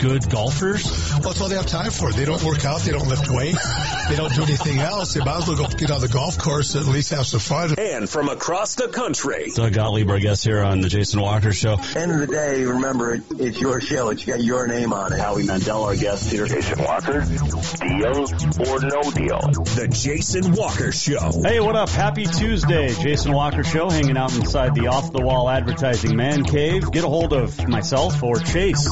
good 0.00 0.28
golfers? 0.30 0.84
Well, 1.12 1.20
that's 1.20 1.40
all 1.40 1.48
they 1.48 1.56
have 1.56 1.66
time 1.66 1.90
for. 1.90 2.12
They 2.12 2.24
don't 2.24 2.42
work 2.42 2.64
out. 2.64 2.80
They 2.80 2.92
don't 2.92 3.08
lift 3.08 3.30
weights. 3.30 4.08
They 4.08 4.16
don't 4.16 4.34
do 4.34 4.42
anything 4.42 4.78
else. 4.78 5.14
They 5.14 5.20
might 5.20 5.38
as 5.38 5.48
well 5.48 5.56
go 5.56 5.66
get 5.68 5.90
on 5.90 6.00
the 6.00 6.08
golf 6.08 6.38
course 6.38 6.74
and 6.74 6.86
at 6.86 6.92
least 6.92 7.10
have 7.10 7.26
some 7.26 7.40
fun. 7.40 7.74
And 7.78 8.08
from 8.08 8.28
across 8.28 8.74
the 8.74 8.88
country, 8.88 9.50
Doug 9.54 9.72
Gottlieb, 9.74 10.08
our 10.10 10.18
guest 10.18 10.44
here 10.44 10.60
on 10.62 10.80
the 10.80 10.88
Jason 10.88 11.20
Walker 11.20 11.52
Show. 11.52 11.76
End 11.96 12.12
of 12.12 12.20
the 12.20 12.26
day, 12.26 12.64
remember, 12.64 13.14
it, 13.14 13.22
it's 13.38 13.60
your 13.60 13.80
show. 13.80 14.10
It's 14.10 14.24
got 14.24 14.42
your 14.42 14.66
name 14.66 14.92
on 14.92 15.12
it. 15.12 15.18
Howie 15.20 15.44
Mandel, 15.46 15.84
our 15.84 15.96
guest 15.96 16.30
here. 16.30 16.46
Jason 16.46 16.82
Walker, 16.82 17.20
deal 17.20 18.26
or 18.68 18.80
no 18.80 19.10
deal? 19.10 19.40
the 19.76 19.88
Jason 19.90 20.52
Walker 20.52 20.92
Show. 20.92 21.30
Hey, 21.44 21.60
what 21.60 21.76
up? 21.76 21.88
Happy 21.88 22.26
Tuesday. 22.26 22.88
Jason 22.94 23.32
Walker 23.32 23.62
Show 23.62 23.88
hanging 23.88 24.16
out 24.16 24.34
inside 24.34 24.74
the 24.74 24.88
off 24.88 25.12
the 25.12 25.22
wall 25.22 25.48
advertising 25.48 26.16
man 26.16 26.44
cave. 26.44 26.90
Get 26.90 27.04
a 27.04 27.08
hold 27.08 27.32
of 27.32 27.68
myself 27.68 28.22
or 28.22 28.38
Chase 28.38 28.88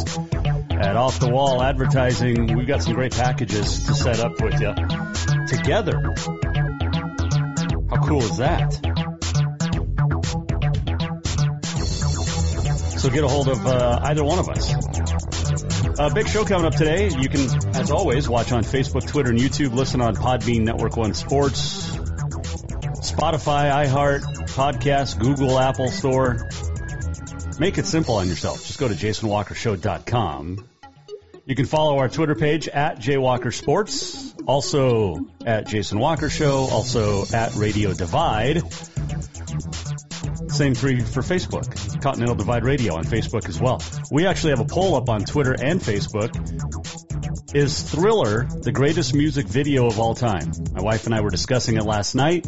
at 0.79 0.97
Off 0.97 1.19
the 1.19 1.29
Wall 1.29 1.61
Advertising. 1.61 2.57
We've 2.57 2.67
got 2.67 2.83
some 2.83 2.95
great 2.95 3.13
packages 3.13 3.85
to 3.87 3.95
set 3.95 4.21
up 4.21 4.41
with 4.41 4.61
you 4.61 4.75
together. 5.49 6.15
How 7.91 8.07
cool 8.07 8.23
is 8.23 8.37
that? 8.37 8.75
So 12.99 13.11
get 13.11 13.25
a 13.25 13.29
hold 13.29 13.49
of 13.49 13.67
uh, 13.67 14.01
either 14.05 14.23
one 14.23 14.39
of 14.39 14.49
us. 14.49 14.73
A 15.99 16.15
big 16.15 16.29
show 16.29 16.45
coming 16.45 16.67
up 16.67 16.77
today. 16.77 17.09
You 17.09 17.29
can, 17.29 17.75
as 17.75 17.91
always, 17.91 18.29
watch 18.29 18.53
on 18.53 18.63
Facebook, 18.63 19.07
Twitter, 19.07 19.31
and 19.31 19.39
YouTube. 19.39 19.73
Listen 19.73 20.01
on 20.01 20.15
Podbean, 20.15 20.63
Network 20.63 20.97
One 20.97 21.15
Sports, 21.15 21.91
Spotify, 23.01 23.87
iHeart, 23.87 24.23
Podcast, 24.55 25.19
Google, 25.19 25.59
Apple 25.59 25.89
Store. 25.89 26.49
Make 27.59 27.79
it 27.79 27.87
simple 27.87 28.17
on 28.17 28.29
yourself. 28.29 28.65
Just 28.67 28.79
go 28.79 28.89
to 28.89 28.95
jasonwalkershow.com. 28.95 30.69
You 31.45 31.55
can 31.55 31.65
follow 31.65 31.99
our 31.99 32.09
Twitter 32.09 32.35
page 32.35 32.69
at 32.69 32.99
jwalkersports, 32.99 34.39
also 34.47 35.27
at 35.47 35.67
Jason 35.67 35.99
Walker 35.99 36.29
Show, 36.29 36.69
also 36.71 37.25
at 37.33 37.55
Radio 37.55 37.95
Divide. 37.95 38.63
Same 40.51 40.75
three 40.75 41.01
for 41.01 41.23
Facebook. 41.23 42.03
Continental 42.03 42.35
Divide 42.35 42.65
Radio 42.65 42.97
on 42.97 43.05
Facebook 43.05 43.49
as 43.49 43.61
well. 43.61 43.83
We 44.11 44.27
actually 44.27 44.51
have 44.51 44.61
a 44.61 44.67
poll 44.67 44.95
up 44.95 45.09
on 45.09 45.25
Twitter 45.25 45.57
and 45.59 45.81
Facebook. 45.81 46.35
Is 47.55 47.83
Thriller 47.83 48.45
the 48.45 48.73
greatest 48.73 49.15
music 49.15 49.47
video 49.47 49.87
of 49.87 49.99
all 49.99 50.15
time? 50.15 50.53
My 50.73 50.83
wife 50.83 51.07
and 51.07 51.15
I 51.15 51.23
were 51.23 51.31
discussing 51.31 51.77
it 51.77 51.85
last 51.85 52.15
night. 52.15 52.47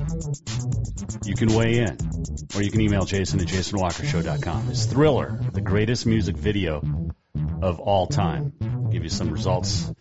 You 1.24 1.34
can 1.34 1.54
weigh 1.54 1.78
in. 1.78 2.19
Or 2.54 2.62
you 2.62 2.70
can 2.70 2.80
email 2.80 3.04
Jason 3.04 3.40
at 3.40 3.46
jasonwalkershow.com. 3.46 4.70
Is 4.70 4.86
Thriller 4.86 5.38
the 5.52 5.60
greatest 5.60 6.06
music 6.06 6.36
video 6.36 6.82
of 7.62 7.78
all 7.80 8.06
time? 8.06 8.52
I'll 8.62 8.90
give 8.90 9.04
you 9.04 9.10
some 9.10 9.30
results 9.30 9.92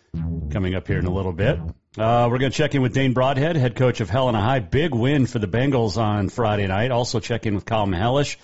coming 0.50 0.74
up 0.74 0.86
here 0.86 0.98
in 0.98 1.06
a 1.06 1.12
little 1.12 1.32
bit. 1.32 1.58
Uh, 1.98 2.28
we're 2.30 2.38
going 2.38 2.50
to 2.50 2.56
check 2.56 2.74
in 2.74 2.82
with 2.82 2.92
Dane 2.92 3.12
Broadhead, 3.12 3.56
head 3.56 3.76
coach 3.76 4.00
of 4.00 4.10
Helena 4.10 4.40
High. 4.40 4.60
Big 4.60 4.94
win 4.94 5.26
for 5.26 5.38
the 5.38 5.46
Bengals 5.46 5.96
on 5.96 6.28
Friday 6.28 6.66
night. 6.66 6.90
Also 6.90 7.20
check 7.20 7.46
in 7.46 7.54
with 7.54 7.64
Kyle 7.64 7.86
Mihelish 7.86 8.36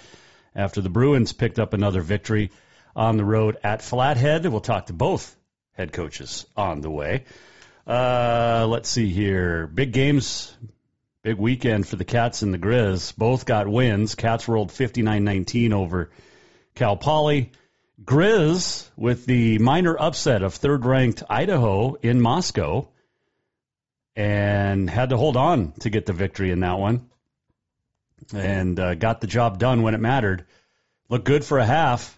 after 0.55 0.81
the 0.81 0.89
Bruins 0.89 1.33
picked 1.33 1.59
up 1.59 1.73
another 1.73 2.01
victory 2.01 2.51
on 2.95 3.17
the 3.17 3.25
road 3.25 3.57
at 3.63 3.83
Flathead. 3.83 4.47
We'll 4.47 4.61
talk 4.61 4.87
to 4.87 4.93
both 4.93 5.37
head 5.73 5.93
coaches 5.93 6.47
on 6.57 6.81
the 6.81 6.91
way. 6.91 7.25
Uh, 7.87 8.67
let's 8.69 8.89
see 8.89 9.11
here. 9.11 9.67
Big 9.67 9.93
games, 9.93 10.57
big 11.27 11.39
weekend 11.39 11.89
for 11.89 11.97
the 11.97 12.05
Cats 12.05 12.43
and 12.43 12.55
the 12.55 12.59
Grizz. 12.59 13.13
Both 13.17 13.47
got 13.47 13.67
wins. 13.67 14.15
Cats 14.15 14.47
rolled 14.47 14.69
59-19 14.69 15.73
over 15.73 16.13
Cal 16.77 16.97
Poly. 16.97 17.51
Grizz 18.05 18.89
with 18.97 19.27
the 19.27 19.59
minor 19.59 19.97
upset 19.99 20.45
of 20.45 20.55
third-ranked 20.55 21.25
Idaho 21.29 21.95
in 21.95 22.21
Moscow 22.21 22.87
and 24.15 24.89
had 24.89 25.09
to 25.09 25.17
hold 25.17 25.37
on 25.37 25.73
to 25.81 25.91
get 25.91 26.07
the 26.07 26.13
victory 26.13 26.53
in 26.53 26.61
that 26.61 26.79
one 26.79 27.11
and 28.33 28.79
uh, 28.79 28.95
got 28.95 29.21
the 29.21 29.27
job 29.27 29.59
done 29.59 29.83
when 29.83 29.95
it 29.95 30.01
mattered. 30.01 30.47
Looked 31.09 31.25
good 31.25 31.45
for 31.45 31.59
a 31.59 31.67
half 31.67 32.17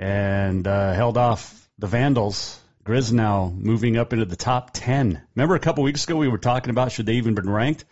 and 0.00 0.66
uh, 0.66 0.94
held 0.94 1.16
off 1.16 1.68
the 1.78 1.86
Vandals. 1.86 2.58
Grizz 2.86 3.10
now 3.10 3.52
moving 3.52 3.96
up 3.96 4.12
into 4.12 4.26
the 4.26 4.36
top 4.36 4.70
10. 4.72 5.20
Remember 5.34 5.56
a 5.56 5.60
couple 5.60 5.82
weeks 5.82 6.04
ago 6.04 6.16
we 6.16 6.28
were 6.28 6.38
talking 6.38 6.70
about 6.70 6.92
should 6.92 7.06
they 7.06 7.14
even 7.14 7.34
been 7.34 7.50
ranked? 7.50 7.84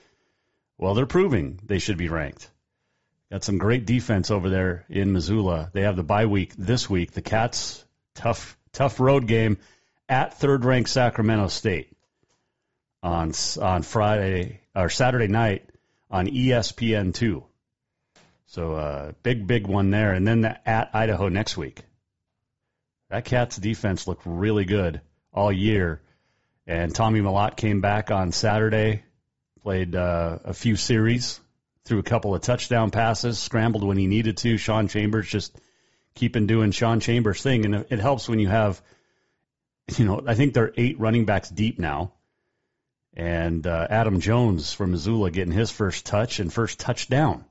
Well, 0.78 0.94
they're 0.94 1.04
proving 1.04 1.58
they 1.64 1.80
should 1.80 1.98
be 1.98 2.08
ranked. 2.08 2.48
Got 3.32 3.42
some 3.42 3.58
great 3.58 3.86
defense 3.86 4.30
over 4.30 4.48
there 4.48 4.84
in 4.88 5.12
Missoula. 5.12 5.70
They 5.72 5.82
have 5.82 5.96
the 5.96 6.04
bye 6.04 6.26
week 6.26 6.54
this 6.56 6.88
week. 6.88 7.10
The 7.10 7.22
Cats, 7.22 7.84
tough, 8.14 8.56
tough 8.72 9.00
road 9.00 9.26
game 9.26 9.58
at 10.08 10.38
third 10.38 10.64
ranked 10.64 10.90
Sacramento 10.90 11.48
State 11.48 11.90
on 13.02 13.32
on 13.60 13.82
Friday 13.82 14.60
or 14.76 14.88
Saturday 14.90 15.26
night 15.26 15.68
on 16.08 16.28
ESPN 16.28 17.12
two. 17.12 17.42
So 18.46 18.74
uh, 18.74 19.12
big 19.24 19.48
big 19.48 19.66
one 19.66 19.90
there, 19.90 20.12
and 20.12 20.24
then 20.24 20.42
the, 20.42 20.68
at 20.68 20.94
Idaho 20.94 21.28
next 21.28 21.56
week. 21.56 21.82
That 23.14 23.26
Cats 23.26 23.56
defense 23.56 24.08
looked 24.08 24.22
really 24.26 24.64
good 24.64 25.00
all 25.32 25.52
year, 25.52 26.02
and 26.66 26.92
Tommy 26.92 27.20
Mellott 27.20 27.56
came 27.56 27.80
back 27.80 28.10
on 28.10 28.32
Saturday, 28.32 29.04
played 29.62 29.94
uh, 29.94 30.38
a 30.44 30.52
few 30.52 30.74
series, 30.74 31.38
threw 31.84 32.00
a 32.00 32.02
couple 32.02 32.34
of 32.34 32.42
touchdown 32.42 32.90
passes, 32.90 33.38
scrambled 33.38 33.84
when 33.84 33.98
he 33.98 34.08
needed 34.08 34.38
to. 34.38 34.56
Sean 34.56 34.88
Chambers 34.88 35.28
just 35.28 35.56
keeping 36.16 36.48
doing 36.48 36.72
Sean 36.72 36.98
Chambers 36.98 37.40
thing, 37.40 37.64
and 37.64 37.86
it 37.88 38.00
helps 38.00 38.28
when 38.28 38.40
you 38.40 38.48
have, 38.48 38.82
you 39.96 40.06
know, 40.06 40.20
I 40.26 40.34
think 40.34 40.52
they're 40.52 40.72
eight 40.76 40.98
running 40.98 41.24
backs 41.24 41.48
deep 41.48 41.78
now 41.78 42.14
and 43.16 43.64
uh, 43.64 43.86
Adam 43.90 44.18
Jones 44.18 44.72
from 44.72 44.90
Missoula 44.90 45.30
getting 45.30 45.54
his 45.54 45.70
first 45.70 46.04
touch 46.04 46.40
and 46.40 46.52
first 46.52 46.80
touchdown 46.80 47.44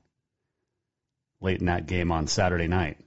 late 1.40 1.60
in 1.60 1.66
that 1.66 1.86
game 1.86 2.12
on 2.12 2.26
Saturday 2.26 2.68
night 2.68 2.98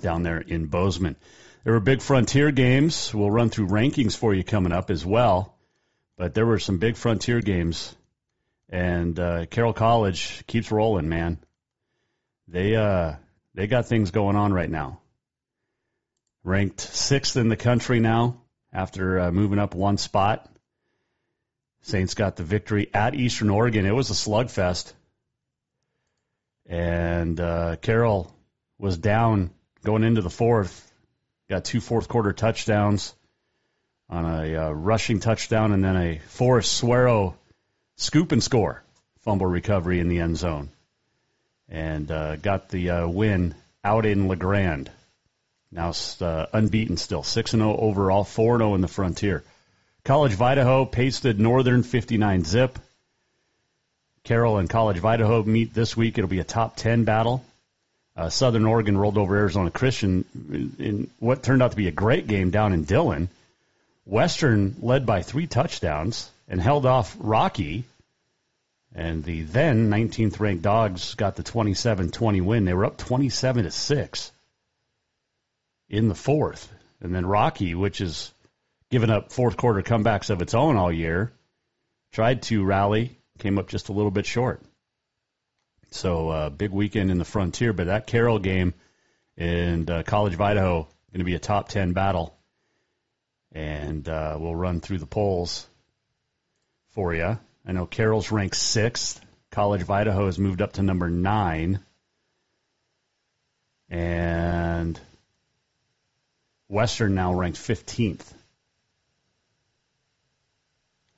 down 0.00 0.22
there 0.22 0.38
in 0.38 0.64
Bozeman. 0.66 1.16
There 1.62 1.74
were 1.74 1.80
big 1.80 2.00
Frontier 2.00 2.50
games. 2.52 3.12
We'll 3.12 3.30
run 3.30 3.50
through 3.50 3.68
rankings 3.68 4.16
for 4.16 4.32
you 4.32 4.42
coming 4.42 4.72
up 4.72 4.90
as 4.90 5.04
well, 5.04 5.58
but 6.16 6.32
there 6.32 6.46
were 6.46 6.58
some 6.58 6.78
big 6.78 6.96
Frontier 6.96 7.42
games, 7.42 7.94
and 8.70 9.18
uh, 9.20 9.44
Carroll 9.44 9.74
College 9.74 10.46
keeps 10.46 10.70
rolling, 10.70 11.10
man. 11.10 11.38
They 12.48 12.76
uh, 12.76 13.16
they 13.54 13.66
got 13.66 13.86
things 13.86 14.10
going 14.10 14.36
on 14.36 14.54
right 14.54 14.70
now. 14.70 15.00
Ranked 16.44 16.80
sixth 16.80 17.36
in 17.36 17.48
the 17.48 17.56
country 17.56 18.00
now 18.00 18.40
after 18.72 19.20
uh, 19.20 19.30
moving 19.30 19.58
up 19.58 19.74
one 19.74 19.98
spot. 19.98 20.48
Saints 21.82 22.14
got 22.14 22.36
the 22.36 22.42
victory 22.42 22.88
at 22.94 23.14
Eastern 23.14 23.50
Oregon. 23.50 23.84
It 23.84 23.94
was 23.94 24.10
a 24.10 24.14
slugfest. 24.14 24.94
And 26.64 27.38
uh, 27.38 27.76
Carroll 27.76 28.34
was 28.78 28.96
down 28.96 29.50
going 29.84 30.04
into 30.04 30.22
the 30.22 30.30
fourth. 30.30 30.89
Got 31.50 31.64
two 31.64 31.80
fourth 31.80 32.06
quarter 32.06 32.32
touchdowns 32.32 33.12
on 34.08 34.24
a 34.24 34.56
uh, 34.56 34.70
rushing 34.70 35.18
touchdown 35.18 35.72
and 35.72 35.82
then 35.82 35.96
a 35.96 36.18
Forrest 36.18 36.72
Suero 36.72 37.34
scoop 37.96 38.30
and 38.30 38.40
score 38.40 38.84
fumble 39.22 39.48
recovery 39.48 39.98
in 39.98 40.06
the 40.06 40.20
end 40.20 40.36
zone. 40.36 40.68
And 41.68 42.08
uh, 42.08 42.36
got 42.36 42.68
the 42.68 42.90
uh, 42.90 43.08
win 43.08 43.56
out 43.82 44.06
in 44.06 44.28
La 44.28 44.36
Grande. 44.36 44.92
Now 45.72 45.92
uh, 46.20 46.46
unbeaten 46.52 46.96
still. 46.96 47.24
6 47.24 47.50
0 47.50 47.76
overall, 47.76 48.22
4 48.22 48.58
0 48.58 48.76
in 48.76 48.80
the 48.80 48.86
frontier. 48.86 49.42
College 50.04 50.34
of 50.34 50.42
Idaho 50.42 50.84
pasted 50.84 51.40
Northern 51.40 51.82
59 51.82 52.44
zip. 52.44 52.78
Carroll 54.22 54.58
and 54.58 54.70
College 54.70 54.98
of 54.98 55.04
Idaho 55.04 55.42
meet 55.42 55.74
this 55.74 55.96
week. 55.96 56.16
It'll 56.16 56.30
be 56.30 56.38
a 56.38 56.44
top 56.44 56.76
10 56.76 57.02
battle. 57.02 57.44
Uh, 58.20 58.28
Southern 58.28 58.66
Oregon 58.66 58.98
rolled 58.98 59.16
over 59.16 59.34
Arizona 59.34 59.70
Christian 59.70 60.26
in, 60.52 60.76
in 60.78 61.10
what 61.20 61.42
turned 61.42 61.62
out 61.62 61.70
to 61.70 61.76
be 61.78 61.88
a 61.88 61.90
great 61.90 62.26
game 62.26 62.50
down 62.50 62.74
in 62.74 62.84
Dillon. 62.84 63.30
Western 64.04 64.76
led 64.82 65.06
by 65.06 65.22
three 65.22 65.46
touchdowns 65.46 66.30
and 66.46 66.60
held 66.60 66.84
off 66.84 67.16
Rocky 67.18 67.84
And 68.94 69.24
the 69.24 69.40
then 69.44 69.88
19th 69.88 70.38
ranked 70.38 70.62
Dogs 70.62 71.14
got 71.14 71.36
the 71.36 71.42
27-20 71.42 72.42
win. 72.42 72.66
They 72.66 72.74
were 72.74 72.84
up 72.84 72.98
27 72.98 73.64
to 73.64 73.70
6 73.70 74.32
in 75.88 76.08
the 76.08 76.14
fourth. 76.14 76.70
And 77.00 77.14
then 77.14 77.24
Rocky, 77.24 77.74
which 77.74 77.98
has 77.98 78.30
given 78.90 79.08
up 79.08 79.32
fourth 79.32 79.56
quarter 79.56 79.80
comebacks 79.80 80.28
of 80.28 80.42
its 80.42 80.52
own 80.52 80.76
all 80.76 80.92
year, 80.92 81.32
tried 82.12 82.42
to 82.42 82.64
rally, 82.64 83.16
came 83.38 83.58
up 83.58 83.68
just 83.68 83.88
a 83.88 83.92
little 83.92 84.10
bit 84.10 84.26
short. 84.26 84.60
So 85.90 86.28
uh, 86.30 86.50
big 86.50 86.70
weekend 86.70 87.10
in 87.10 87.18
the 87.18 87.24
frontier, 87.24 87.72
but 87.72 87.86
that 87.86 88.06
Carroll 88.06 88.38
game 88.38 88.74
and 89.36 89.90
uh, 89.90 90.02
College 90.04 90.34
of 90.34 90.40
Idaho 90.40 90.88
going 91.12 91.18
to 91.18 91.24
be 91.24 91.34
a 91.34 91.40
top 91.40 91.68
10 91.68 91.92
battle. 91.92 92.36
And 93.52 94.08
uh, 94.08 94.36
we'll 94.38 94.54
run 94.54 94.80
through 94.80 94.98
the 94.98 95.06
polls 95.06 95.66
for 96.90 97.14
you. 97.14 97.38
I 97.66 97.72
know 97.72 97.86
Carroll's 97.86 98.30
ranked 98.30 98.56
sixth. 98.56 99.20
College 99.50 99.82
of 99.82 99.90
Idaho 99.90 100.26
has 100.26 100.38
moved 100.38 100.62
up 100.62 100.74
to 100.74 100.82
number 100.82 101.10
nine. 101.10 101.80
And 103.88 104.98
Western 106.68 107.16
now 107.16 107.34
ranked 107.34 107.58
15th. 107.58 108.24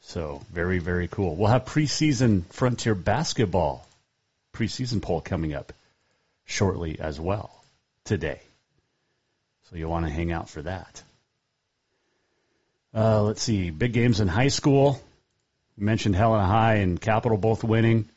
So 0.01 0.43
very, 0.51 0.79
very 0.79 1.09
cool. 1.09 1.37
We'll 1.37 1.51
have 1.51 1.67
preseason 1.67 2.47
Frontier 2.47 2.95
basketball 2.95 3.87
preseason 4.63 5.03
poll 5.03 5.21
coming 5.21 5.55
up 5.55 5.73
shortly 6.45 7.01
as 7.01 7.19
well 7.19 7.65
today. 8.05 8.41
So 9.65 9.77
you'll 9.77 9.91
want 9.91 10.07
to 10.07 10.13
hang 10.13 10.31
out 10.31 10.49
for 10.49 10.63
that. 10.63 11.03
Uh, 12.95 13.23
let's 13.23 13.43
see, 13.43 13.71
big 13.71 13.93
games 13.93 14.21
in 14.21 14.29
high 14.29 14.49
school. 14.49 15.01
We 15.77 15.85
mentioned 15.85 16.15
Helena 16.15 16.47
High 16.47 16.77
and 16.77 17.01
Capital 17.01 17.39
both 17.39 17.65
winning. 17.65 18.09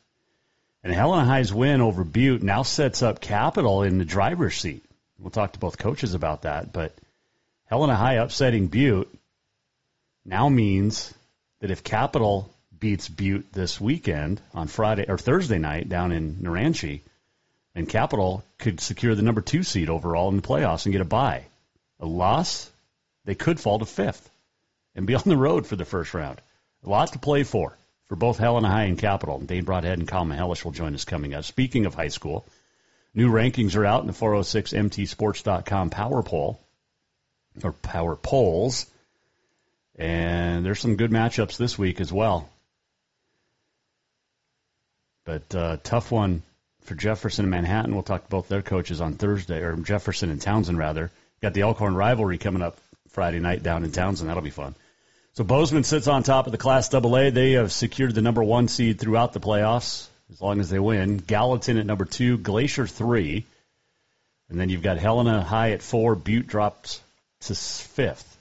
And 0.84 0.94
Helena 0.94 1.24
High's 1.24 1.52
win 1.52 1.80
over 1.80 2.04
Butte 2.04 2.42
now 2.42 2.62
sets 2.62 3.02
up 3.02 3.20
Capital 3.20 3.82
in 3.82 3.98
the 3.98 4.04
driver's 4.04 4.54
seat. 4.54 4.84
We'll 5.18 5.30
talk 5.30 5.54
to 5.54 5.58
both 5.58 5.78
coaches 5.78 6.14
about 6.14 6.42
that, 6.42 6.72
but 6.72 6.92
Helena 7.64 7.96
High 7.96 8.14
upsetting 8.14 8.68
Butte 8.68 9.12
now 10.24 10.48
means 10.48 11.12
that 11.60 11.72
if 11.72 11.82
Capital 11.82 12.54
beats 12.78 13.08
Butte 13.08 13.52
this 13.52 13.80
weekend 13.80 14.40
on 14.54 14.68
Friday 14.68 15.06
or 15.08 15.18
Thursday 15.18 15.58
night 15.58 15.88
down 15.88 16.12
in 16.12 16.36
Naranche, 16.36 17.00
and 17.74 17.88
Capital 17.88 18.44
could 18.58 18.80
secure 18.80 19.14
the 19.14 19.22
number 19.22 19.40
two 19.40 19.62
seed 19.62 19.90
overall 19.90 20.28
in 20.28 20.36
the 20.36 20.42
playoffs 20.42 20.86
and 20.86 20.92
get 20.92 21.00
a 21.00 21.06
bye. 21.06 21.44
A 22.00 22.06
loss, 22.06 22.70
they 23.24 23.34
could 23.34 23.60
fall 23.60 23.78
to 23.78 23.86
fifth 23.86 24.28
and 24.94 25.06
be 25.06 25.14
on 25.16 25.22
the 25.24 25.36
road 25.36 25.66
for 25.66 25.76
the 25.76 25.84
first 25.84 26.14
round. 26.14 26.40
A 26.84 26.88
lot 26.88 27.12
to 27.12 27.18
play 27.18 27.42
for 27.42 27.76
for 28.06 28.16
both 28.16 28.38
Helena 28.38 28.68
High 28.68 28.84
and 28.84 28.98
Capital. 28.98 29.38
Dane 29.40 29.64
Broadhead 29.64 29.98
and 29.98 30.08
Kyle 30.08 30.24
Mihelish 30.24 30.64
will 30.64 30.72
join 30.72 30.94
us 30.94 31.04
coming 31.04 31.34
up. 31.34 31.44
Speaking 31.44 31.86
of 31.86 31.94
high 31.94 32.08
school, 32.08 32.46
new 33.14 33.30
rankings 33.30 33.76
are 33.76 33.84
out 33.84 34.02
in 34.02 34.06
the 34.06 34.12
406mtsports.com 34.12 35.90
power 35.90 36.22
poll 36.22 36.60
or 37.62 37.72
power 37.72 38.16
polls. 38.16 38.86
And 39.98 40.64
there's 40.64 40.80
some 40.80 40.96
good 40.96 41.10
matchups 41.10 41.56
this 41.56 41.78
week 41.78 42.00
as 42.00 42.12
well. 42.12 42.48
But 45.26 45.54
uh, 45.54 45.76
tough 45.82 46.10
one 46.10 46.42
for 46.84 46.94
Jefferson 46.94 47.44
and 47.44 47.50
Manhattan. 47.50 47.92
We'll 47.92 48.04
talk 48.04 48.24
to 48.24 48.30
both 48.30 48.48
their 48.48 48.62
coaches 48.62 49.00
on 49.00 49.14
Thursday, 49.14 49.58
or 49.58 49.76
Jefferson 49.76 50.30
and 50.30 50.40
Townsend 50.40 50.78
rather. 50.78 51.10
Got 51.42 51.52
the 51.52 51.62
Elkhorn 51.62 51.96
rivalry 51.96 52.38
coming 52.38 52.62
up 52.62 52.78
Friday 53.10 53.40
night 53.40 53.62
down 53.62 53.84
in 53.84 53.92
Townsend. 53.92 54.30
That'll 54.30 54.42
be 54.42 54.50
fun. 54.50 54.74
So 55.34 55.44
Bozeman 55.44 55.84
sits 55.84 56.06
on 56.06 56.22
top 56.22 56.46
of 56.46 56.52
the 56.52 56.58
Class 56.58 56.94
AA. 56.94 57.30
They 57.30 57.52
have 57.52 57.72
secured 57.72 58.14
the 58.14 58.22
number 58.22 58.42
one 58.42 58.68
seed 58.68 58.98
throughout 58.98 59.32
the 59.34 59.40
playoffs 59.40 60.06
as 60.32 60.40
long 60.40 60.60
as 60.60 60.70
they 60.70 60.78
win. 60.78 61.18
Gallatin 61.18 61.76
at 61.76 61.86
number 61.86 62.04
two, 62.04 62.38
Glacier 62.38 62.86
three, 62.86 63.44
and 64.48 64.58
then 64.60 64.68
you've 64.70 64.82
got 64.82 64.96
Helena 64.96 65.42
High 65.42 65.72
at 65.72 65.82
four. 65.82 66.14
Butte 66.14 66.46
drops 66.46 67.00
to 67.40 67.54
fifth. 67.54 68.35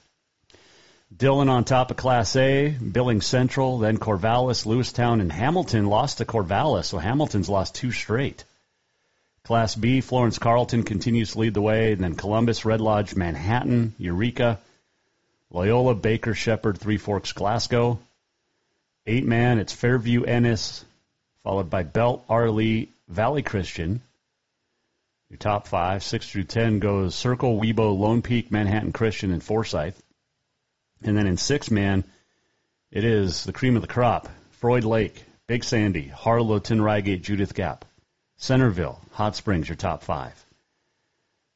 Dillon 1.17 1.47
on 1.47 1.63
top 1.63 1.91
of 1.91 1.97
Class 1.97 2.35
A, 2.35 2.69
Billings 2.69 3.25
Central, 3.25 3.79
then 3.79 3.97
Corvallis, 3.97 4.65
Lewistown, 4.65 5.21
and 5.21 5.31
Hamilton 5.31 5.85
lost 5.85 6.17
to 6.17 6.25
Corvallis, 6.25 6.87
so 6.87 6.97
Hamilton's 6.97 7.47
lost 7.47 7.75
two 7.75 7.91
straight. 7.91 8.43
Class 9.43 9.75
B, 9.75 10.01
Florence 10.01 10.39
Carlton 10.39 10.83
continues 10.83 11.31
to 11.31 11.39
lead 11.39 11.53
the 11.53 11.61
way, 11.61 11.93
and 11.93 12.03
then 12.03 12.15
Columbus, 12.15 12.65
Red 12.65 12.81
Lodge, 12.81 13.15
Manhattan, 13.15 13.93
Eureka, 13.97 14.59
Loyola, 15.51 15.95
Baker, 15.95 16.33
Shepherd, 16.33 16.79
Three 16.79 16.97
Forks, 16.97 17.31
Glasgow. 17.31 17.99
Eight 19.07 19.25
man, 19.25 19.59
it's 19.59 19.71
Fairview, 19.71 20.23
Ennis, 20.23 20.83
followed 21.43 21.69
by 21.69 21.83
Belt, 21.83 22.27
Arlee, 22.27 22.89
Valley 23.07 23.43
Christian. 23.43 24.01
Your 25.29 25.37
top 25.37 25.67
five, 25.67 26.03
six 26.03 26.29
through 26.29 26.45
ten 26.45 26.79
goes 26.79 27.15
Circle, 27.15 27.57
Wibaux, 27.61 27.97
Lone 27.97 28.21
Peak, 28.21 28.51
Manhattan 28.51 28.91
Christian, 28.91 29.31
and 29.31 29.43
Forsyth. 29.43 30.01
And 31.03 31.17
then 31.17 31.27
in 31.27 31.37
six 31.37 31.69
man, 31.69 32.03
it 32.91 33.03
is 33.03 33.43
the 33.43 33.53
cream 33.53 33.75
of 33.75 33.81
the 33.81 33.87
crop. 33.87 34.29
Froid 34.61 34.83
Lake, 34.83 35.23
Big 35.47 35.63
Sandy, 35.63 36.07
Harlow, 36.07 36.59
Ryegate, 36.59 37.21
Judith 37.21 37.53
Gap, 37.53 37.85
Centerville, 38.37 38.99
Hot 39.11 39.35
Springs, 39.35 39.69
your 39.69 39.75
top 39.75 40.03
five. 40.03 40.41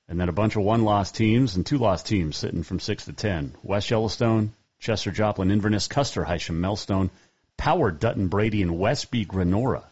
And 0.07 0.19
then 0.19 0.29
a 0.29 0.33
bunch 0.33 0.55
of 0.55 0.63
one 0.63 0.83
loss 0.83 1.11
teams 1.11 1.55
and 1.55 1.65
two 1.65 1.77
loss 1.77 2.03
teams 2.03 2.35
sitting 2.35 2.63
from 2.63 2.79
six 2.79 3.05
to 3.05 3.13
ten. 3.13 3.55
West 3.63 3.89
Yellowstone, 3.89 4.53
Chester 4.79 5.11
Joplin, 5.11 5.51
Inverness, 5.51 5.87
Custer, 5.87 6.23
Hysham, 6.23 6.59
Melstone, 6.59 7.09
Power, 7.57 7.91
Dutton, 7.91 8.27
Brady, 8.27 8.61
and 8.61 8.79
Westby, 8.79 9.25
Grenora 9.25 9.83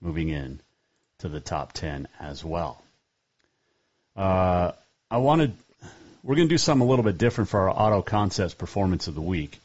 moving 0.00 0.28
in 0.28 0.60
to 1.18 1.28
the 1.28 1.40
top 1.40 1.72
ten 1.72 2.08
as 2.20 2.44
well. 2.44 2.82
Uh, 4.14 4.72
I 5.10 5.18
wanted 5.18 5.54
we're 6.26 6.34
going 6.34 6.48
to 6.48 6.52
do 6.52 6.58
something 6.58 6.84
a 6.84 6.90
little 6.90 7.04
bit 7.04 7.18
different 7.18 7.50
for 7.50 7.60
our 7.60 7.70
Auto 7.70 8.02
Concepts 8.02 8.52
Performance 8.52 9.06
of 9.06 9.14
the 9.14 9.20
Week, 9.20 9.60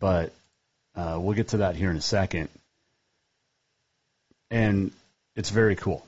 but 0.00 0.32
uh, 0.94 1.18
we'll 1.20 1.34
get 1.34 1.48
to 1.48 1.58
that 1.58 1.76
here 1.76 1.90
in 1.90 1.98
a 1.98 2.00
second. 2.00 2.48
And 4.50 4.90
it's 5.34 5.50
very 5.50 5.76
cool. 5.76 6.02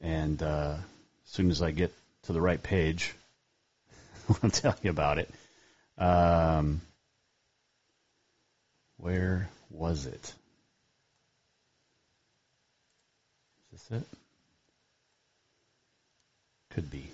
And 0.00 0.40
uh, 0.40 0.76
as 1.24 1.30
soon 1.32 1.50
as 1.50 1.60
I 1.60 1.72
get 1.72 1.92
to 2.24 2.32
the 2.32 2.40
right 2.40 2.62
page, 2.62 3.16
I'll 4.44 4.50
tell 4.50 4.76
you 4.82 4.90
about 4.90 5.18
it. 5.18 5.28
Um, 5.98 6.80
where 8.98 9.50
was 9.70 10.06
it? 10.06 10.32
Is 13.74 13.82
this 13.88 14.02
it? 14.02 14.08
Could 16.70 16.92
be. 16.92 17.10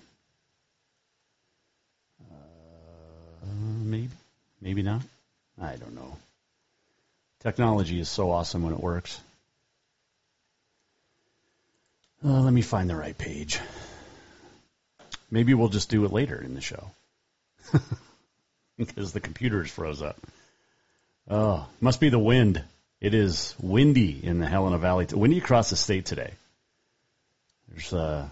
Maybe, 3.47 4.11
maybe 4.61 4.83
not. 4.83 5.03
I 5.61 5.77
don't 5.77 5.95
know. 5.95 6.17
Technology 7.41 8.01
is 8.01 8.09
so 8.09 8.31
awesome 8.31 8.63
when 8.63 8.73
it 8.73 8.81
works. 8.81 9.21
Uh, 12.25 12.41
let 12.41 12.53
me 12.53 12.63
find 12.63 12.89
the 12.89 12.97
right 12.97 13.17
page. 13.17 13.61
Maybe 15.31 15.53
we'll 15.53 15.69
just 15.69 15.91
do 15.91 16.05
it 16.05 16.13
later 16.13 16.41
in 16.41 16.55
the 16.55 16.61
show 16.61 16.91
because 18.79 19.13
the 19.13 19.21
computers 19.21 19.71
froze 19.71 20.01
up. 20.01 20.17
Oh, 21.29 21.67
must 21.81 22.01
be 22.01 22.09
the 22.09 22.19
wind. 22.19 22.63
It 23.01 23.13
is 23.13 23.55
windy 23.61 24.19
in 24.23 24.39
the 24.39 24.47
Helena 24.47 24.79
Valley. 24.79 25.07
Windy 25.13 25.39
across 25.39 25.71
the 25.71 25.77
state 25.77 26.07
today. 26.07 26.33
There's 27.69 27.93
uh, 27.93 28.29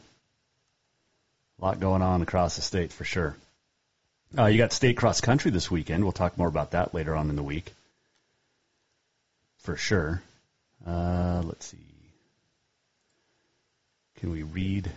a 1.61 1.65
lot 1.65 1.81
going 1.81 2.01
on 2.01 2.23
across 2.23 2.57
the 2.57 2.63
state 2.63 2.93
for 2.93 3.05
sure. 3.05 3.37
Uh, 4.37 4.47
you 4.47 4.57
got 4.57 4.73
state 4.73 4.97
cross 4.97 5.21
country 5.21 5.51
this 5.51 5.71
weekend. 5.71 6.03
We'll 6.03 6.13
talk 6.13 6.39
more 6.39 6.49
about 6.49 6.71
that 6.71 6.95
later 6.95 7.15
on 7.15 7.29
in 7.29 7.37
the 7.37 7.43
week. 7.43 7.73
For 9.59 9.77
sure. 9.77 10.23
Uh, 10.87 11.43
let's 11.45 11.67
see. 11.67 11.77
Can 14.19 14.31
we 14.31 14.43
read 14.43 14.91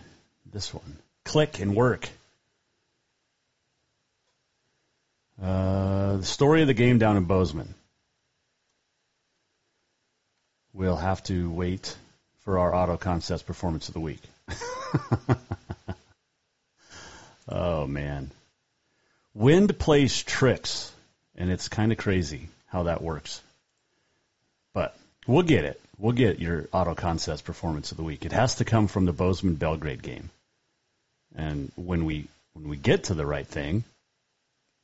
this 0.52 0.72
one? 0.72 0.96
Click 1.24 1.60
and 1.60 1.76
work. 1.76 2.08
Uh, 5.42 6.16
the 6.16 6.24
story 6.24 6.62
of 6.62 6.66
the 6.66 6.74
game 6.74 6.98
down 6.98 7.18
in 7.18 7.24
Bozeman. 7.24 7.74
We'll 10.72 10.96
have 10.96 11.22
to 11.24 11.50
wait 11.50 11.94
for 12.40 12.58
our 12.58 12.74
Auto 12.74 12.96
Concepts 12.96 13.42
Performance 13.42 13.88
of 13.88 13.94
the 13.94 14.00
Week. 14.00 14.22
oh, 17.48 17.86
man. 17.86 18.30
Wind 19.36 19.78
plays 19.78 20.22
tricks, 20.22 20.90
and 21.34 21.50
it's 21.50 21.68
kind 21.68 21.92
of 21.92 21.98
crazy 21.98 22.48
how 22.68 22.84
that 22.84 23.02
works. 23.02 23.42
But 24.72 24.96
we'll 25.26 25.42
get 25.42 25.66
it. 25.66 25.78
We'll 25.98 26.14
get 26.14 26.38
your 26.38 26.66
auto 26.72 26.94
concepts 26.94 27.42
performance 27.42 27.90
of 27.90 27.98
the 27.98 28.02
week. 28.02 28.24
It 28.24 28.32
has 28.32 28.54
to 28.56 28.64
come 28.64 28.88
from 28.88 29.04
the 29.04 29.12
Bozeman 29.12 29.56
Belgrade 29.56 30.02
game. 30.02 30.30
And 31.34 31.70
when 31.76 32.06
we 32.06 32.28
when 32.54 32.66
we 32.70 32.78
get 32.78 33.04
to 33.04 33.14
the 33.14 33.26
right 33.26 33.46
thing, 33.46 33.84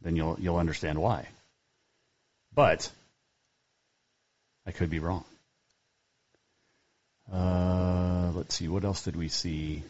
then 0.02 0.16
you'll 0.16 0.36
you'll 0.38 0.58
understand 0.58 0.98
why. 0.98 1.28
But 2.54 2.90
I 4.66 4.72
could 4.72 4.90
be 4.90 4.98
wrong. 4.98 5.24
Uh, 7.32 8.32
let's 8.34 8.54
see. 8.54 8.68
What 8.68 8.84
else 8.84 9.02
did 9.02 9.16
we 9.16 9.28
see? 9.28 9.82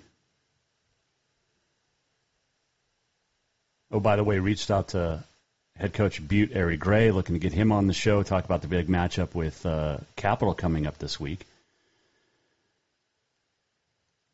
Oh, 3.92 4.00
by 4.00 4.16
the 4.16 4.24
way, 4.24 4.38
reached 4.38 4.70
out 4.70 4.88
to 4.88 5.22
head 5.76 5.92
coach 5.92 6.26
Butte, 6.26 6.56
Arie 6.56 6.78
Grey, 6.78 7.10
looking 7.10 7.34
to 7.34 7.38
get 7.38 7.52
him 7.52 7.72
on 7.72 7.86
the 7.86 7.92
show, 7.92 8.22
talk 8.22 8.46
about 8.46 8.62
the 8.62 8.68
big 8.68 8.88
matchup 8.88 9.34
with 9.34 9.66
uh, 9.66 9.98
Capital 10.16 10.54
coming 10.54 10.86
up 10.86 10.96
this 10.96 11.20
week. 11.20 11.44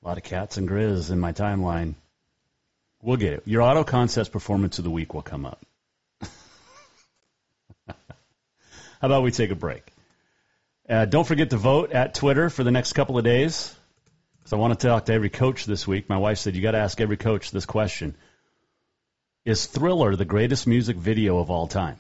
A 0.05 0.07
lot 0.07 0.17
of 0.17 0.23
cats 0.23 0.59
and 0.59 0.69
grizz 0.69 1.11
in 1.11 1.19
my 1.19 1.33
timeline. 1.33 1.95
We'll 3.03 3.17
get 3.17 3.33
it. 3.33 3.43
Your 3.47 3.62
auto 3.62 3.83
concepts 3.83 4.29
performance 4.29 4.79
of 4.79 4.85
the 4.85 4.91
week 4.91 5.12
will 5.12 5.23
come 5.23 5.45
up. 5.45 5.61
How 7.88 7.95
about 9.03 9.25
we 9.25 9.33
take 9.33 9.50
a 9.50 9.57
break? 9.57 9.83
Uh, 10.88 11.05
don't 11.05 11.27
forget 11.27 11.50
to 11.50 11.57
vote 11.57 11.91
at 11.91 12.15
Twitter 12.15 12.49
for 12.49 12.62
the 12.62 12.71
next 12.71 12.93
couple 12.93 13.19
of 13.19 13.25
days. 13.25 13.75
Because 14.38 14.53
I 14.53 14.57
want 14.57 14.79
to 14.79 14.87
talk 14.87 15.07
to 15.07 15.12
every 15.12 15.31
coach 15.31 15.67
this 15.67 15.85
week. 15.85 16.09
My 16.09 16.17
wife 16.17 16.38
said 16.38 16.55
you 16.55 16.62
got 16.62 16.73
to 16.73 16.79
ask 16.79 17.00
every 17.00 17.17
coach 17.17 17.50
this 17.50 17.67
question: 17.67 18.15
Is 19.45 19.66
Thriller 19.66 20.16
the 20.16 20.25
greatest 20.25 20.66
music 20.66 20.97
video 20.97 21.38
of 21.38 21.50
all 21.50 21.68
time? 21.68 21.99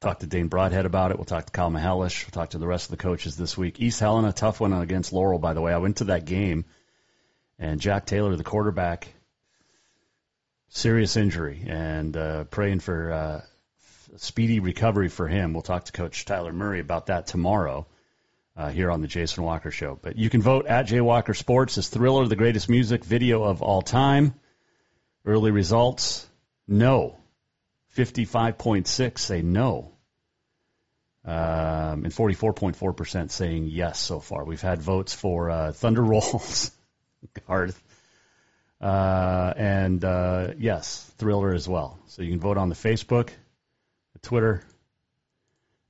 Talk 0.00 0.20
to 0.20 0.26
Dane 0.26 0.48
Broadhead 0.48 0.86
about 0.86 1.10
it. 1.10 1.18
We'll 1.18 1.26
talk 1.26 1.46
to 1.46 1.52
Kyle 1.52 1.70
Mihelish. 1.70 2.24
We'll 2.24 2.30
talk 2.30 2.50
to 2.50 2.58
the 2.58 2.66
rest 2.66 2.86
of 2.86 2.92
the 2.92 3.02
coaches 3.02 3.36
this 3.36 3.58
week. 3.58 3.80
East 3.80 4.00
Helena, 4.00 4.32
tough 4.32 4.60
one 4.60 4.72
against 4.72 5.12
Laurel, 5.12 5.38
by 5.38 5.52
the 5.52 5.60
way. 5.60 5.74
I 5.74 5.78
went 5.78 5.98
to 5.98 6.04
that 6.04 6.24
game, 6.24 6.64
and 7.58 7.80
Jack 7.80 8.06
Taylor, 8.06 8.34
the 8.36 8.44
quarterback, 8.44 9.12
serious 10.68 11.16
injury, 11.16 11.64
and 11.66 12.16
uh, 12.16 12.44
praying 12.44 12.80
for 12.80 13.12
uh, 13.12 13.40
speedy 14.16 14.60
recovery 14.60 15.08
for 15.08 15.28
him. 15.28 15.52
We'll 15.52 15.62
talk 15.62 15.84
to 15.84 15.92
Coach 15.92 16.24
Tyler 16.24 16.52
Murray 16.52 16.80
about 16.80 17.06
that 17.06 17.26
tomorrow 17.26 17.86
uh, 18.56 18.70
here 18.70 18.90
on 18.90 19.02
the 19.02 19.08
Jason 19.08 19.44
Walker 19.44 19.70
Show. 19.70 19.98
But 20.00 20.16
you 20.16 20.30
can 20.30 20.40
vote 20.40 20.66
at 20.66 20.84
Jay 20.84 21.02
Walker 21.02 21.34
Sports. 21.34 21.76
Is 21.76 21.88
Thriller 21.88 22.26
the 22.26 22.36
greatest 22.36 22.70
music 22.70 23.04
video 23.04 23.42
of 23.42 23.60
all 23.60 23.82
time? 23.82 24.34
Early 25.24 25.50
results: 25.50 26.26
no. 26.66 27.16
55.6 27.96 29.18
say 29.18 29.42
no. 29.42 29.92
Um, 31.24 32.04
and 32.04 32.12
44.4% 32.12 33.30
saying 33.30 33.66
yes 33.66 33.98
so 33.98 34.20
far. 34.20 34.44
We've 34.44 34.60
had 34.60 34.80
votes 34.80 35.12
for 35.12 35.50
uh, 35.50 35.72
Thunder 35.72 36.02
Rolls, 36.02 36.70
Garth, 37.46 37.82
uh, 38.80 39.52
and 39.54 40.02
uh, 40.02 40.52
yes, 40.56 41.12
Thriller 41.18 41.52
as 41.52 41.68
well. 41.68 41.98
So 42.06 42.22
you 42.22 42.30
can 42.30 42.40
vote 42.40 42.56
on 42.56 42.70
the 42.70 42.74
Facebook, 42.74 43.28
the 44.14 44.18
Twitter 44.22 44.62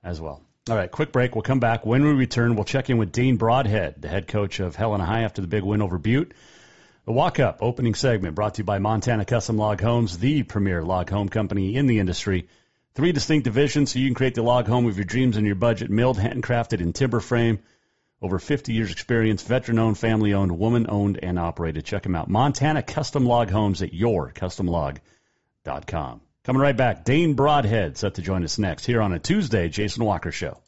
as 0.02 0.20
well. 0.20 0.42
All 0.68 0.76
right, 0.76 0.90
quick 0.90 1.12
break. 1.12 1.34
We'll 1.34 1.42
come 1.42 1.60
back. 1.60 1.86
When 1.86 2.02
we 2.02 2.10
return, 2.12 2.56
we'll 2.56 2.64
check 2.64 2.90
in 2.90 2.98
with 2.98 3.12
Dane 3.12 3.36
Broadhead, 3.36 4.02
the 4.02 4.08
head 4.08 4.26
coach 4.26 4.58
of 4.58 4.74
Helena 4.74 5.04
High 5.04 5.22
after 5.22 5.40
the 5.40 5.48
big 5.48 5.62
win 5.62 5.80
over 5.80 5.98
Butte. 5.98 6.34
The 7.06 7.12
walk 7.12 7.40
up 7.40 7.60
opening 7.62 7.94
segment 7.94 8.34
brought 8.34 8.52
to 8.54 8.60
you 8.60 8.64
by 8.64 8.78
Montana 8.78 9.24
Custom 9.24 9.56
Log 9.56 9.80
Homes, 9.80 10.18
the 10.18 10.42
premier 10.42 10.82
log 10.82 11.08
home 11.08 11.30
company 11.30 11.74
in 11.74 11.86
the 11.86 11.98
industry. 11.98 12.48
Three 12.94 13.12
distinct 13.12 13.44
divisions 13.44 13.92
so 13.92 13.98
you 13.98 14.06
can 14.06 14.14
create 14.14 14.34
the 14.34 14.42
log 14.42 14.66
home 14.66 14.84
of 14.86 14.98
your 14.98 15.06
dreams 15.06 15.38
and 15.38 15.46
your 15.46 15.54
budget. 15.54 15.88
Milled, 15.90 16.18
handcrafted, 16.18 16.82
in 16.82 16.92
timber 16.92 17.20
frame. 17.20 17.60
Over 18.20 18.38
50 18.38 18.74
years 18.74 18.92
experience, 18.92 19.42
veteran 19.42 19.78
owned, 19.78 19.96
family 19.96 20.34
owned, 20.34 20.58
woman 20.58 20.84
owned, 20.90 21.18
and 21.22 21.38
operated. 21.38 21.86
Check 21.86 22.02
them 22.02 22.14
out. 22.14 22.28
Montana 22.28 22.82
Custom 22.82 23.24
Log 23.24 23.50
Homes 23.50 23.80
at 23.80 23.94
yourcustomlog.com. 23.94 26.20
Coming 26.44 26.62
right 26.62 26.76
back, 26.76 27.04
Dane 27.04 27.32
Broadhead 27.32 27.96
set 27.96 28.16
to 28.16 28.22
join 28.22 28.44
us 28.44 28.58
next 28.58 28.84
here 28.84 29.00
on 29.00 29.14
a 29.14 29.18
Tuesday 29.18 29.70
Jason 29.70 30.04
Walker 30.04 30.32
Show. 30.32 30.58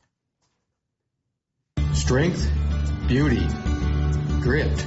Strength, 1.92 2.50
beauty, 3.06 3.46
grit, 4.40 4.86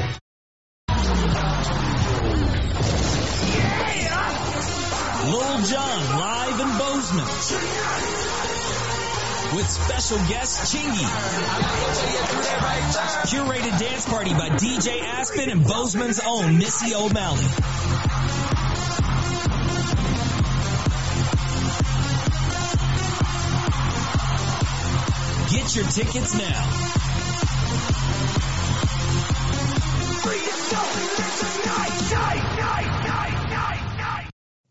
Jon 5.65 6.17
live 6.17 6.59
in 6.59 6.77
Bozeman. 6.79 7.25
With 9.55 9.69
special 9.69 10.17
guest 10.27 10.73
Chingy. 10.73 11.05
Curated 13.27 13.77
dance 13.77 14.05
party 14.09 14.31
by 14.33 14.49
DJ 14.49 15.01
Aspen 15.03 15.49
and 15.51 15.63
Bozeman's 15.63 16.19
own 16.25 16.57
Missy 16.57 16.95
O'Malley. 16.95 17.45
Get 25.51 25.75
your 25.75 25.85
tickets 25.85 26.33
now. 26.33 26.91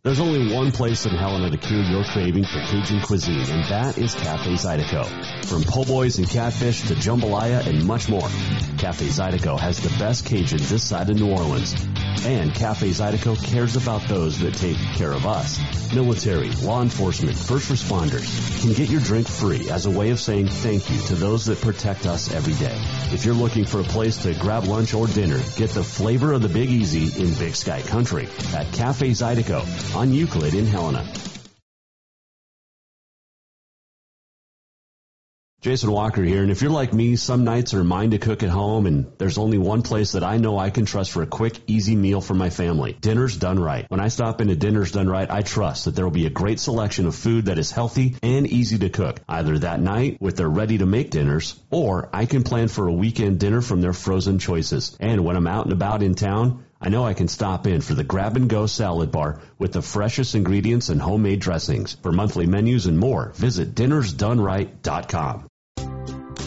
There's 0.02 0.18
only 0.18 0.54
one 0.54 0.72
place 0.72 1.04
in 1.04 1.14
Helena 1.14 1.50
to 1.50 1.58
cure 1.58 1.82
your 1.82 2.04
craving 2.04 2.44
for 2.44 2.58
Cajun 2.60 3.02
cuisine, 3.02 3.50
and 3.50 3.64
that 3.66 3.98
is 3.98 4.14
Cafe 4.14 4.54
Zydeco. 4.54 5.04
From 5.44 5.62
po' 5.62 5.84
boys 5.84 6.16
and 6.16 6.26
catfish 6.26 6.80
to 6.88 6.94
jambalaya 6.94 7.66
and 7.66 7.84
much 7.86 8.08
more, 8.08 8.26
Cafe 8.78 9.08
Zydeco 9.08 9.60
has 9.60 9.78
the 9.78 9.90
best 9.98 10.24
Cajun 10.24 10.56
this 10.56 10.88
side 10.88 11.10
of 11.10 11.16
New 11.16 11.30
Orleans. 11.30 11.74
And 12.24 12.54
Cafe 12.54 12.90
Zydeco 12.90 13.42
cares 13.42 13.76
about 13.76 14.02
those 14.08 14.38
that 14.40 14.54
take 14.54 14.76
care 14.94 15.12
of 15.12 15.26
us. 15.26 15.58
Military, 15.94 16.50
law 16.62 16.82
enforcement, 16.82 17.36
first 17.36 17.70
responders 17.70 18.60
can 18.60 18.72
get 18.72 18.90
your 18.90 19.00
drink 19.00 19.26
free 19.26 19.70
as 19.70 19.86
a 19.86 19.90
way 19.90 20.10
of 20.10 20.20
saying 20.20 20.48
thank 20.48 20.90
you 20.90 21.00
to 21.02 21.14
those 21.14 21.46
that 21.46 21.60
protect 21.60 22.06
us 22.06 22.32
every 22.32 22.54
day. 22.54 22.78
If 23.12 23.24
you're 23.24 23.34
looking 23.34 23.64
for 23.64 23.80
a 23.80 23.84
place 23.84 24.16
to 24.18 24.34
grab 24.34 24.64
lunch 24.64 24.94
or 24.94 25.06
dinner, 25.06 25.40
get 25.56 25.70
the 25.70 25.84
flavor 25.84 26.32
of 26.32 26.42
the 26.42 26.48
Big 26.48 26.70
Easy 26.70 27.22
in 27.22 27.34
Big 27.34 27.54
Sky 27.56 27.82
Country 27.82 28.28
at 28.54 28.72
Cafe 28.72 29.10
Zydeco 29.10 29.96
on 29.96 30.12
Euclid 30.12 30.54
in 30.54 30.66
Helena. 30.66 31.29
Jason 35.62 35.90
Walker 35.90 36.22
here, 36.22 36.40
and 36.40 36.50
if 36.50 36.62
you're 36.62 36.70
like 36.70 36.94
me, 36.94 37.16
some 37.16 37.44
nights 37.44 37.74
are 37.74 37.84
mine 37.84 38.12
to 38.12 38.18
cook 38.18 38.42
at 38.42 38.48
home, 38.48 38.86
and 38.86 39.12
there's 39.18 39.36
only 39.36 39.58
one 39.58 39.82
place 39.82 40.12
that 40.12 40.24
I 40.24 40.38
know 40.38 40.58
I 40.58 40.70
can 40.70 40.86
trust 40.86 41.10
for 41.10 41.22
a 41.22 41.26
quick, 41.26 41.60
easy 41.66 41.94
meal 41.94 42.22
for 42.22 42.32
my 42.32 42.48
family. 42.48 42.96
Dinner's 42.98 43.36
Done 43.36 43.58
Right. 43.58 43.84
When 43.90 44.00
I 44.00 44.08
stop 44.08 44.40
into 44.40 44.56
Dinner's 44.56 44.92
Done 44.92 45.06
Right, 45.06 45.30
I 45.30 45.42
trust 45.42 45.84
that 45.84 45.94
there 45.94 46.06
will 46.06 46.12
be 46.12 46.24
a 46.24 46.30
great 46.30 46.60
selection 46.60 47.06
of 47.06 47.14
food 47.14 47.44
that 47.44 47.58
is 47.58 47.70
healthy 47.70 48.16
and 48.22 48.46
easy 48.46 48.78
to 48.78 48.88
cook, 48.88 49.20
either 49.28 49.58
that 49.58 49.82
night 49.82 50.16
with 50.18 50.36
their 50.36 50.48
ready-to-make 50.48 51.10
dinners, 51.10 51.60
or 51.70 52.08
I 52.10 52.24
can 52.24 52.42
plan 52.42 52.68
for 52.68 52.88
a 52.88 52.94
weekend 52.94 53.38
dinner 53.38 53.60
from 53.60 53.82
their 53.82 53.92
frozen 53.92 54.38
choices. 54.38 54.96
And 54.98 55.26
when 55.26 55.36
I'm 55.36 55.46
out 55.46 55.66
and 55.66 55.74
about 55.74 56.02
in 56.02 56.14
town, 56.14 56.64
I 56.80 56.88
know 56.88 57.04
I 57.04 57.12
can 57.12 57.28
stop 57.28 57.66
in 57.66 57.82
for 57.82 57.92
the 57.92 58.02
grab 58.02 58.38
and 58.38 58.48
go 58.48 58.64
salad 58.64 59.12
bar 59.12 59.42
with 59.58 59.72
the 59.72 59.82
freshest 59.82 60.34
ingredients 60.34 60.88
and 60.88 61.02
homemade 61.02 61.40
dressings. 61.40 61.98
For 62.02 62.12
monthly 62.12 62.46
menus 62.46 62.86
and 62.86 62.98
more, 62.98 63.32
visit 63.34 63.74
dinnersdoneright.com. 63.74 65.49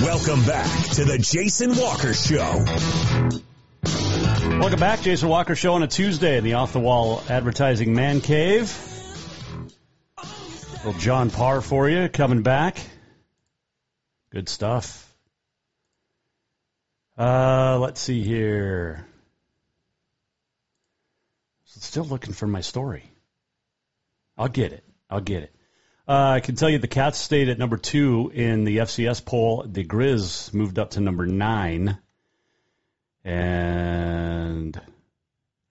Welcome 0.00 0.44
back 0.46 0.90
to 0.90 1.04
the 1.04 1.18
Jason 1.18 1.76
Walker 1.76 2.14
Show. 2.14 2.64
Welcome 4.60 4.78
back, 4.78 5.00
Jason 5.00 5.28
Walker 5.28 5.56
Show 5.56 5.74
on 5.74 5.82
a 5.82 5.88
Tuesday 5.88 6.38
in 6.38 6.44
the 6.44 6.54
Off 6.54 6.72
the 6.72 6.78
Wall 6.78 7.24
Advertising 7.28 7.92
Man 7.92 8.20
Cave. 8.20 8.72
Little 10.84 10.92
John 11.00 11.30
Parr 11.30 11.60
for 11.60 11.88
you 11.88 12.08
coming 12.08 12.42
back. 12.42 12.78
Good 14.30 14.48
stuff. 14.48 15.12
Uh, 17.18 17.78
let's 17.80 18.00
see 18.00 18.22
here. 18.22 19.08
Still 21.64 22.04
looking 22.04 22.32
for 22.32 22.46
my 22.46 22.60
story. 22.60 23.11
I'll 24.42 24.48
get 24.48 24.72
it. 24.72 24.82
I'll 25.08 25.20
get 25.20 25.44
it. 25.44 25.54
Uh, 26.08 26.32
I 26.34 26.40
can 26.40 26.56
tell 26.56 26.68
you 26.68 26.78
the 26.78 26.88
Cats 26.88 27.16
stayed 27.16 27.48
at 27.48 27.58
number 27.58 27.76
two 27.76 28.32
in 28.34 28.64
the 28.64 28.78
FCS 28.78 29.24
poll. 29.24 29.64
The 29.64 29.84
Grizz 29.84 30.52
moved 30.52 30.80
up 30.80 30.90
to 30.90 31.00
number 31.00 31.26
nine. 31.26 31.96
And 33.22 34.80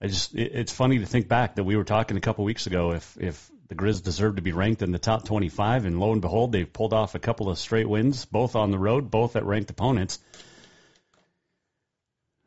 I 0.00 0.06
just, 0.06 0.34
it, 0.34 0.52
it's 0.54 0.72
funny 0.72 1.00
to 1.00 1.04
think 1.04 1.28
back 1.28 1.56
that 1.56 1.64
we 1.64 1.76
were 1.76 1.84
talking 1.84 2.16
a 2.16 2.20
couple 2.20 2.44
weeks 2.44 2.66
ago 2.66 2.92
if, 2.92 3.18
if 3.20 3.50
the 3.68 3.74
Grizz 3.74 4.02
deserved 4.02 4.36
to 4.36 4.42
be 4.42 4.52
ranked 4.52 4.80
in 4.80 4.90
the 4.90 4.98
top 4.98 5.26
25. 5.26 5.84
And 5.84 6.00
lo 6.00 6.12
and 6.12 6.22
behold, 6.22 6.52
they've 6.52 6.72
pulled 6.72 6.94
off 6.94 7.14
a 7.14 7.18
couple 7.18 7.50
of 7.50 7.58
straight 7.58 7.86
wins, 7.86 8.24
both 8.24 8.56
on 8.56 8.70
the 8.70 8.78
road, 8.78 9.10
both 9.10 9.36
at 9.36 9.44
ranked 9.44 9.68
opponents. 9.68 10.18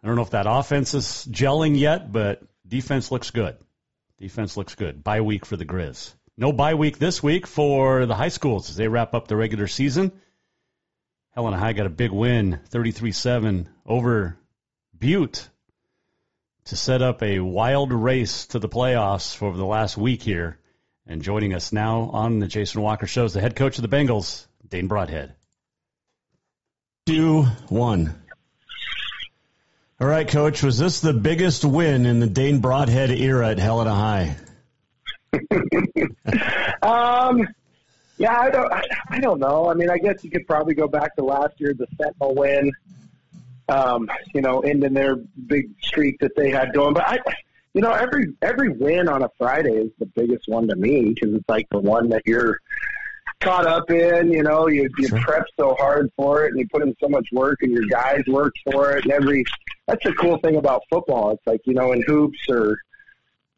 I 0.03 0.07
don't 0.07 0.15
know 0.15 0.23
if 0.23 0.31
that 0.31 0.47
offense 0.49 0.95
is 0.95 1.27
gelling 1.29 1.77
yet, 1.77 2.11
but 2.11 2.41
defense 2.67 3.11
looks 3.11 3.29
good. 3.29 3.57
Defense 4.17 4.55
looks 4.55 4.75
good. 4.75 5.03
Bye 5.03 5.21
week 5.21 5.45
for 5.45 5.57
the 5.57 5.65
Grizz. 5.65 6.13
No 6.37 6.51
bye 6.51 6.75
week 6.75 6.97
this 6.97 7.21
week 7.21 7.47
for 7.47 8.05
the 8.05 8.15
high 8.15 8.29
schools 8.29 8.69
as 8.69 8.75
they 8.75 8.87
wrap 8.87 9.13
up 9.13 9.27
the 9.27 9.35
regular 9.35 9.67
season. 9.67 10.11
Helena 11.31 11.57
High 11.57 11.73
got 11.73 11.85
a 11.85 11.89
big 11.89 12.11
win, 12.11 12.59
33-7 12.69 13.67
over 13.85 14.37
Butte 14.97 15.49
to 16.65 16.75
set 16.75 17.01
up 17.01 17.21
a 17.21 17.39
wild 17.39 17.91
race 17.91 18.47
to 18.47 18.59
the 18.59 18.69
playoffs 18.69 19.35
for 19.35 19.55
the 19.55 19.65
last 19.65 19.97
week 19.97 20.21
here. 20.21 20.59
And 21.05 21.21
joining 21.21 21.53
us 21.53 21.71
now 21.71 22.09
on 22.13 22.39
the 22.39 22.47
Jason 22.47 22.81
Walker 22.81 23.05
Show 23.05 23.25
is 23.25 23.33
the 23.33 23.41
head 23.41 23.55
coach 23.55 23.77
of 23.77 23.87
the 23.87 23.95
Bengals, 23.95 24.47
Dane 24.67 24.87
Broadhead. 24.87 25.35
Two, 27.05 27.43
one. 27.69 28.15
All 29.97 30.07
right, 30.07 30.27
Coach. 30.27 30.61
Was 30.61 30.77
this 30.77 30.99
the 30.99 31.13
biggest 31.13 31.63
win 31.63 32.05
in 32.05 32.19
the 32.19 32.27
Dane 32.27 32.59
Broadhead 32.59 33.11
era 33.11 33.51
at 33.51 33.59
Helena 33.59 33.95
High? 33.95 34.35
um, 36.81 37.47
yeah, 38.17 38.37
I 38.37 38.49
don't. 38.49 38.73
I, 38.73 38.83
I 39.09 39.19
don't 39.21 39.39
know. 39.39 39.69
I 39.69 39.73
mean, 39.73 39.89
I 39.89 39.97
guess 39.97 40.21
you 40.21 40.29
could 40.29 40.45
probably 40.47 40.73
go 40.73 40.89
back 40.89 41.15
to 41.15 41.23
last 41.23 41.61
year, 41.61 41.73
the 41.73 41.87
Sentinel 41.97 42.35
win. 42.35 42.73
Um, 43.69 44.09
you 44.33 44.41
know, 44.41 44.59
ending 44.59 44.93
their 44.93 45.15
big 45.15 45.69
streak 45.81 46.19
that 46.19 46.35
they 46.35 46.49
had 46.49 46.73
going. 46.73 46.93
But 46.93 47.07
I, 47.07 47.19
you 47.73 47.79
know, 47.79 47.93
every 47.93 48.33
every 48.41 48.69
win 48.69 49.07
on 49.07 49.23
a 49.23 49.29
Friday 49.37 49.77
is 49.77 49.91
the 49.97 50.07
biggest 50.07 50.49
one 50.49 50.67
to 50.67 50.75
me 50.75 51.13
because 51.13 51.33
it's 51.33 51.47
like 51.47 51.69
the 51.69 51.79
one 51.79 52.09
that 52.09 52.23
you're 52.25 52.59
caught 53.39 53.65
up 53.65 53.89
in. 53.89 54.29
You 54.29 54.43
know, 54.43 54.67
you 54.67 54.89
you 54.97 55.07
sure. 55.07 55.21
prep 55.21 55.45
so 55.57 55.73
hard 55.75 56.11
for 56.17 56.43
it, 56.43 56.51
and 56.51 56.59
you 56.59 56.67
put 56.67 56.81
in 56.81 56.93
so 56.99 57.07
much 57.07 57.29
work, 57.31 57.59
and 57.61 57.71
your 57.71 57.85
guys 57.85 58.23
work 58.27 58.53
for 58.69 58.97
it. 58.97 59.05
And 59.05 59.13
every 59.13 59.45
that's 59.87 60.03
the 60.03 60.13
cool 60.13 60.37
thing 60.39 60.55
about 60.55 60.81
football. 60.89 61.31
It's 61.31 61.45
like 61.45 61.61
you 61.65 61.73
know, 61.73 61.91
in 61.91 62.01
hoops 62.01 62.39
or 62.49 62.77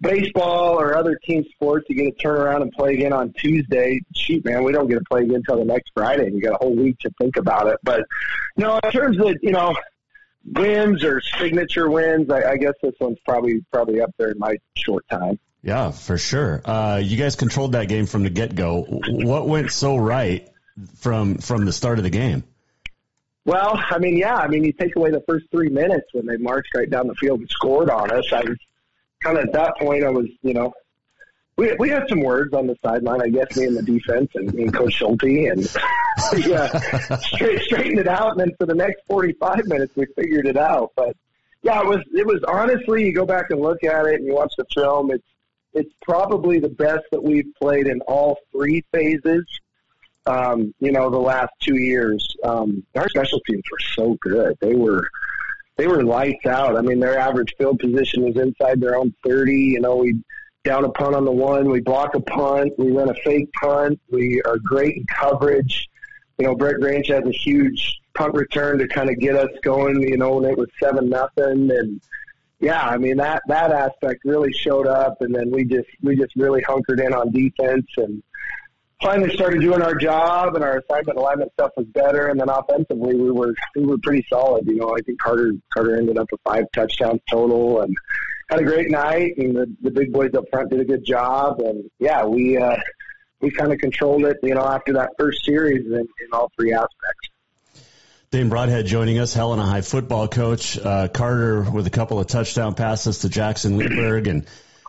baseball 0.01 0.79
or 0.79 0.95
other 0.95 1.17
team 1.25 1.43
sports, 1.53 1.85
you 1.89 1.95
get 1.95 2.17
to 2.17 2.23
turn 2.23 2.39
around 2.39 2.61
and 2.61 2.71
play 2.71 2.93
again 2.93 3.13
on 3.13 3.33
Tuesday. 3.33 4.01
Shoot, 4.15 4.45
man, 4.45 4.63
we 4.63 4.71
don't 4.71 4.87
get 4.87 4.99
to 4.99 5.05
play 5.09 5.21
again 5.21 5.37
until 5.37 5.57
the 5.57 5.65
next 5.65 5.91
Friday, 5.93 6.25
and 6.25 6.35
you 6.35 6.41
got 6.41 6.53
a 6.53 6.57
whole 6.57 6.75
week 6.75 6.99
to 6.99 7.11
think 7.19 7.37
about 7.37 7.67
it. 7.67 7.79
But 7.83 8.01
know, 8.57 8.79
in 8.83 8.91
terms 8.91 9.17
of 9.19 9.35
you 9.41 9.51
know 9.51 9.75
wins 10.45 11.03
or 11.03 11.21
signature 11.21 11.89
wins, 11.89 12.29
I, 12.29 12.51
I 12.51 12.57
guess 12.57 12.73
this 12.81 12.93
one's 12.99 13.19
probably 13.25 13.65
probably 13.71 14.01
up 14.01 14.11
there 14.17 14.31
in 14.31 14.39
my 14.39 14.57
short 14.75 15.07
time. 15.09 15.39
Yeah, 15.63 15.91
for 15.91 16.17
sure. 16.17 16.61
Uh, 16.63 17.01
you 17.03 17.17
guys 17.17 17.35
controlled 17.35 17.73
that 17.73 17.87
game 17.87 18.05
from 18.05 18.23
the 18.23 18.29
get 18.29 18.55
go. 18.55 18.83
What 19.07 19.47
went 19.47 19.71
so 19.71 19.97
right 19.97 20.47
from 20.97 21.37
from 21.37 21.65
the 21.65 21.73
start 21.73 21.97
of 21.99 22.03
the 22.03 22.09
game? 22.09 22.43
Well, 23.47 23.81
I 23.81 23.97
mean, 23.97 24.17
yeah, 24.17 24.35
I 24.35 24.49
mean, 24.49 24.65
you 24.65 24.73
take 24.73 24.97
away 24.97 25.09
the 25.09 25.23
first 25.25 25.45
three 25.51 25.69
minutes 25.69 26.07
when 26.11 26.25
they 26.25 26.35
marched 26.35 26.75
right 26.75 26.89
down 26.89 27.07
the 27.07 27.15
field 27.15 27.39
and 27.39 27.49
scored 27.49 27.89
on 27.89 28.11
us. 28.11 28.25
I 28.33 28.41
was 28.41 28.57
kind 29.23 29.37
of 29.37 29.45
at 29.45 29.53
that 29.53 29.77
point. 29.77 30.03
I 30.03 30.09
was, 30.09 30.25
you 30.41 30.53
know, 30.53 30.73
we 31.55 31.73
we 31.79 31.87
had 31.87 32.09
some 32.09 32.19
words 32.19 32.53
on 32.53 32.67
the 32.67 32.75
sideline. 32.83 33.21
I 33.21 33.29
guess 33.29 33.55
me 33.55 33.65
and 33.65 33.77
the 33.77 33.83
defense 33.83 34.31
and, 34.35 34.53
and 34.53 34.73
Coach 34.73 34.95
Schulte, 34.95 35.23
and 35.23 35.65
yeah, 36.45 36.77
straight 37.19 37.61
straightened 37.61 37.99
it 37.99 38.07
out. 38.09 38.31
And 38.31 38.41
then 38.41 38.51
for 38.59 38.65
the 38.65 38.75
next 38.75 39.03
forty 39.07 39.31
five 39.31 39.65
minutes, 39.65 39.93
we 39.95 40.07
figured 40.17 40.45
it 40.45 40.57
out. 40.57 40.91
But 40.97 41.15
yeah, 41.63 41.79
it 41.79 41.87
was 41.87 42.01
it 42.13 42.27
was 42.27 42.43
honestly, 42.49 43.05
you 43.05 43.13
go 43.13 43.25
back 43.25 43.45
and 43.49 43.61
look 43.61 43.81
at 43.85 44.05
it 44.07 44.15
and 44.15 44.25
you 44.25 44.35
watch 44.35 44.53
the 44.57 44.65
film. 44.75 45.09
It's 45.09 45.23
it's 45.73 45.93
probably 46.01 46.59
the 46.59 46.69
best 46.69 47.05
that 47.13 47.23
we've 47.23 47.53
played 47.61 47.87
in 47.87 48.01
all 48.01 48.39
three 48.51 48.83
phases. 48.91 49.45
Um, 50.27 50.73
you 50.79 50.91
know, 50.91 51.09
the 51.09 51.17
last 51.17 51.51
two 51.61 51.77
years, 51.77 52.27
um, 52.43 52.83
our 52.95 53.07
special 53.09 53.39
teams 53.47 53.63
were 53.71 53.79
so 53.95 54.17
good. 54.21 54.57
They 54.59 54.75
were, 54.75 55.07
they 55.77 55.87
were 55.87 56.03
lights 56.03 56.45
out. 56.45 56.75
I 56.75 56.81
mean, 56.81 56.99
their 56.99 57.17
average 57.17 57.53
field 57.57 57.79
position 57.79 58.23
was 58.23 58.35
inside 58.35 58.81
their 58.81 58.95
own 58.95 59.13
30. 59.25 59.53
You 59.53 59.79
know, 59.79 59.97
we 59.97 60.21
down 60.63 60.83
a 60.83 60.89
punt 60.89 61.15
on 61.15 61.23
the 61.23 61.31
one, 61.31 61.69
we 61.69 61.79
block 61.79 62.13
a 62.13 62.19
punt, 62.19 62.73
we 62.77 62.91
run 62.91 63.09
a 63.09 63.13
fake 63.23 63.49
punt, 63.53 63.99
we 64.11 64.41
are 64.45 64.57
great 64.57 64.97
in 64.97 65.05
coverage. 65.05 65.87
You 66.37 66.45
know, 66.45 66.55
Brett 66.55 66.81
Grange 66.81 67.07
has 67.07 67.25
a 67.25 67.31
huge 67.31 67.97
punt 68.13 68.33
return 68.33 68.77
to 68.79 68.87
kind 68.87 69.09
of 69.09 69.17
get 69.17 69.35
us 69.35 69.49
going, 69.63 70.01
you 70.01 70.17
know, 70.17 70.35
when 70.35 70.51
it 70.51 70.57
was 70.57 70.67
seven 70.79 71.09
nothing 71.09 71.71
and 71.71 72.01
yeah, 72.59 72.81
I 72.81 72.97
mean 72.97 73.17
that 73.17 73.43
that 73.47 73.71
aspect 73.71 74.25
really 74.25 74.51
showed 74.51 74.87
up, 74.87 75.21
and 75.21 75.33
then 75.33 75.51
we 75.51 75.63
just 75.63 75.87
we 76.01 76.15
just 76.15 76.35
really 76.35 76.63
hunkered 76.63 76.99
in 76.99 77.13
on 77.13 77.31
defense 77.31 77.85
and 77.97 78.23
finally 79.01 79.33
started 79.33 79.61
doing 79.61 79.81
our 79.81 79.95
job, 79.95 80.55
and 80.55 80.63
our 80.63 80.79
assignment 80.79 81.17
alignment 81.17 81.51
stuff 81.53 81.71
was 81.77 81.85
better, 81.87 82.27
and 82.27 82.39
then 82.39 82.49
offensively 82.49 83.15
we 83.15 83.31
were 83.31 83.53
we 83.75 83.85
were 83.85 83.97
pretty 83.99 84.25
solid. 84.29 84.65
You 84.67 84.75
know, 84.75 84.95
I 84.95 85.01
think 85.05 85.19
Carter 85.19 85.53
Carter 85.73 85.97
ended 85.97 86.17
up 86.17 86.27
with 86.31 86.41
five 86.43 86.65
touchdowns 86.73 87.21
total, 87.29 87.81
and 87.81 87.95
had 88.49 88.59
a 88.59 88.63
great 88.63 88.89
night, 88.89 89.37
and 89.37 89.55
the 89.55 89.75
the 89.81 89.91
big 89.91 90.11
boys 90.11 90.33
up 90.35 90.45
front 90.51 90.69
did 90.69 90.79
a 90.79 90.85
good 90.85 91.05
job, 91.05 91.59
and 91.59 91.89
yeah, 91.99 92.25
we. 92.25 92.57
uh 92.57 92.77
we 93.39 93.51
kind 93.51 93.71
of 93.71 93.77
controlled 93.77 94.25
it, 94.25 94.37
you 94.41 94.55
know, 94.55 94.65
after 94.65 94.93
that 94.93 95.11
first 95.15 95.45
series 95.45 95.85
in, 95.85 95.93
in 95.93 96.07
all 96.33 96.51
three 96.59 96.73
aspects. 96.73 97.29
Dane 98.31 98.49
Broadhead 98.49 98.87
joining 98.87 99.19
us, 99.19 99.35
Helena 99.35 99.63
High 99.63 99.81
football 99.81 100.27
coach. 100.27 100.75
Uh, 100.75 101.07
Carter 101.07 101.61
with 101.61 101.85
a 101.85 101.91
couple 101.91 102.19
of 102.19 102.25
touchdown 102.25 102.73
passes 102.73 103.19
to 103.19 103.29
Jackson 103.29 103.77
Leeberg. 103.77 104.27
And 104.27 104.47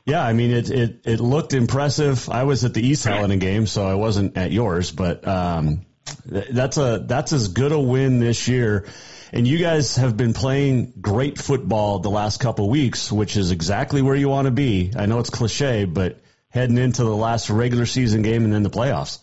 yeah, 0.08 0.24
I 0.24 0.32
mean, 0.32 0.52
it, 0.52 0.70
it, 0.70 1.00
it 1.04 1.20
looked 1.20 1.52
impressive. 1.52 2.30
I 2.30 2.44
was 2.44 2.64
at 2.64 2.72
the 2.72 2.80
East 2.80 3.04
Helena 3.04 3.36
game, 3.36 3.66
so 3.66 3.86
I 3.86 3.94
wasn't 3.94 4.38
at 4.38 4.50
yours, 4.50 4.90
but 4.90 5.28
um, 5.28 5.84
that's 6.24 6.78
a 6.78 7.04
that's 7.06 7.34
as 7.34 7.48
good 7.48 7.72
a 7.72 7.78
win 7.78 8.18
this 8.18 8.48
year. 8.48 8.86
And 9.34 9.46
you 9.46 9.58
guys 9.58 9.96
have 9.96 10.16
been 10.16 10.32
playing 10.32 10.94
great 10.98 11.36
football 11.36 11.98
the 11.98 12.08
last 12.08 12.40
couple 12.40 12.64
of 12.64 12.70
weeks, 12.70 13.12
which 13.12 13.36
is 13.36 13.50
exactly 13.50 14.00
where 14.00 14.16
you 14.16 14.30
want 14.30 14.46
to 14.46 14.50
be. 14.50 14.92
I 14.96 15.04
know 15.04 15.18
it's 15.18 15.28
cliche, 15.28 15.84
but 15.84 16.18
heading 16.48 16.78
into 16.78 17.04
the 17.04 17.14
last 17.14 17.50
regular 17.50 17.84
season 17.84 18.22
game 18.22 18.44
and 18.44 18.52
then 18.52 18.62
the 18.62 18.70
playoffs. 18.70 19.18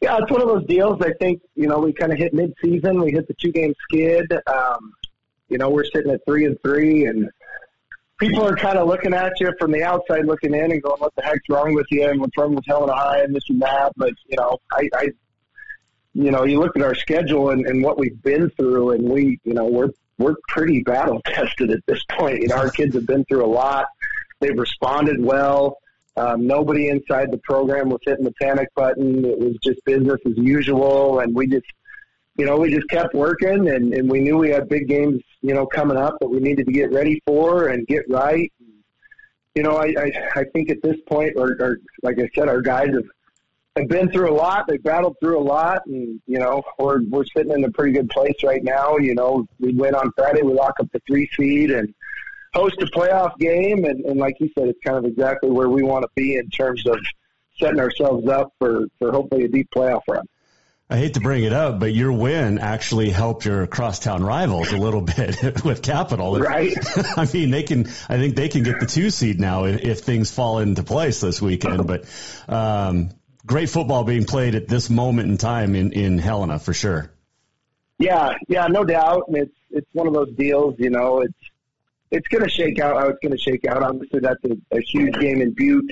Yeah, 0.00 0.16
it's 0.22 0.30
one 0.30 0.40
of 0.40 0.48
those 0.48 0.64
deals. 0.64 1.02
I 1.02 1.12
think 1.20 1.42
you 1.54 1.68
know 1.68 1.80
we 1.80 1.92
kind 1.92 2.10
of 2.10 2.16
hit 2.16 2.32
mid-season. 2.32 3.02
We 3.02 3.12
hit 3.12 3.28
the 3.28 3.34
two-game 3.38 3.74
skid. 3.82 4.32
Um, 4.46 4.94
you 5.50 5.58
know, 5.58 5.68
we're 5.68 5.84
sitting 5.84 6.10
at 6.10 6.24
three 6.26 6.46
and 6.46 6.56
three, 6.62 7.04
and 7.04 7.28
people 8.18 8.46
are 8.46 8.56
kind 8.56 8.78
of 8.78 8.86
looking 8.86 9.14
at 9.14 9.32
you 9.40 9.52
from 9.58 9.72
the 9.72 9.82
outside, 9.82 10.26
looking 10.26 10.54
in, 10.54 10.72
and 10.72 10.82
going, 10.82 11.00
"What 11.00 11.14
the 11.16 11.22
heck's 11.22 11.48
wrong 11.48 11.74
with 11.74 11.86
you?" 11.90 12.08
and 12.08 12.20
"What's 12.20 12.36
wrong 12.36 12.54
with 12.54 12.64
Helena 12.66 12.94
High?" 12.94 13.22
and 13.22 13.34
this 13.34 13.44
and 13.48 13.62
that. 13.62 13.92
But 13.96 14.12
you 14.26 14.36
know, 14.36 14.58
I, 14.72 14.88
I 14.94 15.08
you 16.14 16.30
know, 16.30 16.44
you 16.44 16.58
look 16.58 16.76
at 16.76 16.82
our 16.82 16.94
schedule 16.94 17.50
and, 17.50 17.66
and 17.66 17.82
what 17.82 17.98
we've 17.98 18.20
been 18.22 18.50
through, 18.50 18.90
and 18.90 19.08
we, 19.08 19.38
you 19.44 19.54
know, 19.54 19.66
we're 19.66 19.90
we're 20.18 20.34
pretty 20.48 20.82
battle 20.82 21.22
tested 21.24 21.70
at 21.70 21.80
this 21.86 22.02
point. 22.10 22.40
You 22.42 22.48
know, 22.48 22.56
our 22.56 22.70
kids 22.70 22.94
have 22.94 23.06
been 23.06 23.24
through 23.24 23.44
a 23.44 23.46
lot. 23.46 23.86
They've 24.40 24.58
responded 24.58 25.22
well. 25.22 25.78
Um, 26.16 26.48
nobody 26.48 26.88
inside 26.88 27.30
the 27.30 27.38
program 27.38 27.90
was 27.90 28.00
hitting 28.04 28.24
the 28.24 28.34
panic 28.42 28.74
button. 28.74 29.24
It 29.24 29.38
was 29.38 29.56
just 29.62 29.84
business 29.84 30.18
as 30.26 30.36
usual, 30.36 31.20
and 31.20 31.32
we 31.32 31.46
just, 31.46 31.66
you 32.38 32.46
know, 32.46 32.56
we 32.56 32.72
just 32.72 32.88
kept 32.88 33.14
working, 33.14 33.68
and, 33.68 33.92
and 33.92 34.08
we 34.08 34.20
knew 34.20 34.38
we 34.38 34.50
had 34.50 34.68
big 34.68 34.88
games, 34.88 35.22
you 35.42 35.54
know, 35.54 35.66
coming 35.66 35.96
up 35.96 36.16
that 36.20 36.28
we 36.28 36.38
needed 36.38 36.66
to 36.66 36.72
get 36.72 36.92
ready 36.92 37.20
for 37.26 37.68
and 37.68 37.86
get 37.86 38.08
right. 38.08 38.52
You 39.54 39.64
know, 39.64 39.76
I 39.76 39.92
I, 39.98 40.12
I 40.36 40.44
think 40.44 40.70
at 40.70 40.80
this 40.82 40.96
point, 41.08 41.34
or, 41.36 41.56
or 41.60 41.78
like 42.02 42.18
I 42.18 42.28
said, 42.34 42.48
our 42.48 42.60
guys 42.60 42.90
have 42.94 43.06
have 43.76 43.88
been 43.88 44.10
through 44.10 44.30
a 44.30 44.34
lot. 44.34 44.66
They've 44.68 44.82
battled 44.82 45.16
through 45.20 45.38
a 45.38 45.42
lot, 45.42 45.84
and 45.86 46.20
you 46.26 46.38
know, 46.38 46.62
we're 46.78 47.02
we're 47.02 47.24
sitting 47.24 47.52
in 47.52 47.64
a 47.64 47.70
pretty 47.72 47.92
good 47.92 48.08
place 48.08 48.36
right 48.44 48.62
now. 48.62 48.98
You 48.98 49.16
know, 49.16 49.46
we 49.58 49.72
win 49.74 49.96
on 49.96 50.12
Friday, 50.16 50.42
we 50.42 50.54
lock 50.54 50.74
up 50.80 50.86
the 50.92 51.02
three 51.08 51.28
seed, 51.36 51.72
and 51.72 51.92
host 52.54 52.80
a 52.80 52.86
playoff 52.86 53.36
game, 53.38 53.84
and, 53.84 54.04
and 54.04 54.18
like 54.18 54.36
you 54.40 54.50
said, 54.56 54.68
it's 54.68 54.80
kind 54.84 54.96
of 54.96 55.04
exactly 55.04 55.50
where 55.50 55.68
we 55.68 55.82
want 55.82 56.02
to 56.02 56.08
be 56.14 56.36
in 56.36 56.48
terms 56.50 56.86
of 56.86 56.98
setting 57.58 57.80
ourselves 57.80 58.28
up 58.28 58.52
for, 58.58 58.86
for 58.98 59.10
hopefully 59.10 59.44
a 59.44 59.48
deep 59.48 59.68
playoff 59.74 60.02
run. 60.08 60.24
I 60.90 60.96
hate 60.96 61.14
to 61.14 61.20
bring 61.20 61.44
it 61.44 61.52
up, 61.52 61.80
but 61.80 61.92
your 61.92 62.12
win 62.12 62.58
actually 62.58 63.10
helped 63.10 63.44
your 63.44 63.66
crosstown 63.66 64.24
rivals 64.24 64.72
a 64.72 64.78
little 64.78 65.00
bit 65.16 65.62
with 65.62 65.82
Capital. 65.82 66.38
Right. 66.38 66.74
I 67.16 67.28
mean, 67.32 67.50
they 67.50 67.62
can. 67.62 67.88
I 68.08 68.16
think 68.16 68.36
they 68.36 68.48
can 68.48 68.62
get 68.62 68.80
the 68.80 68.86
two 68.86 69.10
seed 69.10 69.38
now 69.38 69.64
if, 69.64 69.82
if 69.82 70.00
things 70.00 70.30
fall 70.30 70.60
into 70.60 70.82
place 70.82 71.20
this 71.20 71.42
weekend. 71.42 71.86
But 71.86 72.04
um, 72.48 73.10
great 73.44 73.68
football 73.68 74.04
being 74.04 74.24
played 74.24 74.54
at 74.54 74.66
this 74.66 74.88
moment 74.88 75.28
in 75.28 75.36
time 75.36 75.74
in, 75.74 75.92
in 75.92 76.18
Helena 76.18 76.58
for 76.58 76.72
sure. 76.72 77.10
Yeah, 77.98 78.34
yeah, 78.48 78.68
no 78.68 78.84
doubt. 78.84 79.24
And 79.28 79.36
it's 79.36 79.56
it's 79.70 79.88
one 79.92 80.06
of 80.06 80.14
those 80.14 80.32
deals. 80.36 80.76
You 80.78 80.88
know, 80.88 81.20
it's 81.20 81.50
it's 82.10 82.28
going 82.28 82.44
to 82.44 82.50
shake 82.50 82.78
out 82.78 82.96
how 82.96 83.08
it's 83.08 83.18
going 83.22 83.32
to 83.32 83.38
shake 83.38 83.66
out. 83.66 83.82
Obviously, 83.82 84.20
that's 84.20 84.42
a, 84.44 84.56
a 84.74 84.80
huge 84.80 85.14
game 85.20 85.42
in 85.42 85.52
Butte 85.52 85.90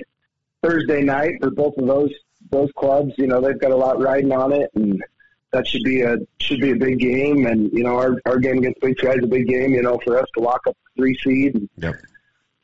Thursday 0.63 1.03
night 1.03 1.35
for 1.43 1.51
both 1.51 1.77
of 1.77 1.87
those 1.87 2.13
those 2.51 2.71
clubs. 2.77 3.15
You 3.19 3.27
know, 3.27 3.41
they've 3.41 3.59
got 3.59 3.71
a 3.71 3.77
lot 3.77 4.01
riding 4.01 4.33
on 4.33 4.53
it, 4.53 4.71
and 4.75 5.03
that 5.53 5.67
should 5.67 5.83
be 5.83 6.03
a 6.03 6.19
should 6.41 6.61
be 6.61 6.73
a 6.73 6.77
big 6.77 6.99
game. 6.99 7.47
And 7.47 7.73
you 7.73 7.83
know, 7.85 7.97
our 7.97 8.21
our 8.27 8.39
game 8.39 8.59
against 8.59 8.81
Big 8.81 8.99
Sky 8.99 9.15
is 9.15 9.25
a 9.25 9.27
big 9.27 9.49
game. 9.49 9.75
You 9.75 9.83
know, 9.83 9.99
for 10.05 10.19
us 10.19 10.27
to 10.37 10.43
lock 10.43 10.67
up 10.67 10.77
three 10.97 11.17
seed 11.23 11.55
and 11.55 11.69
yep. 11.77 11.95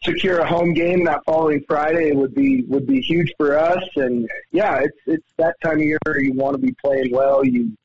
secure 0.03 0.39
a 0.39 0.47
home 0.47 0.75
game 0.75 1.05
that 1.05 1.23
following 1.25 1.65
Friday 1.67 2.13
would 2.13 2.35
be 2.35 2.63
would 2.63 2.87
be 2.87 3.01
huge 3.01 3.33
for 3.37 3.59
us. 3.59 3.83
And 3.97 4.29
yeah, 4.51 4.81
it's 4.81 4.99
it's 5.07 5.29
that 5.39 5.57
time 5.63 5.79
of 5.79 5.83
year 5.83 5.99
you 6.19 6.33
want 6.35 6.55
to 6.55 6.63
be 6.63 6.75
playing 6.85 7.13
well. 7.13 7.45
You 7.45 7.77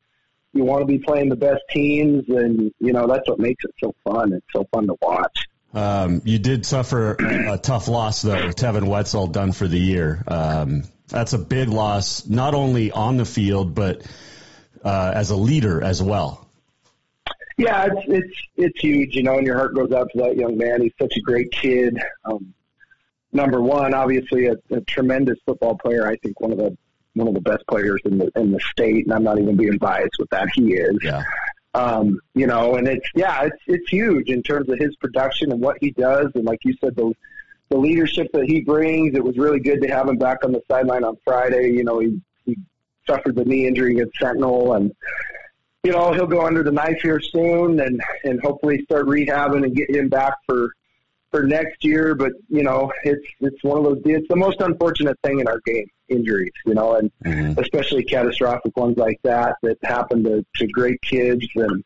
you 0.54 0.64
want 0.64 0.82
to 0.82 0.86
be 0.86 0.98
playing 1.00 1.30
the 1.30 1.36
best 1.36 1.62
teams, 1.70 2.28
and 2.30 2.72
you 2.80 2.94
know 2.94 3.08
that's 3.08 3.28
what 3.30 3.40
makes 3.40 3.64
it 3.64 3.74
so 3.82 3.94
fun. 4.04 4.34
It's 4.34 4.46
so 4.54 4.68
fun 4.74 4.88
to 4.88 4.96
watch. 5.02 5.46
Um, 5.78 6.22
you 6.26 6.40
did 6.40 6.66
suffer 6.66 7.14
a 7.14 7.58
tough 7.58 7.88
loss, 7.88 8.24
though. 8.24 8.50
Tevin 8.50 8.88
Wetzel 8.88 9.28
done 9.28 9.52
for 9.52 9.68
the 9.68 9.80
year. 9.80 10.24
Um, 10.28 10.84
that's 11.08 11.34
a 11.34 11.38
big 11.38 11.70
loss, 11.70 12.26
not 12.28 12.56
only 12.56 12.92
on 12.92 13.18
the 13.18 13.26
field 13.26 13.76
but 13.76 14.02
uh, 14.84 15.12
as 15.14 15.30
a 15.30 15.36
leader 15.36 15.84
as 15.84 16.02
well. 16.02 16.48
Yeah, 17.58 17.88
it's 17.92 18.06
it's 18.08 18.38
it's 18.56 18.80
huge, 18.80 19.16
you 19.16 19.24
know, 19.24 19.38
and 19.38 19.46
your 19.46 19.58
heart 19.58 19.74
goes 19.74 19.92
out 19.92 20.12
to 20.12 20.18
that 20.20 20.36
young 20.36 20.58
man. 20.58 20.82
He's 20.82 20.94
such 21.00 21.14
a 21.18 21.22
great 21.22 21.52
kid. 21.52 22.00
Um, 22.26 22.54
number 23.32 23.62
one, 23.62 23.94
obviously 23.94 24.48
a, 24.48 24.56
a 24.72 24.82
tremendous 24.82 25.38
football 25.46 25.76
player. 25.76 26.08
I 26.08 26.18
think 26.18 26.40
one 26.40 26.52
of 26.52 26.58
the 26.58 26.78
one 27.14 27.28
of 27.28 27.34
the 27.34 27.42
best 27.42 27.66
players 27.68 28.02
in 28.06 28.20
the 28.20 28.32
in 28.36 28.52
the 28.52 28.60
state, 28.60 29.06
and 29.06 29.14
I'm 29.14 29.24
not 29.24 29.40
even 29.40 29.56
being 29.58 29.78
biased 29.78 30.18
with 30.20 30.30
that. 30.30 30.50
He 30.54 30.74
is. 30.74 30.98
Yeah. 31.04 31.24
Um, 31.78 32.20
you 32.34 32.48
know, 32.48 32.76
and 32.76 32.88
it's 32.88 33.08
yeah, 33.14 33.44
it's 33.44 33.62
it's 33.68 33.88
huge 33.90 34.30
in 34.30 34.42
terms 34.42 34.68
of 34.70 34.80
his 34.80 34.96
production 34.96 35.52
and 35.52 35.62
what 35.62 35.78
he 35.80 35.92
does, 35.92 36.32
and 36.34 36.44
like 36.44 36.60
you 36.64 36.76
said, 36.82 36.96
the 36.96 37.14
the 37.70 37.78
leadership 37.78 38.32
that 38.34 38.46
he 38.46 38.62
brings. 38.62 39.16
It 39.16 39.24
was 39.24 39.38
really 39.38 39.60
good 39.60 39.82
to 39.82 39.88
have 39.88 40.10
him 40.10 40.18
back 40.18 40.44
on 40.44 40.52
the 40.52 40.62
sideline 40.68 41.04
on 41.04 41.18
Friday. 41.24 41.70
You 41.72 41.84
know, 41.84 42.00
he 42.00 42.20
he 42.46 42.58
suffered 43.06 43.36
the 43.36 43.46
knee 43.46 43.68
injury 43.68 43.94
against 43.94 44.18
Sentinel, 44.20 44.74
and 44.74 44.92
you 45.84 45.92
know 45.92 46.14
he'll 46.14 46.26
go 46.26 46.48
under 46.48 46.64
the 46.64 46.72
knife 46.72 47.00
here 47.04 47.20
soon, 47.20 47.80
and 47.80 48.02
and 48.24 48.42
hopefully 48.42 48.82
start 48.86 49.06
rehabbing 49.06 49.64
and 49.64 49.76
get 49.76 49.92
him 49.92 50.10
back 50.10 50.34
for 50.48 50.70
for 51.38 51.46
next 51.46 51.84
year. 51.84 52.16
But 52.16 52.34
you 52.50 52.64
know, 52.64 52.92
it's 53.04 53.26
it's 53.40 53.64
one 53.64 53.78
of 53.78 53.84
those. 53.84 54.02
It's 54.06 54.28
the 54.28 54.36
most 54.36 54.60
unfortunate 54.62 55.18
thing 55.24 55.40
in 55.40 55.48
our 55.48 55.60
game, 55.66 55.88
injuries. 56.10 56.52
You 56.66 56.74
know, 56.74 56.96
and 56.96 57.12
mm-hmm. 57.24 57.60
especially 57.60 58.04
catastrophic 58.04 58.76
ones 58.76 58.98
like 58.98 59.20
that 59.24 59.56
that 59.64 59.78
happen 59.84 60.24
to 60.24 60.46
to 60.56 60.68
great 60.68 61.02
kids 61.02 61.46
and. 61.56 61.84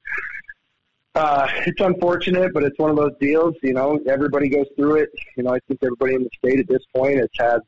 Uh, 1.13 1.45
it's 1.65 1.81
unfortunate, 1.81 2.53
but 2.53 2.63
it's 2.63 2.79
one 2.79 2.89
of 2.89 2.95
those 2.95 3.11
deals. 3.19 3.53
You 3.61 3.73
know, 3.73 3.99
everybody 4.07 4.47
goes 4.47 4.67
through 4.77 4.95
it. 4.95 5.09
You 5.35 5.43
know, 5.43 5.53
I 5.53 5.59
think 5.67 5.81
everybody 5.83 6.13
in 6.13 6.23
the 6.23 6.29
state 6.37 6.61
at 6.61 6.69
this 6.69 6.83
point 6.95 7.17
has 7.17 7.27
had, 7.37 7.59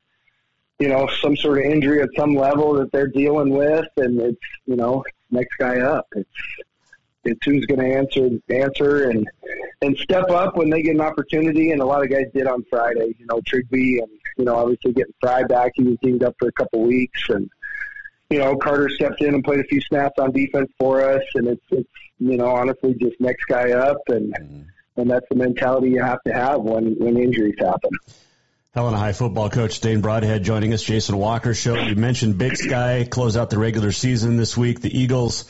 you 0.80 0.88
know, 0.88 1.10
some 1.19 1.36
sort 1.36 1.58
of 1.58 1.65
injury 1.65 2.02
at 2.02 2.08
some 2.15 2.36
level 2.36 2.76
that 2.76 2.93
they're 2.93 3.10
dealing 3.10 3.50
with, 3.50 3.86
and 3.98 4.22
it's 4.22 4.39
you 4.65 4.78
know, 4.78 5.04
next 5.30 5.58
guy 5.58 5.82
up. 5.82 6.08
It's 6.15 6.30
it's 7.24 7.46
who's 7.46 7.66
going 7.66 7.80
to 7.80 7.98
answer 7.98 8.30
answer 8.50 9.10
and 9.10 9.28
and 9.82 9.98
step 9.98 10.30
up 10.30 10.56
when 10.56 10.70
they 10.70 10.82
get 10.82 10.96
an 10.96 11.02
opportunity. 11.02 11.72
And 11.72 11.82
a 11.82 11.86
lot 11.86 12.04
of 12.04 12.10
guys 12.10 12.26
did 12.34 12.48
on 12.48 12.64
Friday. 12.70 13.16
You 13.18 13.26
know, 13.26 13.42
Trigby 13.42 14.00
and 14.00 14.10
you 14.38 14.46
know 14.46 14.56
obviously 14.56 14.94
getting 14.94 15.14
Fry 15.22 15.44
back. 15.44 15.74
He 15.76 15.84
was 15.84 15.98
teamed 16.04 16.24
up 16.24 16.36
for 16.40 16.48
a 16.48 16.52
couple 16.52 16.82
weeks, 16.82 17.30
and 17.30 17.50
you 18.30 18.40
know 18.40 18.56
Carter 18.58 18.90
stepped 18.90 19.22
in 19.22 19.34
and 19.34 19.44
played 19.44 19.60
a 19.60 19.66
few 19.66 19.82
snaps 19.82 20.20
on 20.20 20.32
defense 20.32 20.72
for 20.78 21.02
us. 21.02 21.24
And 21.36 21.48
it's 21.48 21.66
it's 21.72 21.90
you 22.20 22.38
know 22.38 22.48
honestly 22.48 22.94
just 22.96 23.20
next 23.20 23.46
guy 23.46 23.72
up, 23.72 24.02
and 24.08 24.34
mm-hmm. 24.34 24.62
and 24.98 25.10
that's 25.10 25.28
the 25.30 25.36
mentality 25.36 25.90
you 25.90 26.02
have 26.02 26.22
to 26.26 26.34
have 26.34 26.62
when 26.62 26.96
when 27.00 27.18
injuries 27.18 27.56
happen. 27.60 27.92
Helena 28.74 28.98
High 28.98 29.14
football 29.14 29.52
coach 29.52 29.82
Dane 29.82 30.02
Broadhead 30.02 30.44
joining 30.44 30.74
us. 30.74 30.82
Jason 30.82 31.16
Walker 31.18 31.54
show. 31.54 31.76
You 31.76 31.96
mentioned 31.96 32.40
Big 32.40 32.58
Sky 32.58 33.08
close 33.08 33.38
out 33.38 33.52
the 33.52 33.60
regular 33.60 33.92
season 33.92 34.36
this 34.36 34.58
week. 34.58 34.82
The 34.82 34.98
Eagles 34.98 35.46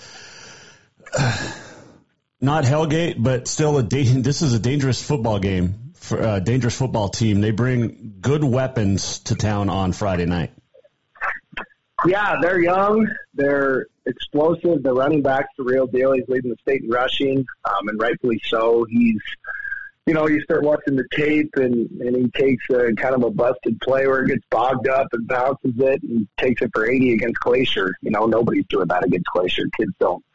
not 2.43 2.65
Hellgate, 2.65 3.15
but 3.17 3.47
still 3.47 3.77
a 3.77 3.83
da- 3.83 4.03
this 4.21 4.41
is 4.41 4.53
a 4.53 4.59
dangerous 4.59 5.01
football 5.01 5.39
game 5.39 5.93
for 5.95 6.19
a 6.19 6.41
dangerous 6.41 6.77
football 6.77 7.09
team. 7.09 7.41
They 7.41 7.51
bring 7.51 8.15
good 8.19 8.43
weapons 8.43 9.19
to 9.19 9.35
town 9.35 9.69
on 9.69 9.93
Friday 9.93 10.25
night. 10.25 10.51
Yeah, 12.05 12.35
they're 12.41 12.59
young. 12.59 13.07
They're 13.33 13.87
explosive. 14.05 14.83
The 14.83 14.93
running 14.93 15.21
back's 15.21 15.47
the 15.57 15.63
real 15.63 15.87
deal. 15.87 16.11
He's 16.11 16.27
leading 16.27 16.51
the 16.51 16.57
state 16.57 16.83
in 16.83 16.89
rushing, 16.89 17.45
um, 17.63 17.87
and 17.87 17.97
rightfully 17.99 18.41
so. 18.43 18.85
He's, 18.89 19.21
you 20.05 20.13
know, 20.13 20.27
you 20.27 20.41
start 20.41 20.63
watching 20.63 20.97
the 20.97 21.07
tape, 21.13 21.51
and 21.55 21.89
and 22.01 22.15
he 22.17 22.29
takes 22.31 22.65
a 22.71 22.93
kind 22.95 23.15
of 23.15 23.23
a 23.23 23.31
busted 23.31 23.79
play 23.79 24.05
where 24.05 24.23
it 24.23 24.27
gets 24.27 24.43
bogged 24.51 24.89
up 24.89 25.07
and 25.13 25.25
bounces 25.29 25.75
it 25.77 26.03
and 26.03 26.27
takes 26.37 26.61
it 26.61 26.71
for 26.73 26.85
80 26.85 27.13
against 27.13 27.39
Glacier. 27.39 27.95
You 28.01 28.11
know, 28.11 28.25
nobody's 28.25 28.65
doing 28.67 28.89
that 28.89 29.05
against 29.05 29.27
Glacier. 29.33 29.63
Kids 29.77 29.93
don't 30.01 30.25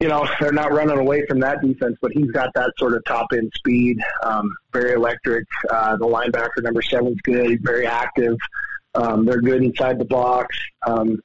you 0.00 0.08
know, 0.08 0.28
they're 0.40 0.52
not 0.52 0.72
running 0.72 0.98
away 0.98 1.26
from 1.26 1.40
that 1.40 1.60
defense, 1.60 1.96
but 2.00 2.12
he's 2.12 2.30
got 2.30 2.54
that 2.54 2.72
sort 2.78 2.94
of 2.94 3.04
top 3.04 3.26
end 3.32 3.52
speed, 3.56 3.98
um, 4.22 4.54
very 4.72 4.92
electric. 4.92 5.44
Uh, 5.68 5.96
the 5.96 6.06
linebacker 6.06 6.62
number 6.62 6.82
seven's 6.82 7.20
good, 7.22 7.58
very 7.62 7.86
active. 7.86 8.36
Um, 8.94 9.26
they're 9.26 9.40
good 9.40 9.62
inside 9.62 9.98
the 9.98 10.04
box. 10.04 10.56
Um, 10.86 11.20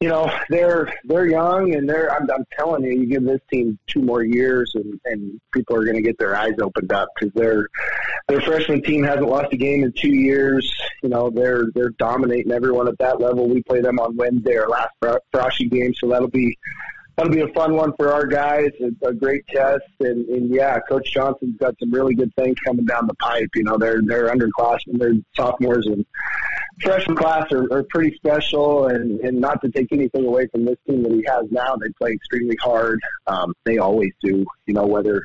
you 0.00 0.08
know 0.08 0.30
they're 0.48 0.94
they're 1.04 1.26
young 1.26 1.74
and 1.74 1.88
they're 1.88 2.12
I'm, 2.12 2.30
I'm 2.30 2.44
telling 2.56 2.84
you 2.84 2.92
you 2.92 3.06
give 3.06 3.24
this 3.24 3.40
team 3.52 3.78
two 3.88 4.00
more 4.00 4.22
years 4.22 4.70
and 4.74 5.00
and 5.04 5.40
people 5.52 5.74
are 5.74 5.84
going 5.84 5.96
to 5.96 6.02
get 6.02 6.16
their 6.18 6.36
eyes 6.36 6.54
opened 6.62 6.92
up 6.92 7.08
because 7.14 7.34
their 7.34 7.68
their 8.28 8.40
freshman 8.40 8.80
team 8.82 9.02
hasn't 9.02 9.28
lost 9.28 9.52
a 9.52 9.56
game 9.56 9.82
in 9.82 9.92
two 9.92 10.14
years 10.14 10.72
you 11.02 11.08
know 11.08 11.30
they're 11.30 11.64
they're 11.74 11.90
dominating 11.98 12.52
everyone 12.52 12.86
at 12.86 12.96
that 12.98 13.20
level 13.20 13.48
we 13.48 13.60
play 13.64 13.80
them 13.80 13.98
on 13.98 14.16
Wednesday 14.16 14.56
our 14.56 14.68
last 14.68 14.90
Frosty 15.32 15.68
game 15.68 15.92
so 15.94 16.08
that'll 16.08 16.28
be 16.28 16.56
that'll 17.18 17.32
be 17.32 17.40
a 17.40 17.52
fun 17.52 17.74
one 17.74 17.92
for 17.96 18.12
our 18.12 18.26
guys. 18.26 18.70
A, 18.80 19.08
a 19.08 19.12
great 19.12 19.46
test. 19.48 19.84
And, 20.00 20.26
and 20.28 20.54
yeah 20.54 20.78
Coach 20.88 21.12
Johnson's 21.12 21.56
got 21.58 21.74
some 21.78 21.92
really 21.92 22.14
good 22.14 22.34
things 22.36 22.56
coming 22.64 22.86
down 22.86 23.06
the 23.06 23.14
pipe. 23.14 23.50
You 23.54 23.64
know 23.64 23.76
they're 23.76 24.00
they're 24.02 24.32
underclassmen. 24.32 24.98
They're 24.98 25.14
sophomores 25.36 25.86
and 25.86 26.06
freshman 26.80 27.16
class 27.16 27.50
are, 27.52 27.66
are 27.72 27.82
pretty 27.84 28.14
special, 28.16 28.86
and, 28.86 29.20
and 29.20 29.40
not 29.40 29.60
to 29.62 29.70
take 29.70 29.92
anything 29.92 30.24
away 30.24 30.46
from 30.48 30.64
this 30.64 30.76
team 30.86 31.02
that 31.02 31.12
he 31.12 31.24
has 31.26 31.46
now, 31.50 31.76
they 31.76 31.88
play 31.98 32.12
extremely 32.12 32.56
hard. 32.60 33.00
Um, 33.26 33.52
they 33.64 33.78
always 33.78 34.12
do, 34.22 34.46
you 34.66 34.74
know, 34.74 34.86
whether 34.86 35.22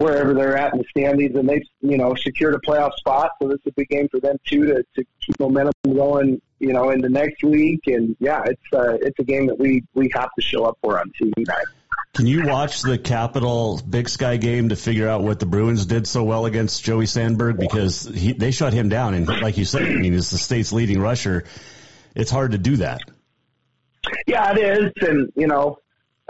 wherever 0.00 0.32
they're 0.32 0.56
at 0.56 0.72
in 0.72 0.78
the 0.78 0.84
standings, 0.88 1.36
and 1.36 1.48
they've 1.48 1.66
you 1.82 1.98
know 1.98 2.14
secured 2.14 2.54
a 2.54 2.58
playoff 2.58 2.94
spot. 2.94 3.32
So 3.40 3.48
this 3.48 3.58
is 3.58 3.66
a 3.66 3.72
big 3.72 3.88
game 3.88 4.08
for 4.08 4.18
them 4.18 4.38
too 4.46 4.66
to, 4.66 4.84
to 4.96 5.04
keep 5.20 5.38
momentum 5.38 5.72
going, 5.94 6.40
you 6.58 6.72
know, 6.72 6.90
in 6.90 7.00
the 7.00 7.10
next 7.10 7.44
week. 7.44 7.82
And 7.86 8.16
yeah, 8.18 8.42
it's 8.46 8.72
uh, 8.72 8.96
it's 9.00 9.18
a 9.18 9.24
game 9.24 9.46
that 9.46 9.58
we 9.58 9.84
we 9.94 10.10
have 10.14 10.30
to 10.38 10.42
show 10.42 10.64
up 10.64 10.78
for 10.82 10.98
on 10.98 11.12
TV 11.20 11.46
night. 11.46 11.66
Can 12.14 12.26
you 12.26 12.46
watch 12.46 12.82
the 12.82 12.98
Capital 12.98 13.80
Big 13.88 14.08
Sky 14.08 14.36
game 14.36 14.70
to 14.70 14.76
figure 14.76 15.08
out 15.08 15.22
what 15.22 15.38
the 15.38 15.46
Bruins 15.46 15.86
did 15.86 16.08
so 16.08 16.24
well 16.24 16.44
against 16.46 16.82
Joey 16.82 17.06
Sandberg? 17.06 17.58
Because 17.58 18.04
he, 18.04 18.32
they 18.32 18.50
shut 18.50 18.72
him 18.72 18.88
down, 18.88 19.14
and 19.14 19.28
like 19.28 19.58
you 19.58 19.64
said, 19.64 19.82
I 19.82 19.94
mean, 19.94 20.14
he's 20.14 20.30
the 20.30 20.38
state's 20.38 20.72
leading 20.72 21.00
rusher. 21.00 21.44
It's 22.16 22.30
hard 22.30 22.52
to 22.52 22.58
do 22.58 22.78
that. 22.78 23.02
Yeah, 24.26 24.52
it 24.56 24.58
is, 24.58 25.08
and 25.08 25.30
you 25.36 25.46
know, 25.46 25.78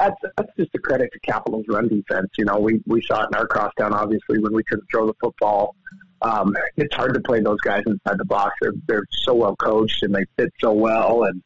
that's 0.00 0.34
that's 0.36 0.56
just 0.56 0.70
a 0.74 0.78
credit 0.78 1.10
to 1.12 1.20
Capital's 1.20 1.66
run 1.68 1.88
defense. 1.88 2.28
You 2.38 2.46
know, 2.46 2.58
we 2.58 2.80
we 2.86 3.02
saw 3.02 3.22
it 3.22 3.28
in 3.32 3.38
our 3.38 3.46
crosstown, 3.46 3.92
obviously, 3.92 4.38
when 4.38 4.54
we 4.54 4.62
couldn't 4.64 4.86
throw 4.90 5.06
the 5.06 5.14
football. 5.20 5.74
Um, 6.22 6.54
it's 6.76 6.94
hard 6.94 7.14
to 7.14 7.20
play 7.20 7.40
those 7.40 7.60
guys 7.60 7.82
inside 7.86 8.18
the 8.18 8.24
box. 8.24 8.54
They're 8.60 8.72
they're 8.86 9.06
so 9.10 9.34
well 9.34 9.56
coached 9.56 10.02
and 10.02 10.14
they 10.14 10.24
fit 10.36 10.52
so 10.60 10.72
well, 10.72 11.24
and 11.24 11.42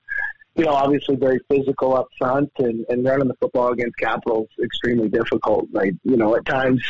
you 0.56 0.64
know, 0.64 0.72
obviously 0.72 1.16
very 1.16 1.40
physical 1.50 1.96
up 1.96 2.06
front 2.16 2.50
and, 2.58 2.84
and 2.88 3.04
running 3.04 3.28
the 3.28 3.34
football 3.40 3.72
against 3.72 3.96
Capital 3.96 4.46
is 4.56 4.64
extremely 4.64 5.08
difficult. 5.08 5.66
Like, 5.72 5.94
you 6.04 6.16
know, 6.16 6.36
at 6.36 6.46
times, 6.46 6.80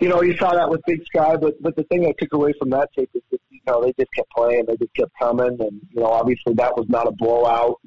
you 0.00 0.08
know, 0.08 0.22
you 0.22 0.36
saw 0.36 0.54
that 0.54 0.68
with 0.68 0.80
Big 0.86 1.04
Sky, 1.06 1.36
but 1.36 1.60
but 1.62 1.76
the 1.76 1.84
thing 1.84 2.06
I 2.06 2.12
took 2.18 2.32
away 2.32 2.52
from 2.58 2.70
that 2.70 2.88
tape 2.96 3.10
is 3.14 3.22
that 3.30 3.40
you 3.50 3.60
know 3.66 3.82
they 3.82 3.92
just 3.98 4.12
kept 4.12 4.30
playing, 4.30 4.64
they 4.66 4.76
just 4.76 4.94
kept 4.94 5.12
coming, 5.20 5.56
and 5.60 5.80
you 5.90 6.00
know, 6.00 6.06
obviously 6.06 6.54
that 6.54 6.76
was 6.76 6.86
not 6.88 7.06
a 7.06 7.12
blowout. 7.12 7.80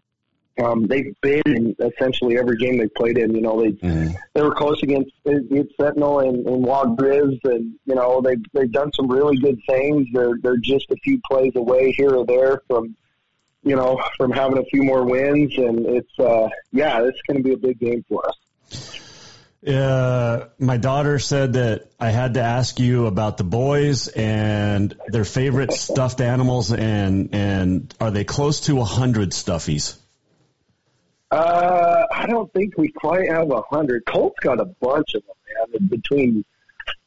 Um, 0.62 0.86
they've 0.86 1.16
been 1.22 1.42
in 1.46 1.76
essentially 1.80 2.38
every 2.38 2.58
game 2.58 2.78
they've 2.78 2.94
played 2.94 3.18
in. 3.18 3.34
You 3.34 3.42
know, 3.42 3.62
they 3.62 3.72
mm. 3.72 4.16
they 4.34 4.42
were 4.42 4.54
close 4.54 4.82
against, 4.84 5.12
against 5.26 5.76
Sentinel 5.80 6.20
and, 6.20 6.46
and 6.46 6.63
Wild 6.63 6.98
Grizz, 6.98 7.39
and 7.44 7.74
you 7.86 7.96
know 7.96 8.22
they 8.22 8.36
they've 8.54 8.72
done 8.72 8.92
some 8.94 9.10
really 9.10 9.38
good 9.38 9.60
things. 9.68 10.08
They're 10.13 10.38
they're 10.42 10.58
just 10.58 10.92
a 10.92 10.96
few 10.98 11.20
plays 11.30 11.56
away 11.56 11.92
here 11.92 12.16
or 12.16 12.26
there 12.26 12.62
from 12.68 12.96
you 13.63 13.76
know, 13.76 14.02
from 14.18 14.32
having 14.32 14.58
a 14.58 14.66
few 14.66 14.84
more 14.84 15.04
wins, 15.06 15.58
and 15.58 15.86
it's 15.86 16.20
uh, 16.20 16.50
yeah, 16.72 17.04
it's 17.04 17.22
going 17.28 17.38
to 17.38 17.44
be 17.44 17.54
a 17.54 17.58
big 17.58 17.80
game 17.80 18.04
for 18.08 18.28
us. 18.28 19.00
Uh, 19.66 20.50
my 20.60 20.76
daughter 20.76 21.20
said 21.20 21.54
that 21.54 21.89
I 21.98 22.10
had 22.10 22.34
to 22.34 22.42
ask 22.42 22.80
you 22.80 23.08
about 23.08 23.38
the 23.38 23.46
boys 23.46 24.10
and 24.10 24.94
their 25.08 25.24
favorite 25.24 25.72
stuffed 25.72 26.20
animals, 26.20 26.74
and 26.74 27.30
and 27.34 27.94
are 28.00 28.12
they 28.12 28.26
close 28.26 28.62
to 28.62 28.82
a 28.82 28.86
hundred 28.86 29.32
stuffies? 29.32 29.98
Uh, 31.34 32.06
I 32.12 32.28
don't 32.28 32.52
think 32.54 32.78
we 32.78 32.89
quite 32.89 33.30
have 33.30 33.50
a 33.52 33.62
hundred. 33.62 34.06
Colt's 34.06 34.39
got 34.39 34.60
a 34.60 34.65
bunch 34.65 35.15
of 35.15 35.24
them, 35.26 35.80
man. 35.80 35.88
Between 35.88 36.46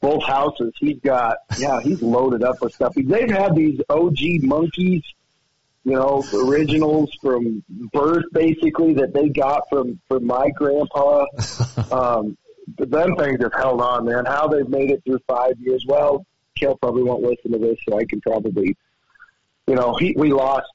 both 0.01 0.25
houses, 0.25 0.73
he's 0.79 0.99
got 1.01 1.39
yeah, 1.59 1.81
he's 1.81 2.03
loaded 2.03 2.43
up 2.43 2.61
with 2.61 2.77
stuffies. 2.77 3.09
They've 3.09 3.31
had 3.31 3.55
these 3.55 3.81
OG 3.89 4.43
monkeys 4.43 5.03
you 5.87 5.93
know, 5.93 6.25
originals 6.35 7.17
from 7.23 7.62
birth, 7.69 8.25
basically 8.33 8.95
that 8.95 9.15
they 9.15 9.29
got 9.29 9.69
from 9.69 10.01
from 10.09 10.27
my 10.27 10.51
grandpa. 10.51 11.27
um, 11.93 12.37
but 12.77 12.91
them 12.91 13.15
things 13.15 13.41
have 13.41 13.55
held 13.55 13.81
on, 13.81 14.07
man. 14.07 14.25
How 14.25 14.49
they've 14.49 14.69
made 14.69 14.91
it 14.91 15.05
through 15.05 15.21
five 15.29 15.55
years. 15.61 15.85
Well, 15.87 16.27
Kel 16.57 16.77
probably 16.77 17.05
won't 17.05 17.23
listen 17.23 17.53
to 17.53 17.59
this, 17.59 17.79
so 17.89 17.97
I 17.97 18.05
can 18.05 18.21
probably, 18.21 18.77
you 19.69 19.77
know, 19.77 19.95
he 19.95 20.12
we 20.19 20.33
lost 20.33 20.67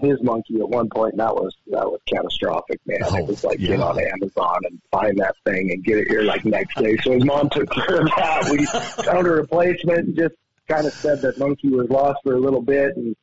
his 0.00 0.22
monkey 0.22 0.60
at 0.60 0.68
one 0.68 0.88
point, 0.88 1.12
and 1.12 1.20
that 1.20 1.34
was 1.34 1.56
that 1.68 1.84
was 1.84 2.00
catastrophic, 2.06 2.80
man. 2.86 2.98
Oh, 3.04 3.16
it 3.16 3.26
was 3.26 3.44
like 3.44 3.58
oh, 3.58 3.62
yeah. 3.62 3.68
get 3.68 3.80
on 3.80 3.98
Amazon 3.98 4.58
and 4.64 4.80
find 4.90 5.18
that 5.18 5.34
thing 5.44 5.70
and 5.72 5.84
get 5.84 5.98
it 5.98 6.08
here 6.08 6.22
like 6.22 6.44
next 6.44 6.76
day. 6.76 6.96
So 6.98 7.12
his 7.12 7.24
mom 7.24 7.50
took 7.50 7.70
care 7.70 8.00
of 8.00 8.06
that. 8.16 8.48
We 8.50 8.66
found 9.04 9.26
a 9.26 9.30
replacement 9.30 9.98
and 9.98 10.16
just 10.16 10.34
kind 10.68 10.86
of 10.86 10.92
said 10.92 11.22
that 11.22 11.38
monkey 11.38 11.68
was 11.68 11.88
lost 11.88 12.18
for 12.22 12.34
a 12.34 12.38
little 12.40 12.60
bit 12.60 12.96
and 12.96 13.16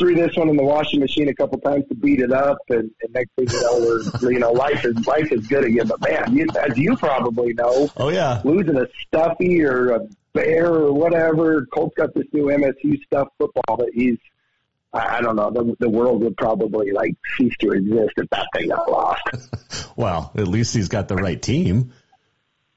threw 0.00 0.14
this 0.14 0.34
one 0.34 0.48
in 0.48 0.56
the 0.56 0.64
washing 0.64 0.98
machine 0.98 1.28
a 1.28 1.34
couple 1.34 1.60
times 1.60 1.84
to 1.88 1.94
beat 1.94 2.20
it 2.20 2.32
up, 2.32 2.58
and, 2.70 2.90
and 3.02 3.12
next 3.12 3.30
thing 3.36 3.46
you 3.50 3.60
know, 3.60 4.00
we're 4.22 4.32
you 4.32 4.38
know 4.38 4.50
life 4.50 4.84
is 4.84 5.06
life 5.06 5.30
is 5.30 5.46
good 5.46 5.64
again. 5.64 5.86
But 5.86 6.00
man, 6.00 6.34
you, 6.34 6.46
as 6.58 6.76
you 6.76 6.96
probably 6.96 7.52
know, 7.52 7.90
oh 7.96 8.08
yeah, 8.08 8.40
losing 8.44 8.76
a 8.76 8.86
stuffy 9.06 9.62
or 9.62 9.90
a 9.90 10.08
bear 10.32 10.66
or 10.66 10.92
whatever. 10.92 11.66
Colt's 11.66 11.94
got 11.96 12.14
this 12.14 12.26
new 12.32 12.46
MSU 12.46 13.00
stuff 13.04 13.28
football 13.38 13.76
that 13.76 13.90
he's. 13.94 14.18
I 14.92 15.20
don't 15.20 15.36
know. 15.36 15.50
The, 15.50 15.76
the 15.78 15.88
world 15.88 16.22
would 16.22 16.36
probably 16.36 16.90
like 16.90 17.14
cease 17.38 17.56
to 17.60 17.70
exist 17.70 18.12
if 18.16 18.28
that 18.30 18.46
thing 18.54 18.68
got 18.68 18.90
lost. 18.90 19.22
well, 19.96 20.32
at 20.34 20.48
least 20.48 20.74
he's 20.74 20.88
got 20.88 21.08
the 21.08 21.16
right 21.16 21.40
team. 21.40 21.92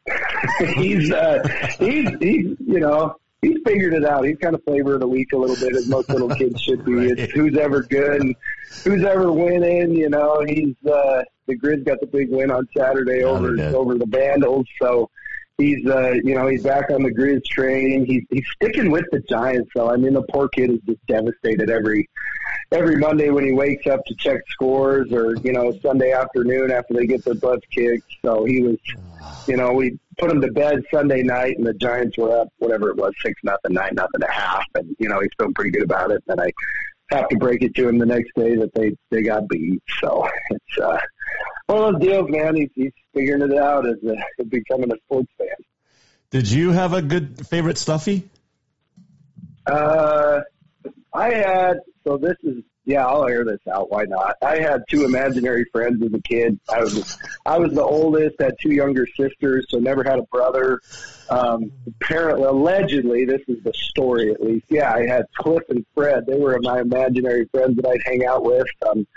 he's 0.75 1.11
uh, 1.11 1.41
he's 1.79 2.09
he's 2.19 2.57
you 2.59 2.79
know 2.79 3.15
he's 3.41 3.57
figured 3.65 3.93
it 3.93 4.05
out. 4.05 4.25
He's 4.25 4.37
kind 4.37 4.53
of 4.53 4.63
flavor 4.63 4.95
of 4.95 4.99
the 4.99 5.07
week 5.07 5.31
a 5.33 5.37
little 5.37 5.55
bit, 5.55 5.75
as 5.75 5.87
most 5.87 6.09
little 6.09 6.29
kids 6.29 6.61
should 6.61 6.83
be. 6.85 6.93
It's 7.11 7.33
who's 7.33 7.57
ever 7.57 7.83
good 7.83 8.21
and 8.21 8.35
who's 8.83 9.03
ever 9.03 9.31
winning. 9.31 9.95
You 9.95 10.09
know, 10.09 10.43
he's 10.45 10.75
uh, 10.85 11.23
the 11.47 11.57
Grizz 11.57 11.85
got 11.85 11.99
the 11.99 12.07
big 12.07 12.29
win 12.29 12.51
on 12.51 12.67
Saturday 12.75 13.23
over 13.23 13.59
over 13.75 13.95
the 13.95 14.05
Vandals, 14.05 14.67
so 14.81 15.09
he's 15.57 15.85
uh, 15.87 16.11
you 16.23 16.35
know 16.35 16.47
he's 16.47 16.63
back 16.63 16.89
on 16.89 17.03
the 17.03 17.11
Grizz 17.11 17.43
train. 17.45 18.05
He's 18.05 18.23
he's 18.29 18.45
sticking 18.55 18.91
with 18.91 19.05
the 19.11 19.19
Giants, 19.21 19.69
so 19.75 19.89
I 19.89 19.97
mean 19.97 20.13
the 20.13 20.23
poor 20.23 20.47
kid 20.49 20.71
is 20.71 20.79
just 20.85 21.05
devastated 21.07 21.69
every 21.69 22.09
every 22.71 22.97
Monday 22.97 23.29
when 23.29 23.45
he 23.45 23.51
wakes 23.51 23.87
up 23.87 24.03
to 24.05 24.15
check 24.15 24.41
scores, 24.49 25.11
or 25.11 25.35
you 25.43 25.53
know 25.53 25.71
Sunday 25.81 26.11
afternoon 26.11 26.71
after 26.71 26.93
they 26.93 27.05
get 27.05 27.23
their 27.23 27.35
butts 27.35 27.65
kicked. 27.71 28.11
So 28.23 28.45
he 28.45 28.61
was, 28.61 28.77
you 29.47 29.57
know, 29.57 29.73
we 29.73 29.99
put 30.17 30.31
him 30.31 30.41
to 30.41 30.51
bed 30.51 30.83
Sunday 30.91 31.23
night, 31.23 31.57
and 31.57 31.65
the 31.65 31.73
Giants 31.73 32.17
were 32.17 32.39
up 32.41 32.49
whatever 32.57 32.89
it 32.89 32.97
was, 32.97 33.13
six 33.21 33.39
nothing, 33.43 33.73
nine 33.73 33.93
nothing, 33.93 34.21
a 34.21 34.31
half, 34.31 34.65
and 34.75 34.95
you 34.99 35.09
know 35.09 35.19
he's 35.19 35.31
feeling 35.37 35.53
pretty 35.53 35.71
good 35.71 35.83
about 35.83 36.11
it. 36.11 36.23
And 36.27 36.41
I 36.41 36.51
have 37.11 37.29
to 37.29 37.37
break 37.37 37.61
it 37.61 37.75
to 37.75 37.87
him 37.87 37.99
the 37.99 38.05
next 38.05 38.31
day 38.35 38.55
that 38.55 38.73
they 38.73 38.95
they 39.11 39.21
got 39.21 39.47
beat. 39.47 39.81
So 39.99 40.27
it's 40.49 40.79
uh, 40.81 40.99
one 41.67 41.95
of 41.95 42.01
those 42.01 42.09
deals, 42.09 42.29
man. 42.29 42.55
He's 42.55 42.69
he's 42.75 42.91
figuring 43.13 43.41
it 43.41 43.57
out 43.57 43.87
as 43.87 43.97
a, 44.03 44.43
becoming 44.45 44.91
a 44.91 44.97
sports 45.05 45.31
fan. 45.37 45.47
Did 46.29 46.49
you 46.49 46.71
have 46.71 46.93
a 46.93 47.01
good 47.01 47.45
favorite 47.47 47.77
stuffy? 47.77 48.29
Uh, 49.65 50.41
I 51.13 51.33
had 51.33 51.79
so 52.03 52.17
this 52.17 52.35
is 52.43 52.63
yeah, 52.85 53.05
I'll 53.07 53.25
air 53.27 53.45
this 53.45 53.61
out. 53.71 53.89
Why 53.89 54.03
not? 54.03 54.35
I 54.41 54.59
had 54.59 54.83
two 54.89 55.05
imaginary 55.05 55.65
friends 55.71 56.03
as 56.03 56.13
a 56.13 56.21
kid. 56.21 56.59
I 56.69 56.81
was 56.81 57.17
I 57.45 57.57
was 57.57 57.73
the 57.73 57.83
oldest, 57.83 58.35
had 58.39 58.55
two 58.61 58.73
younger 58.73 59.07
sisters, 59.07 59.65
so 59.69 59.79
never 59.79 60.03
had 60.03 60.19
a 60.19 60.23
brother. 60.23 60.81
Um, 61.29 61.71
apparently, 61.87 62.43
allegedly, 62.43 63.23
this 63.23 63.41
is 63.47 63.63
the 63.63 63.73
story 63.73 64.31
at 64.31 64.41
least. 64.41 64.65
Yeah, 64.69 64.93
I 64.93 65.07
had 65.07 65.25
Cliff 65.37 65.63
and 65.69 65.85
Fred. 65.95 66.25
They 66.25 66.37
were 66.37 66.59
my 66.61 66.81
imaginary 66.81 67.45
friends 67.53 67.77
that 67.77 67.87
I'd 67.87 68.03
hang 68.03 68.25
out 68.25 68.43
with. 68.43 68.67
Um, 68.89 69.07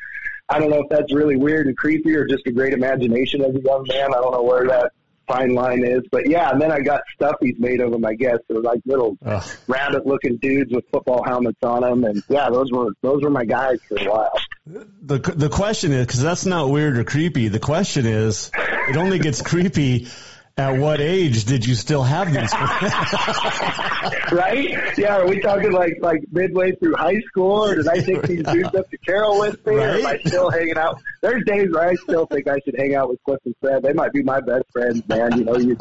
I 0.48 0.58
don't 0.58 0.70
know 0.70 0.80
if 0.80 0.88
that's 0.88 1.12
really 1.12 1.36
weird 1.36 1.66
and 1.66 1.76
creepy 1.76 2.14
or 2.14 2.26
just 2.26 2.46
a 2.46 2.52
great 2.52 2.72
imagination 2.72 3.42
as 3.42 3.54
a 3.54 3.60
young 3.60 3.84
man. 3.88 4.14
I 4.14 4.20
don't 4.20 4.32
know 4.32 4.42
where 4.42 4.66
that 4.68 4.92
fine 5.26 5.54
line 5.54 5.84
is. 5.84 6.02
But 6.10 6.28
yeah, 6.28 6.50
and 6.50 6.60
then 6.60 6.70
I 6.70 6.80
got 6.80 7.02
stuffies 7.18 7.58
made 7.58 7.80
of 7.80 7.90
them. 7.90 8.04
I 8.04 8.14
guess 8.14 8.38
they 8.48 8.54
were 8.54 8.62
like 8.62 8.80
little 8.86 9.18
Ugh. 9.24 9.44
rabbit-looking 9.66 10.36
dudes 10.36 10.72
with 10.72 10.84
football 10.90 11.24
helmets 11.24 11.58
on 11.62 11.82
them, 11.82 12.04
and 12.04 12.22
yeah, 12.28 12.48
those 12.50 12.70
were 12.70 12.90
those 13.02 13.22
were 13.22 13.30
my 13.30 13.44
guys 13.44 13.78
for 13.88 13.98
a 13.98 14.04
while. 14.04 14.38
The 14.66 15.18
the 15.18 15.48
question 15.48 15.92
is 15.92 16.06
because 16.06 16.22
that's 16.22 16.46
not 16.46 16.70
weird 16.70 16.98
or 16.98 17.04
creepy. 17.04 17.48
The 17.48 17.60
question 17.60 18.06
is, 18.06 18.50
it 18.88 18.96
only 18.96 19.18
gets 19.18 19.42
creepy 19.42 20.08
at 20.58 20.78
what 20.78 21.00
age 21.02 21.44
did 21.44 21.66
you 21.66 21.74
still 21.74 22.02
have 22.02 22.32
these? 22.32 22.52
right? 24.32 24.96
Yeah, 24.96 25.18
are 25.18 25.28
we 25.28 25.40
talking 25.40 25.70
like 25.72 25.98
like 26.00 26.24
midway 26.30 26.72
through 26.76 26.94
high 26.96 27.20
school, 27.28 27.66
or 27.66 27.74
did 27.74 27.86
I 27.86 28.00
take 28.00 28.22
these 28.22 28.42
dudes 28.52 28.74
up 28.74 28.88
to 28.90 28.96
Carroll 28.98 29.40
with 29.40 29.64
me, 29.66 29.76
right? 29.76 29.96
or 29.96 29.98
am 29.98 30.06
I 30.06 30.18
still 30.24 30.50
hanging 30.50 30.78
out? 30.78 30.98
There's 31.20 31.44
days 31.44 31.70
where 31.70 31.90
I 31.90 31.94
still 31.96 32.24
think 32.26 32.48
I 32.48 32.58
should 32.64 32.74
hang 32.78 32.94
out 32.94 33.10
with 33.10 33.22
Cliff 33.24 33.40
and 33.44 33.54
Fred. 33.60 33.82
They 33.82 33.92
might 33.92 34.12
be 34.12 34.22
my 34.22 34.40
best 34.40 34.64
friends, 34.72 35.06
man. 35.06 35.36
You 35.36 35.44
know, 35.44 35.56
you 35.58 35.76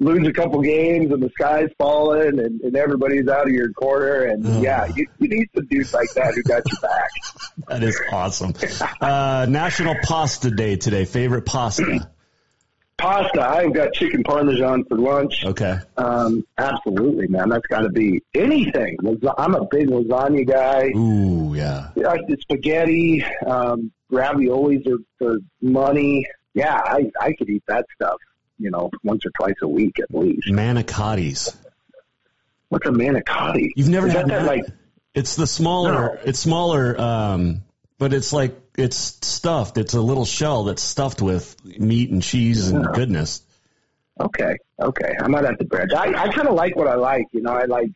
lose 0.00 0.26
a 0.26 0.32
couple 0.32 0.60
games 0.60 1.12
and 1.12 1.22
the 1.22 1.30
sky's 1.30 1.70
falling 1.78 2.38
and, 2.40 2.60
and 2.60 2.76
everybody's 2.76 3.28
out 3.28 3.46
of 3.46 3.52
your 3.52 3.72
corner, 3.74 4.24
and 4.24 4.44
mm. 4.44 4.62
yeah, 4.62 4.86
you, 4.96 5.06
you 5.20 5.28
need 5.28 5.48
some 5.54 5.66
dudes 5.66 5.94
like 5.94 6.12
that 6.14 6.34
who 6.34 6.42
got 6.42 6.62
your 6.66 6.80
back. 6.80 7.10
that 7.68 7.82
is 7.84 8.00
awesome. 8.10 8.54
Uh, 9.00 9.46
National 9.48 9.94
Pasta 10.02 10.50
Day 10.50 10.74
today. 10.76 11.04
Favorite 11.04 11.46
pasta? 11.46 12.10
Pasta. 12.98 13.46
I've 13.46 13.74
got 13.74 13.92
chicken 13.92 14.22
parmesan 14.22 14.84
for 14.84 14.96
lunch. 14.96 15.44
Okay. 15.44 15.78
Um, 15.96 16.44
absolutely, 16.56 17.28
man. 17.28 17.50
That's 17.50 17.66
got 17.66 17.80
to 17.80 17.90
be 17.90 18.22
anything. 18.34 18.96
I'm 19.36 19.54
a 19.54 19.66
big 19.66 19.88
lasagna 19.88 20.46
guy. 20.46 20.90
Ooh, 20.96 21.54
yeah. 21.54 21.90
Yeah, 21.94 22.14
the 22.26 22.36
spaghetti, 22.40 23.24
um, 23.46 23.92
raviolis 24.10 24.86
are 24.86 24.98
for 25.18 25.38
money. 25.60 26.26
Yeah, 26.54 26.74
I 26.74 27.10
I 27.20 27.34
could 27.34 27.50
eat 27.50 27.64
that 27.68 27.84
stuff. 27.94 28.16
You 28.58 28.70
know, 28.70 28.90
once 29.04 29.26
or 29.26 29.30
twice 29.38 29.56
a 29.62 29.68
week 29.68 29.98
at 30.00 30.14
least. 30.14 30.48
Manicottis. 30.48 31.54
What's 32.70 32.86
a 32.86 32.90
manicotti? 32.90 33.68
You've 33.76 33.88
never 33.88 34.06
Is 34.08 34.14
had 34.14 34.28
that, 34.28 34.40
that 34.40 34.46
like 34.46 34.64
It's 35.14 35.36
the 35.36 35.46
smaller. 35.46 35.92
No. 35.92 36.18
It's 36.24 36.38
smaller, 36.38 36.98
um, 37.00 37.62
but 37.98 38.12
it's 38.12 38.32
like 38.32 38.58
it's 38.76 38.96
stuffed. 38.96 39.78
It's 39.78 39.94
a 39.94 40.00
little 40.00 40.24
shell 40.24 40.64
that's 40.64 40.82
stuffed 40.82 41.22
with 41.22 41.56
meat 41.64 42.10
and 42.10 42.22
cheese 42.22 42.68
and 42.70 42.84
Yeah. 42.84 42.90
goodness. 42.94 43.42
Okay, 44.20 44.56
okay. 44.80 45.14
I 45.20 45.28
might 45.28 45.44
have 45.44 45.58
to 45.58 45.64
branch. 45.64 45.92
I, 45.94 46.06
I 46.14 46.32
kind 46.32 46.48
of 46.48 46.54
like 46.54 46.74
what 46.74 46.88
I 46.88 46.94
like. 46.94 47.26
You 47.32 47.42
know, 47.42 47.52
I 47.52 47.64
like 47.64 47.90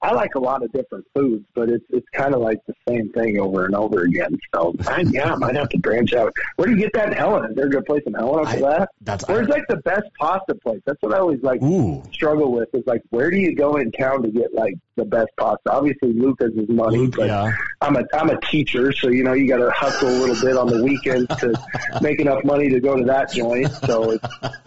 I 0.00 0.12
like 0.12 0.34
a 0.36 0.38
lot 0.38 0.62
of 0.62 0.70
different 0.72 1.04
foods, 1.14 1.44
but 1.54 1.68
it's 1.68 1.84
it's 1.90 2.06
kind 2.12 2.34
of 2.34 2.40
like 2.40 2.58
the 2.66 2.74
same 2.88 3.10
thing 3.12 3.38
over 3.40 3.64
and 3.64 3.74
over 3.74 4.02
again. 4.02 4.38
So 4.54 4.74
I, 4.86 5.00
yeah, 5.00 5.32
I 5.32 5.36
might 5.36 5.56
have 5.56 5.68
to 5.70 5.78
branch 5.78 6.12
out. 6.12 6.32
Where 6.56 6.68
do 6.68 6.74
you 6.74 6.78
get 6.78 6.92
that 6.92 7.08
in 7.08 7.14
Helen? 7.14 7.50
Is 7.50 7.56
there 7.56 7.66
a 7.66 7.70
good 7.70 7.84
place 7.84 8.02
in 8.06 8.14
Helen 8.14 8.46
for 8.46 8.60
that? 8.60 8.90
That's 9.00 9.26
Where's 9.26 9.48
like 9.48 9.66
the 9.68 9.78
best 9.78 10.06
pasta 10.18 10.54
place? 10.54 10.80
That's 10.86 11.02
what 11.02 11.14
I 11.14 11.18
always 11.18 11.42
like 11.42 11.62
Ooh. 11.62 12.02
struggle 12.12 12.52
with. 12.52 12.68
Is 12.74 12.86
like 12.86 13.02
where 13.10 13.30
do 13.30 13.38
you 13.38 13.56
go 13.56 13.76
in 13.76 13.90
town 13.90 14.22
to 14.22 14.28
get 14.28 14.54
like 14.54 14.74
the 14.94 15.04
best 15.04 15.30
pasta? 15.36 15.70
Obviously, 15.70 16.12
Lucca's 16.12 16.54
is 16.54 16.68
money, 16.68 16.98
Luke, 16.98 17.14
but 17.16 17.26
yeah. 17.26 17.52
I'm 17.80 17.96
a 17.96 18.04
I'm 18.12 18.30
a 18.30 18.40
teacher, 18.40 18.92
so 18.92 19.08
you 19.08 19.24
know 19.24 19.32
you 19.32 19.48
got 19.48 19.58
to 19.58 19.70
hustle 19.70 20.08
a 20.08 20.18
little 20.18 20.40
bit 20.40 20.56
on 20.56 20.68
the 20.68 20.82
weekends 20.82 21.26
to 21.40 21.54
make 22.02 22.20
enough 22.20 22.44
money 22.44 22.68
to 22.68 22.78
go 22.78 22.96
to 22.96 23.04
that 23.04 23.32
joint. 23.32 23.72
So 23.84 24.12
it's 24.12 24.24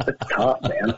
it's 0.07 0.29
tough, 0.29 0.59
man. 0.63 0.97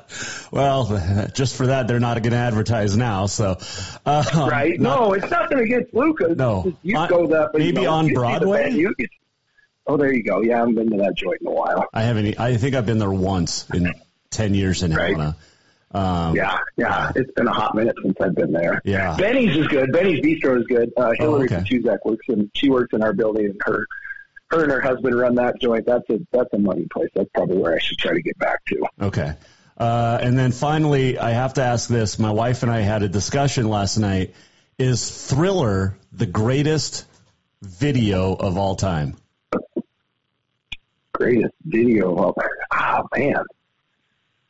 Well, 0.52 1.30
just 1.34 1.56
for 1.56 1.68
that, 1.68 1.88
they're 1.88 2.00
not 2.00 2.22
going 2.22 2.32
to 2.32 2.38
advertise 2.38 2.96
now. 2.96 3.26
So, 3.26 3.58
uh, 4.06 4.23
um, 4.34 4.50
right? 4.50 4.80
not- 4.80 5.00
no, 5.00 5.14
it's 5.14 5.30
nothing 5.30 5.60
against 5.60 5.94
Lucca's. 5.94 6.38
No. 6.38 6.64
Just 6.66 6.78
you 6.84 6.98
On- 6.98 7.10
go 7.10 7.28
that, 7.28 7.50
but 7.52 7.60
maybe 7.60 7.82
you 7.82 7.86
know, 7.88 7.94
on 7.94 8.06
the 8.08 8.14
Broadway? 8.14 8.64
venue, 8.64 8.94
you- 8.98 9.08
oh, 9.88 9.98
there 9.98 10.14
you 10.14 10.24
go. 10.24 10.42
Yeah, 10.42 10.56
I 10.56 10.60
haven't 10.60 10.76
been 10.76 10.90
to 10.92 10.98
that 10.98 11.16
joint 11.16 11.42
in 11.42 11.48
a 11.48 11.52
while. 11.52 11.86
I 11.94 12.04
haven't. 12.04 12.26
e, 12.28 12.36
I 12.38 12.58
think 12.58 12.76
I've 12.76 12.86
been 12.86 13.00
there 13.00 13.12
once 13.12 13.66
in 13.74 13.94
ten 14.30 14.54
years 14.54 14.84
in 14.84 14.92
Helena. 14.92 15.36
Um, 15.96 16.36
Yeah, 16.36 16.58
yeah, 16.76 17.12
it's 17.16 17.32
been 17.34 17.48
a 17.48 17.54
hot 17.54 17.76
minute 17.76 17.96
since 18.02 18.16
I've 18.20 18.34
been 18.34 18.52
there. 18.52 18.82
Yeah. 18.84 19.16
Benny's 19.16 19.56
is 19.56 19.68
good. 19.68 19.92
Benny's 19.92 20.22
Bistro 20.22 20.60
is 20.60 20.66
good. 20.66 20.92
Uh, 20.98 21.12
Hillary 21.20 21.48
Oh, 21.52 21.56
okay. 21.58 21.98
Works 22.04 22.26
in. 22.30 22.50
She 22.56 22.70
works 22.70 22.94
in 22.94 23.04
our 23.04 23.14
building, 23.14 23.46
and 23.46 23.62
her, 23.66 23.86
her 24.50 24.64
and 24.64 24.72
her 24.72 24.82
husband 24.82 25.16
run 25.16 25.36
that 25.36 25.62
joint. 25.62 25.86
That's 25.86 26.10
a 26.10 26.20
that's 26.32 26.52
a 26.54 26.58
money 26.58 26.88
place. 26.92 27.10
That's 27.14 27.30
probably 27.36 27.58
where 27.58 27.76
I 27.76 27.80
should 27.80 28.00
try 28.00 28.14
to 28.14 28.22
get 28.24 28.38
back 28.40 28.66
to. 28.70 28.84
Okay. 29.02 29.34
Uh, 29.78 30.20
and 30.22 30.38
then 30.38 30.52
finally, 30.52 31.18
I 31.18 31.32
have 31.32 31.56
to 31.56 31.64
ask 31.64 31.90
this. 31.90 32.20
My 32.20 32.32
wife 32.32 32.64
and 32.64 32.72
I 32.72 32.82
had 32.82 33.04
a 33.04 33.10
discussion 33.10 33.68
last 33.68 33.98
night. 33.98 34.34
Is 34.78 35.28
Thriller 35.28 35.98
the 36.12 36.26
greatest 36.26 37.06
video 37.62 38.34
of 38.34 38.58
all 38.58 38.76
time? 38.76 39.16
Greatest 41.14 41.54
video 41.64 42.12
of 42.12 42.18
all 42.18 42.34
time. 42.34 42.50
oh 42.72 43.08
man. 43.18 43.44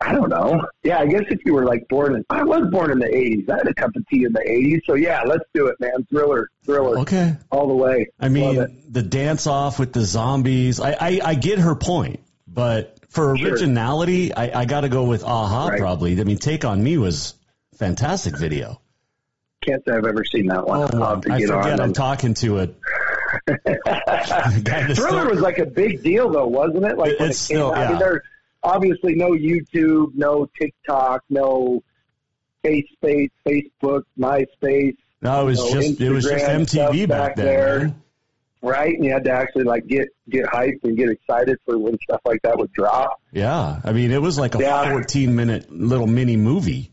I 0.04 0.12
don't 0.12 0.30
know. 0.30 0.68
Yeah, 0.84 1.00
I 1.00 1.06
guess 1.06 1.24
if 1.30 1.40
you 1.46 1.54
were 1.54 1.64
like 1.64 1.88
born 1.88 2.16
in, 2.16 2.26
I 2.30 2.44
was 2.44 2.70
born 2.70 2.92
in 2.92 3.00
the 3.00 3.08
'80s. 3.08 3.50
I 3.50 3.58
had 3.60 3.68
a 3.68 3.74
cup 3.74 3.96
of 3.96 4.06
tea 4.08 4.26
in 4.26 4.34
the 4.34 4.42
'80s. 4.42 4.82
So 4.86 4.96
yeah, 4.96 5.22
let's 5.26 5.46
do 5.54 5.68
it, 5.68 5.80
man. 5.80 6.06
Thriller, 6.10 6.50
thriller. 6.66 7.00
Okay. 7.00 7.38
all 7.52 7.68
the 7.68 7.74
way. 7.74 8.08
I 8.20 8.28
mean, 8.28 8.84
the 8.90 9.02
dance 9.02 9.48
off 9.48 9.80
with 9.80 9.94
the 9.94 10.02
zombies. 10.02 10.82
I, 10.82 10.92
I, 10.92 11.20
I 11.24 11.36
get 11.36 11.60
her 11.60 11.76
point, 11.76 12.20
but 12.48 12.98
for 13.14 13.38
Sure. 13.38 13.52
originality, 13.52 14.34
I, 14.34 14.62
I 14.62 14.66
got 14.66 14.82
to 14.82 14.90
go 14.90 15.04
with 15.04 15.24
Aha 15.24 15.68
Right. 15.68 15.80
probably. 15.80 16.20
I 16.20 16.24
mean, 16.24 16.38
Take 16.38 16.66
on 16.66 16.84
Me 16.84 16.98
was 16.98 17.36
fantastic 17.78 18.38
video. 18.38 18.82
Can't 19.66 19.84
say 19.88 19.94
I've 19.96 20.06
ever 20.06 20.26
seen 20.26 20.48
that 20.48 20.68
one. 20.68 20.90
Oh, 20.94 21.22
I 21.30 21.40
get 21.40 21.48
forget 21.50 21.74
on. 21.74 21.80
I'm 21.80 21.94
talking 21.94 22.34
to 22.36 22.58
it. 22.58 22.76
Thriller 24.96 25.30
was 25.30 25.40
like 25.42 25.60
a 25.60 25.66
big 25.66 26.04
deal, 26.04 26.30
though, 26.30 26.48
wasn't 26.48 26.86
it? 26.86 26.98
Like 26.98 27.20
when 27.20 27.30
It's 27.30 27.50
it 27.50 27.54
came 27.54 27.58
still- 27.60 27.72
out. 27.74 27.78
I 27.78 27.82
mean, 27.84 27.92
yeah. 27.94 28.00
there 28.00 28.24
obviously 28.64 29.16
no 29.16 29.32
YouTube, 29.32 30.16
no 30.16 30.50
TikTok, 30.60 31.22
no 31.30 31.84
FaceSpace, 32.66 33.30
Facebook, 33.48 34.04
MySpace. 34.20 34.96
No, 35.22 35.42
it 35.42 35.46
was 35.46 35.60
you 35.60 35.76
know, 35.76 35.82
just 35.82 36.02
it 36.02 36.10
was 36.10 36.24
just 36.26 36.46
MTV 36.46 37.08
back 37.08 37.36
then. 37.36 37.46
there. 37.46 37.96
Right? 38.64 38.96
And 38.96 39.06
you 39.06 39.12
had 39.12 39.24
to 39.26 39.32
actually 39.32 39.66
like 39.66 39.86
get 39.86 40.08
get 40.30 40.46
hyped 40.46 40.84
and 40.84 40.98
get 40.98 41.10
excited 41.10 41.60
for 41.66 41.78
when 41.78 41.98
stuff 42.00 42.22
like 42.26 42.42
that 42.42 42.58
would 42.58 42.72
drop, 42.74 43.22
Yeah, 43.32 43.80
I 43.84 43.92
mean, 43.92 44.10
it 44.12 44.22
was 44.22 44.40
like 44.40 44.56
a 44.56 44.60
Yeah. 44.60 44.90
14 44.92 45.36
minute 45.36 45.72
little 45.72 46.08
mini 46.08 46.38
movie. 46.38 46.92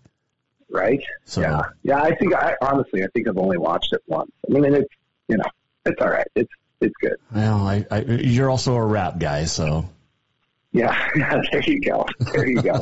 right? 0.69 1.03
So 1.25 1.41
Yeah, 1.41 1.63
yeah. 1.83 2.03
I 2.03 2.15
think 2.17 2.35
I 2.35 2.57
honestly, 2.61 3.03
I 3.03 3.07
think 3.15 3.29
I've 3.29 3.39
only 3.39 3.57
watched 3.59 3.93
it 3.93 4.03
once. 4.07 4.31
I 4.49 4.53
mean, 4.53 4.65
and 4.67 4.77
it's 4.77 4.95
you 5.29 5.37
know, 5.39 5.45
it's 5.87 6.01
all 6.03 6.11
right. 6.11 6.27
It's 6.35 6.51
it's 6.81 6.95
good. 7.01 7.17
well, 7.35 7.67
I, 7.67 7.85
I, 7.91 8.01
you're 8.03 8.51
also 8.51 8.75
a 8.75 8.85
rap 8.85 9.19
guy, 9.19 9.45
so 9.45 9.89
Yeah, 10.73 10.97
yeah, 11.17 11.41
there 11.53 11.63
you 11.63 11.81
go. 11.81 12.07
There 12.33 12.47
you 12.49 12.63
go. 12.63 12.81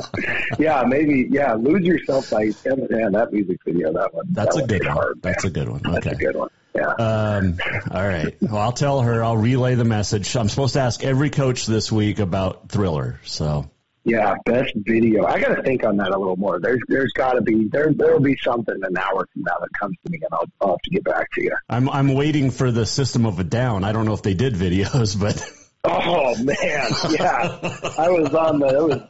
yeah, 0.57 0.83
maybe. 0.87 1.27
Yeah, 1.29 1.53
lose 1.55 1.83
yourself 1.85 2.29
by 2.29 2.45
man. 2.65 3.11
That 3.11 3.29
music 3.33 3.57
video, 3.65 3.91
that 3.93 4.13
one. 4.13 4.25
that's 4.31 4.55
that 4.55 4.63
a 4.63 4.67
good 4.67 4.85
one. 4.85 4.95
Hard. 4.95 5.21
That's 5.21 5.43
a 5.43 5.49
good 5.49 5.69
one. 5.69 5.81
That's 5.83 6.05
a 6.07 6.15
good 6.15 6.35
one. 6.35 6.49
Yeah. 6.75 6.87
Um, 6.87 7.57
all 7.91 8.07
right. 8.07 8.35
Well, 8.41 8.57
I'll 8.57 8.71
tell 8.71 9.01
her. 9.01 9.23
I'll 9.23 9.37
relay 9.37 9.75
the 9.75 9.85
message. 9.85 10.35
I'm 10.35 10.49
supposed 10.49 10.73
to 10.73 10.81
ask 10.81 11.03
every 11.03 11.29
coach 11.29 11.65
this 11.65 11.91
week 11.91 12.19
about 12.19 12.69
Thriller. 12.69 13.19
So 13.25 13.69
Yeah, 14.03 14.35
best 14.45 14.73
video. 14.75 15.25
I 15.25 15.39
got 15.39 15.55
to 15.55 15.63
think 15.63 15.83
on 15.83 15.97
that 15.97 16.09
a 16.09 16.17
little 16.17 16.37
more. 16.37 16.59
There's 16.59 16.79
there's 16.87 17.11
got 17.13 17.33
to 17.33 17.41
be 17.41 17.67
there 17.67 17.91
there'll 17.93 18.19
be 18.19 18.37
something 18.43 18.75
an 18.81 18.97
hour 18.97 19.27
from 19.33 19.43
now 19.43 19.57
that 19.59 19.69
comes 19.79 19.97
to 20.05 20.11
me, 20.11 20.19
and 20.21 20.29
I'll, 20.31 20.45
I'll 20.61 20.69
have 20.69 20.81
to 20.83 20.89
get 20.91 21.03
back 21.03 21.31
to 21.33 21.43
you. 21.43 21.55
I'm 21.67 21.89
I'm 21.89 22.13
waiting 22.13 22.51
for 22.51 22.71
the 22.71 22.85
System 22.85 23.25
of 23.25 23.39
a 23.39 23.43
Down. 23.43 23.83
I 23.83 23.91
don't 23.91 24.05
know 24.05 24.13
if 24.13 24.21
they 24.21 24.35
did 24.35 24.53
videos, 24.53 25.19
but 25.19 25.41
Oh 25.83 26.35
man, 26.43 26.91
yeah. 27.09 27.59
I 27.97 28.09
was 28.09 28.33
on 28.33 28.59
the. 28.59 28.67
It 28.67 28.83
was 28.83 29.01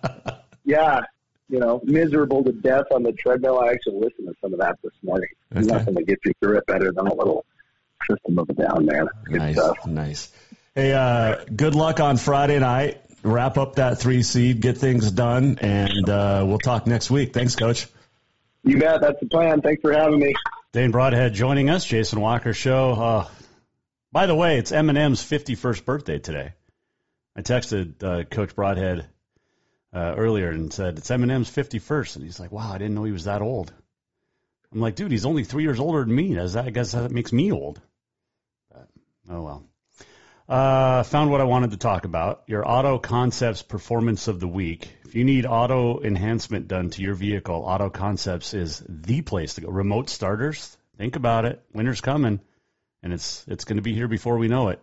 yeah. 0.65 1.02
You 1.49 1.59
know, 1.59 1.81
miserable 1.83 2.43
to 2.43 2.51
death 2.51 2.85
on 2.91 3.03
the 3.03 3.12
treadmill. 3.12 3.59
I 3.59 3.71
actually 3.71 3.99
listened 3.99 4.27
to 4.27 4.35
some 4.41 4.53
of 4.53 4.59
that 4.59 4.77
this 4.83 4.93
morning. 5.03 5.29
Okay. 5.55 5.65
Nothing 5.65 5.95
to 5.95 6.03
get 6.03 6.19
you 6.23 6.31
through 6.39 6.57
it 6.57 6.67
better 6.67 6.91
than 6.91 7.07
a 7.07 7.13
little 7.13 7.43
system 8.09 8.38
of 8.38 8.49
a 8.49 8.53
down, 8.53 8.85
man. 8.85 9.07
Good 9.25 9.38
nice, 9.38 9.55
stuff. 9.55 9.85
nice. 9.88 10.31
Hey, 10.75 10.93
uh, 10.93 11.43
good 11.55 11.75
luck 11.75 11.99
on 11.99 12.17
Friday 12.17 12.59
night. 12.59 13.01
Wrap 13.23 13.57
up 13.57 13.75
that 13.75 13.99
three 13.99 14.23
seed, 14.23 14.62
get 14.62 14.77
things 14.77 15.12
done, 15.12 15.57
and 15.59 16.07
uh, 16.07 16.45
we'll 16.47 16.59
talk 16.59 16.88
next 16.88 17.12
week. 17.12 17.33
Thanks, 17.33 17.55
Coach. 17.55 17.88
You 18.63 18.77
bet. 18.77 19.01
That's 19.01 19.19
the 19.19 19.27
plan. 19.27 19.62
Thanks 19.62 19.81
for 19.81 19.91
having 19.91 20.19
me. 20.19 20.35
Dane 20.71 20.91
Broadhead 20.91 21.33
joining 21.33 21.69
us, 21.69 21.83
Jason 21.83 22.21
Walker 22.21 22.53
Show. 22.53 22.91
Uh, 22.91 23.27
by 24.12 24.25
the 24.25 24.35
way, 24.35 24.57
it's 24.57 24.71
Eminem's 24.71 25.21
51st 25.21 25.83
birthday 25.83 26.19
today. 26.19 26.53
I 27.35 27.41
texted 27.41 28.03
uh, 28.03 28.23
Coach 28.23 28.55
Broadhead 28.55 29.07
uh, 29.93 30.13
earlier 30.17 30.49
and 30.49 30.71
said, 30.71 30.97
it's 30.97 31.10
Eminem's 31.10 31.49
51st. 31.49 32.15
And 32.17 32.25
he's 32.25 32.39
like, 32.39 32.52
wow, 32.52 32.71
I 32.71 32.78
didn't 32.78 32.95
know 32.95 33.04
he 33.04 33.12
was 33.12 33.25
that 33.25 33.41
old. 33.41 33.73
I'm 34.71 34.82
like, 34.82 34.95
dude, 34.95 35.12
he's 35.12 35.25
only 35.25 35.43
three 35.43 35.63
years 35.63 35.80
older 35.80 36.04
than 36.04 36.15
me. 36.15 36.34
Does 36.36 36.54
that, 36.54 36.65
I 36.65 36.69
guess 36.69 36.91
that 36.91 37.12
makes 37.12 37.34
me 37.34 37.52
old. 37.52 37.82
But, 38.71 38.88
oh, 39.30 39.41
well. 39.41 39.63
Uh, 40.47 41.04
found 41.04 41.30
what 41.30 41.41
I 41.41 41.43
wanted 41.43 41.71
to 41.71 41.78
talk 41.78 42.06
about. 42.06 42.43
Your 42.47 42.67
Auto 42.67 42.97
Concepts 42.97 43.62
Performance 43.62 44.28
of 44.28 44.39
the 44.39 44.47
Week. 44.47 44.91
If 45.06 45.13
you 45.13 45.23
need 45.23 45.45
auto 45.45 46.02
enhancement 46.02 46.67
done 46.67 46.89
to 46.91 47.04
your 47.04 47.13
vehicle, 47.13 47.56
Auto 47.56 47.91
Concepts 47.91 48.56
is 48.56 48.84
the 48.88 49.21
place 49.21 49.56
to 49.56 49.62
go. 49.62 49.69
Remote 49.69 50.10
starters, 50.10 50.75
think 50.97 51.15
about 51.15 51.45
it. 51.45 51.63
Winter's 51.71 52.02
coming, 52.02 52.39
and 53.04 53.13
it's 53.13 53.45
it's 53.47 53.63
going 53.63 53.78
to 53.78 53.84
be 53.84 53.93
here 53.93 54.08
before 54.08 54.39
we 54.39 54.47
know 54.47 54.69
it. 54.69 54.82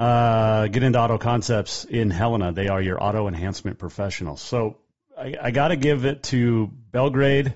Uh, 0.00 0.66
get 0.68 0.82
into 0.82 0.98
Auto 0.98 1.18
Concepts 1.18 1.84
in 1.84 2.10
Helena. 2.10 2.52
They 2.52 2.68
are 2.68 2.80
your 2.80 3.02
auto 3.02 3.28
enhancement 3.28 3.78
professionals. 3.78 4.40
So 4.40 4.78
I, 5.14 5.34
I 5.42 5.50
got 5.50 5.68
to 5.68 5.76
give 5.76 6.06
it 6.06 6.22
to 6.24 6.68
Belgrade 6.90 7.54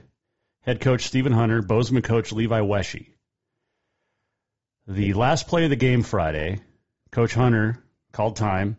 head 0.61 0.83
coach 0.83 1.07
Stephen 1.07 1.33
Hunter, 1.33 1.63
Bozeman 1.63 2.03
coach 2.03 2.33
Levi 2.33 2.61
Wesche. 2.61 3.07
The 4.87 5.15
last 5.15 5.49
play 5.49 5.65
of 5.65 5.71
the 5.71 5.77
game 5.77 6.03
Friday, 6.03 6.61
Coach 7.11 7.33
Hunter 7.33 7.83
called 8.13 8.37
time, 8.37 8.77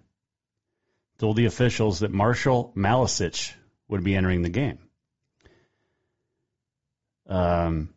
told 1.18 1.36
the 1.36 1.46
officials 1.46 2.02
that 2.02 2.12
Marshall 2.12 2.72
Malisic 2.76 3.52
would 3.88 4.04
be 4.04 4.16
entering 4.16 4.44
the 4.44 4.50
game. 4.50 4.78
Um, 7.28 7.96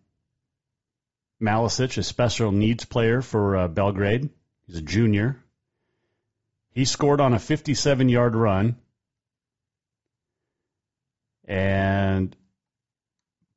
Malisic, 1.43 1.99
a 1.99 2.03
special 2.03 2.53
needs 2.53 2.87
player 2.87 3.21
for 3.21 3.55
uh, 3.55 3.69
Belgrade. 3.69 4.31
He's 4.67 4.79
a 4.79 4.81
junior. 4.81 5.45
He 6.73 6.85
scored 6.85 7.21
on 7.21 7.35
a 7.35 7.39
57 7.39 8.09
yard 8.09 8.35
run. 8.37 8.77
And 11.47 12.37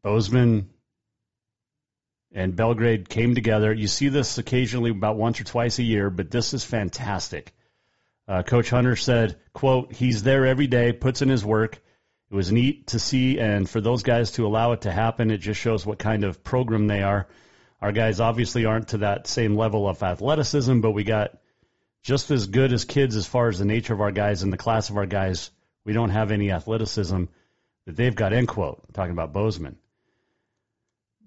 Bozeman 0.04 0.70
and 2.34 2.56
Belgrade 2.56 3.10
came 3.10 3.36
together. 3.36 3.74
You 3.74 3.88
see 3.88 4.08
this 4.08 4.38
occasionally 4.38 4.92
about 4.92 5.18
once 5.18 5.42
or 5.42 5.44
twice 5.44 5.80
a 5.80 5.84
year, 5.84 6.10
but 6.10 6.32
this 6.32 6.54
is 6.54 6.64
fantastic. 6.64 7.54
Uh, 8.28 8.44
Coach 8.44 8.70
Hunter 8.70 8.96
said, 8.96 9.38
quote, 9.54 9.92
he's 9.92 10.24
there 10.24 10.46
every 10.46 10.68
day, 10.68 10.94
puts 10.94 11.22
in 11.22 11.30
his 11.30 11.44
work. 11.44 11.82
It 12.32 12.36
was 12.36 12.52
neat 12.52 12.88
to 12.88 13.00
see, 13.00 13.40
and 13.40 13.70
for 13.70 13.82
those 13.82 14.04
guys 14.04 14.32
to 14.34 14.48
allow 14.48 14.72
it 14.72 14.82
to 14.82 14.92
happen, 14.92 15.32
it 15.32 15.40
just 15.40 15.60
shows 15.60 15.86
what 15.86 16.00
kind 16.00 16.24
of 16.24 16.44
program 16.44 16.88
they 16.88 17.04
are. 17.04 17.28
Our 17.82 17.92
guys 17.92 18.22
obviously 18.22 18.64
aren't 18.64 18.90
to 18.90 19.00
that 19.00 19.28
same 19.28 19.58
level 19.58 19.90
of 19.90 20.02
athleticism, 20.02 20.80
but 20.80 20.92
we 20.92 21.04
got 21.04 21.32
just 22.04 22.32
as 22.32 22.48
good 22.48 22.74
as 22.74 22.86
kids 22.86 23.16
as 23.16 23.28
far 23.28 23.48
as 23.48 23.60
the 23.60 23.66
nature 23.66 23.94
of 23.94 24.02
our 24.02 24.12
guys 24.12 24.44
and 24.44 24.52
the 24.52 24.58
class 24.58 24.90
of 24.90 24.98
our 24.98 25.06
guys. 25.06 25.52
We 25.86 25.94
don't 25.94 26.10
have 26.10 26.32
any 26.32 26.52
athleticism 26.52 27.26
that 27.86 27.96
they've 27.96 28.16
got, 28.16 28.34
end 28.34 28.48
quote. 28.48 28.82
Talking 28.94 29.12
about 29.12 29.34
Bozeman. 29.34 29.78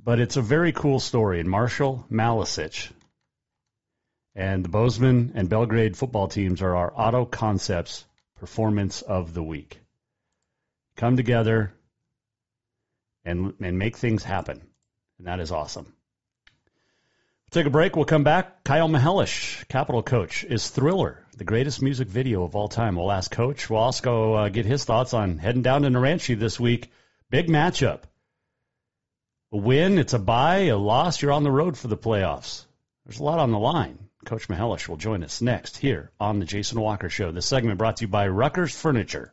But 0.03 0.21
it's 0.21 0.37
a 0.37 0.43
very 0.43 0.73
cool 0.73 1.01
story. 1.01 1.41
And 1.41 1.49
Marshall 1.49 2.07
Malisic 2.11 2.93
and 4.35 4.65
the 4.65 4.69
Bozeman 4.69 5.33
and 5.35 5.49
Belgrade 5.49 5.97
football 5.97 6.29
teams 6.29 6.61
are 6.61 6.77
our 6.77 6.93
Auto 6.95 7.25
Concepts 7.25 8.05
Performance 8.37 9.03
of 9.03 9.33
the 9.33 9.43
Week. 9.43 9.81
Come 10.97 11.17
together 11.17 11.73
and, 13.25 13.55
and 13.61 13.79
make 13.79 13.97
things 13.97 14.23
happen. 14.23 14.61
And 15.19 15.27
that 15.27 15.41
is 15.41 15.51
awesome. 15.51 15.93
Take 17.55 17.67
a 17.67 17.71
break. 17.71 17.95
We'll 17.95 18.05
come 18.05 18.25
back. 18.25 18.65
Kyle 18.65 18.89
Mihelish, 18.89 19.69
Capital 19.69 20.03
Coach, 20.03 20.43
is 20.43 20.69
Thriller, 20.71 21.25
the 21.37 21.45
greatest 21.45 21.81
music 21.81 22.09
video 22.09 22.43
of 22.43 22.57
all 22.57 22.67
time. 22.67 22.97
We'll 22.97 23.13
ask 23.13 23.31
Coach. 23.31 23.71
We'll 23.71 23.79
also 23.79 24.35
uh, 24.35 24.49
get 24.49 24.67
his 24.67 24.85
thoughts 24.85 25.15
on 25.15 25.39
heading 25.39 25.63
down 25.63 25.83
to 25.83 25.89
Naranche 25.89 26.37
this 26.37 26.59
week. 26.59 26.91
Big 27.31 27.47
matchup. 27.47 28.01
A 29.53 29.57
win, 29.57 29.99
it's 29.99 30.15
a 30.15 30.19
bye. 30.19 30.65
A 30.65 30.77
loss, 30.77 31.23
you're 31.23 31.31
on 31.31 31.45
the 31.45 31.51
road 31.53 31.79
for 31.79 31.87
the 31.87 31.97
playoffs. 31.97 32.65
There's 33.07 33.21
a 33.21 33.23
lot 33.23 33.39
on 33.39 33.53
the 33.53 33.59
line. 33.61 34.01
Coach 34.25 34.49
Mihelish 34.49 34.89
will 34.89 34.97
join 34.97 35.23
us 35.23 35.41
next 35.41 35.77
here 35.77 36.11
on 36.19 36.41
the 36.41 36.47
Jason 36.47 36.81
Walker 36.81 37.09
Show. 37.09 37.31
This 37.31 37.47
segment 37.47 37.79
brought 37.79 37.99
to 37.99 38.07
you 38.07 38.09
by 38.09 38.27
Ruckers 38.27 38.75
Furniture. 38.75 39.33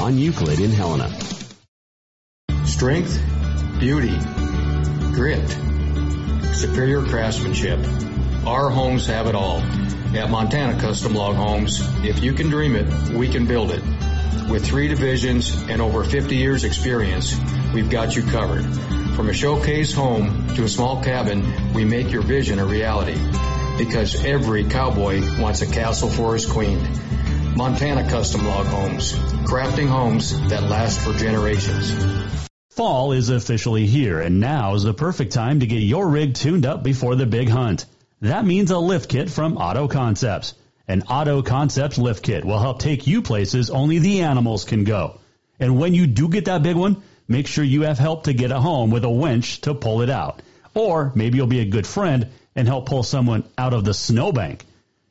on 0.00 0.18
Euclid 0.18 0.60
in 0.60 0.70
Helena. 0.70 1.10
Strength, 2.64 3.20
beauty, 3.78 4.18
grit, 5.12 5.48
superior 6.54 7.02
craftsmanship. 7.02 7.78
Our 8.46 8.70
homes 8.70 9.06
have 9.06 9.26
it 9.26 9.34
all. 9.34 9.58
At 9.58 10.30
Montana 10.30 10.80
Custom 10.80 11.14
Log 11.14 11.36
Homes, 11.36 11.80
if 12.04 12.20
you 12.22 12.34
can 12.34 12.50
dream 12.50 12.76
it, 12.76 13.10
we 13.10 13.28
can 13.28 13.46
build 13.46 13.70
it. 13.70 13.82
With 14.50 14.64
three 14.64 14.88
divisions 14.88 15.54
and 15.68 15.80
over 15.80 16.04
50 16.04 16.36
years 16.36 16.64
experience, 16.64 17.34
we've 17.72 17.90
got 17.90 18.14
you 18.14 18.22
covered. 18.22 18.64
From 19.16 19.28
a 19.28 19.32
showcase 19.32 19.92
home 19.92 20.54
to 20.54 20.64
a 20.64 20.68
small 20.68 21.02
cabin, 21.02 21.72
we 21.72 21.84
make 21.84 22.10
your 22.10 22.22
vision 22.22 22.58
a 22.58 22.66
reality. 22.66 23.18
Because 23.78 24.24
every 24.24 24.64
cowboy 24.64 25.20
wants 25.40 25.62
a 25.62 25.66
castle 25.66 26.10
for 26.10 26.34
his 26.34 26.46
queen. 26.46 26.78
Montana 27.56 28.10
Custom 28.10 28.44
Log 28.44 28.66
Homes, 28.66 29.12
crafting 29.46 29.86
homes 29.86 30.32
that 30.48 30.64
last 30.64 31.00
for 31.00 31.12
generations. 31.12 31.92
Fall 32.70 33.12
is 33.12 33.28
officially 33.28 33.86
here, 33.86 34.20
and 34.20 34.40
now 34.40 34.74
is 34.74 34.82
the 34.82 34.92
perfect 34.92 35.32
time 35.32 35.60
to 35.60 35.66
get 35.66 35.76
your 35.76 36.08
rig 36.08 36.34
tuned 36.34 36.66
up 36.66 36.82
before 36.82 37.14
the 37.14 37.26
big 37.26 37.48
hunt. 37.48 37.86
That 38.22 38.44
means 38.44 38.72
a 38.72 38.78
lift 38.78 39.08
kit 39.08 39.30
from 39.30 39.56
Auto 39.56 39.86
Concepts. 39.86 40.54
An 40.88 41.02
Auto 41.02 41.42
Concepts 41.42 41.96
lift 41.96 42.24
kit 42.24 42.44
will 42.44 42.58
help 42.58 42.80
take 42.80 43.06
you 43.06 43.22
places 43.22 43.70
only 43.70 44.00
the 44.00 44.22
animals 44.22 44.64
can 44.64 44.82
go. 44.82 45.20
And 45.60 45.78
when 45.78 45.94
you 45.94 46.08
do 46.08 46.28
get 46.28 46.46
that 46.46 46.64
big 46.64 46.74
one, 46.74 47.04
make 47.28 47.46
sure 47.46 47.62
you 47.62 47.82
have 47.82 47.98
help 48.00 48.24
to 48.24 48.34
get 48.34 48.50
it 48.50 48.56
home 48.56 48.90
with 48.90 49.04
a 49.04 49.10
winch 49.10 49.60
to 49.60 49.74
pull 49.74 50.02
it 50.02 50.10
out. 50.10 50.42
Or 50.74 51.12
maybe 51.14 51.36
you'll 51.36 51.46
be 51.46 51.60
a 51.60 51.66
good 51.70 51.86
friend 51.86 52.30
and 52.56 52.66
help 52.66 52.86
pull 52.86 53.04
someone 53.04 53.44
out 53.56 53.74
of 53.74 53.84
the 53.84 53.94
snowbank. 53.94 54.64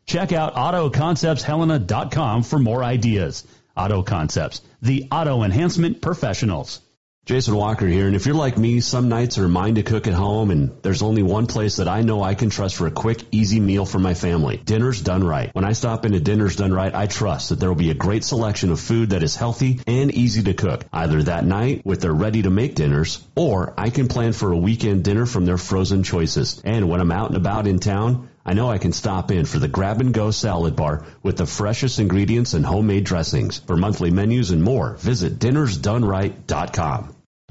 Check 0.06 0.32
out 0.32 0.56
AutoConceptsHelena.com 0.56 2.44
for 2.44 2.60
more 2.60 2.84
ideas. 2.84 3.46
Auto 3.76 4.04
Concepts, 4.04 4.62
the 4.82 5.08
auto 5.12 5.44
enhancement 5.44 6.02
professionals. 6.02 6.82
Jason 7.26 7.56
Walker 7.56 7.88
here, 7.88 8.06
and 8.06 8.18
if 8.18 8.26
you're 8.26 8.36
like 8.36 8.58
me, 8.58 8.82
some 8.82 9.08
nights 9.08 9.38
are 9.38 9.48
mine 9.48 9.76
to 9.76 9.84
cook 9.84 10.08
at 10.08 10.14
home, 10.14 10.52
and 10.52 10.74
there's 10.82 11.02
only 11.02 11.24
one 11.24 11.48
place 11.48 11.78
that 11.78 11.88
I 11.88 12.02
know 12.02 12.22
I 12.22 12.36
can 12.36 12.50
trust 12.50 12.76
for 12.76 12.86
a 12.86 12.92
quick, 12.92 13.24
easy 13.32 13.62
meal 13.62 13.86
for 13.86 13.98
my 13.98 14.14
family. 14.14 14.58
Dinner's 14.58 15.02
Done 15.02 15.24
Right. 15.24 15.50
When 15.56 15.64
I 15.64 15.72
stop 15.72 16.04
into 16.06 16.20
Dinner's 16.20 16.58
Done 16.58 16.74
Right, 16.74 16.94
I 16.94 17.08
trust 17.08 17.48
that 17.48 17.62
there 17.62 17.70
will 17.70 17.78
be 17.78 17.92
a 17.92 17.96
great 17.96 18.26
selection 18.26 18.74
of 18.74 18.80
food 18.82 19.12
that 19.12 19.24
is 19.24 19.38
healthy 19.38 19.80
and 19.88 20.12
easy 20.12 20.44
to 20.44 20.54
cook, 20.54 20.84
either 20.92 21.24
that 21.24 21.46
night 21.46 21.86
with 21.86 22.02
their 22.02 22.12
ready-to-make 22.12 22.76
dinners, 22.76 23.26
or 23.38 23.74
I 23.78 23.90
can 23.90 24.10
plan 24.10 24.34
for 24.34 24.52
a 24.52 24.58
weekend 24.58 25.06
dinner 25.06 25.26
from 25.26 25.46
their 25.46 25.58
frozen 25.58 26.04
choices. 26.04 26.62
And 26.66 26.90
when 26.90 27.00
I'm 27.00 27.14
out 27.14 27.30
and 27.30 27.38
about 27.38 27.68
in 27.68 27.80
town, 27.80 28.28
I 28.46 28.54
know 28.54 28.70
I 28.70 28.78
can 28.78 28.92
stop 28.92 29.32
in 29.32 29.46
for 29.46 29.60
the 29.60 29.70
grab 29.70 30.02
and 30.02 30.14
go 30.14 30.32
salad 30.32 30.76
bar 30.76 31.06
with 31.22 31.38
the 31.38 31.46
freshest 31.46 32.00
ingredients 32.00 32.54
and 32.54 32.66
homemade 32.66 33.06
dressings. 33.06 33.60
For 33.60 33.78
monthly 33.78 34.12
menus 34.12 34.52
and 34.52 34.62
more, 34.62 34.96
visit 34.98 35.40
dinnersdoneright.com. 35.40 37.16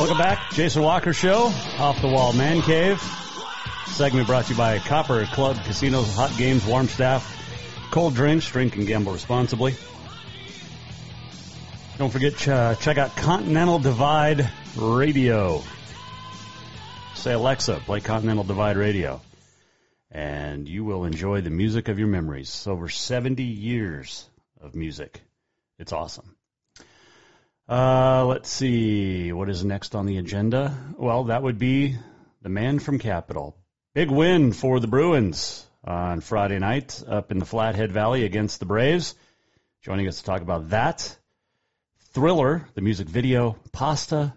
Welcome 0.00 0.16
back. 0.16 0.50
Jason 0.52 0.82
Walker 0.82 1.12
Show, 1.12 1.52
Off 1.78 2.00
the 2.00 2.08
Wall 2.08 2.32
Man 2.32 2.62
Cave. 2.62 3.00
Segment 3.88 4.26
brought 4.26 4.46
to 4.46 4.52
you 4.52 4.56
by 4.56 4.78
Copper 4.78 5.26
Club 5.26 5.62
Casinos, 5.64 6.14
hot 6.16 6.34
games, 6.38 6.64
warm 6.64 6.88
staff, 6.88 7.36
cold 7.90 8.14
drinks, 8.14 8.50
drink 8.50 8.76
and 8.76 8.86
gamble 8.86 9.12
responsibly. 9.12 9.74
Don't 11.98 12.10
forget, 12.10 12.34
ch- 12.36 12.48
uh, 12.48 12.74
check 12.76 12.96
out 12.96 13.14
Continental 13.14 13.78
Divide 13.78 14.50
Radio. 14.74 15.62
Say, 17.14 17.32
Alexa, 17.34 17.82
play 17.84 18.00
Continental 18.00 18.44
Divide 18.44 18.76
Radio. 18.76 19.20
And 20.10 20.68
you 20.68 20.84
will 20.84 21.04
enjoy 21.04 21.40
the 21.42 21.50
music 21.50 21.88
of 21.88 21.98
your 21.98 22.08
memories. 22.08 22.66
Over 22.66 22.88
70 22.88 23.42
years 23.42 24.28
of 24.60 24.74
music. 24.74 25.20
It's 25.78 25.92
awesome. 25.92 26.34
Uh, 27.68 28.24
let's 28.26 28.48
see. 28.48 29.32
What 29.32 29.48
is 29.48 29.64
next 29.64 29.94
on 29.94 30.06
the 30.06 30.18
agenda? 30.18 30.76
Well, 30.96 31.24
that 31.24 31.42
would 31.42 31.58
be 31.58 31.96
the 32.42 32.48
man 32.48 32.78
from 32.78 32.98
Capital. 32.98 33.54
Big 33.94 34.10
win 34.10 34.52
for 34.52 34.80
the 34.80 34.88
Bruins 34.88 35.66
on 35.84 36.20
Friday 36.20 36.58
night 36.58 37.02
up 37.06 37.30
in 37.30 37.38
the 37.38 37.46
Flathead 37.46 37.92
Valley 37.92 38.24
against 38.24 38.60
the 38.60 38.66
Braves. 38.66 39.14
Joining 39.82 40.08
us 40.08 40.18
to 40.18 40.24
talk 40.24 40.42
about 40.42 40.70
that, 40.70 41.16
Thriller, 42.12 42.66
the 42.74 42.80
music 42.80 43.08
video, 43.08 43.56
Pasta, 43.72 44.34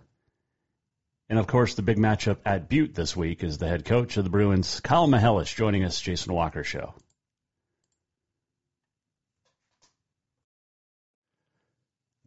and 1.33 1.39
of 1.39 1.47
course 1.47 1.73
the 1.73 1.81
big 1.81 1.97
matchup 1.97 2.37
at 2.45 2.69
Butte 2.69 2.93
this 2.93 3.17
week 3.17 3.43
is 3.43 3.57
the 3.57 3.67
head 3.67 3.85
coach 3.85 4.17
of 4.17 4.23
the 4.23 4.29
Bruins, 4.29 4.79
Kyle 4.81 5.07
Mihelish, 5.07 5.55
joining 5.55 5.83
us, 5.83 5.99
Jason 5.99 6.31
Walker 6.31 6.63
Show. 6.63 6.93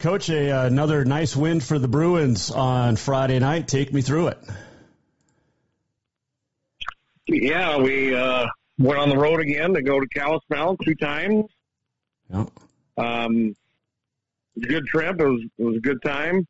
Coach, 0.01 0.29
a, 0.29 0.51
uh, 0.51 0.67
another 0.67 1.05
nice 1.05 1.37
win 1.37 1.61
for 1.61 1.79
the 1.79 1.87
Bruins 1.87 2.51
on 2.51 2.97
Friday 2.97 3.39
night. 3.39 3.69
Take 3.69 3.93
me 3.93 4.03
through 4.03 4.27
it. 4.27 4.39
Yeah, 7.29 7.79
we 7.79 8.13
uh, 8.13 8.47
went 8.77 8.99
on 8.99 9.09
the 9.09 9.19
road 9.19 9.39
again 9.39 9.73
to 9.75 9.83
go 9.83 10.01
to 10.01 10.07
Kalispell 10.09 10.79
two 10.79 10.97
times. 10.97 11.45
Yep. 12.35 12.51
Um, 12.97 13.37
it 13.37 13.57
was 14.57 14.65
a 14.65 14.67
good 14.67 14.87
trip. 14.87 15.21
It 15.21 15.29
was 15.29 15.43
it 15.59 15.65
was 15.65 15.77
a 15.77 15.81
good 15.81 16.03
time. 16.03 16.45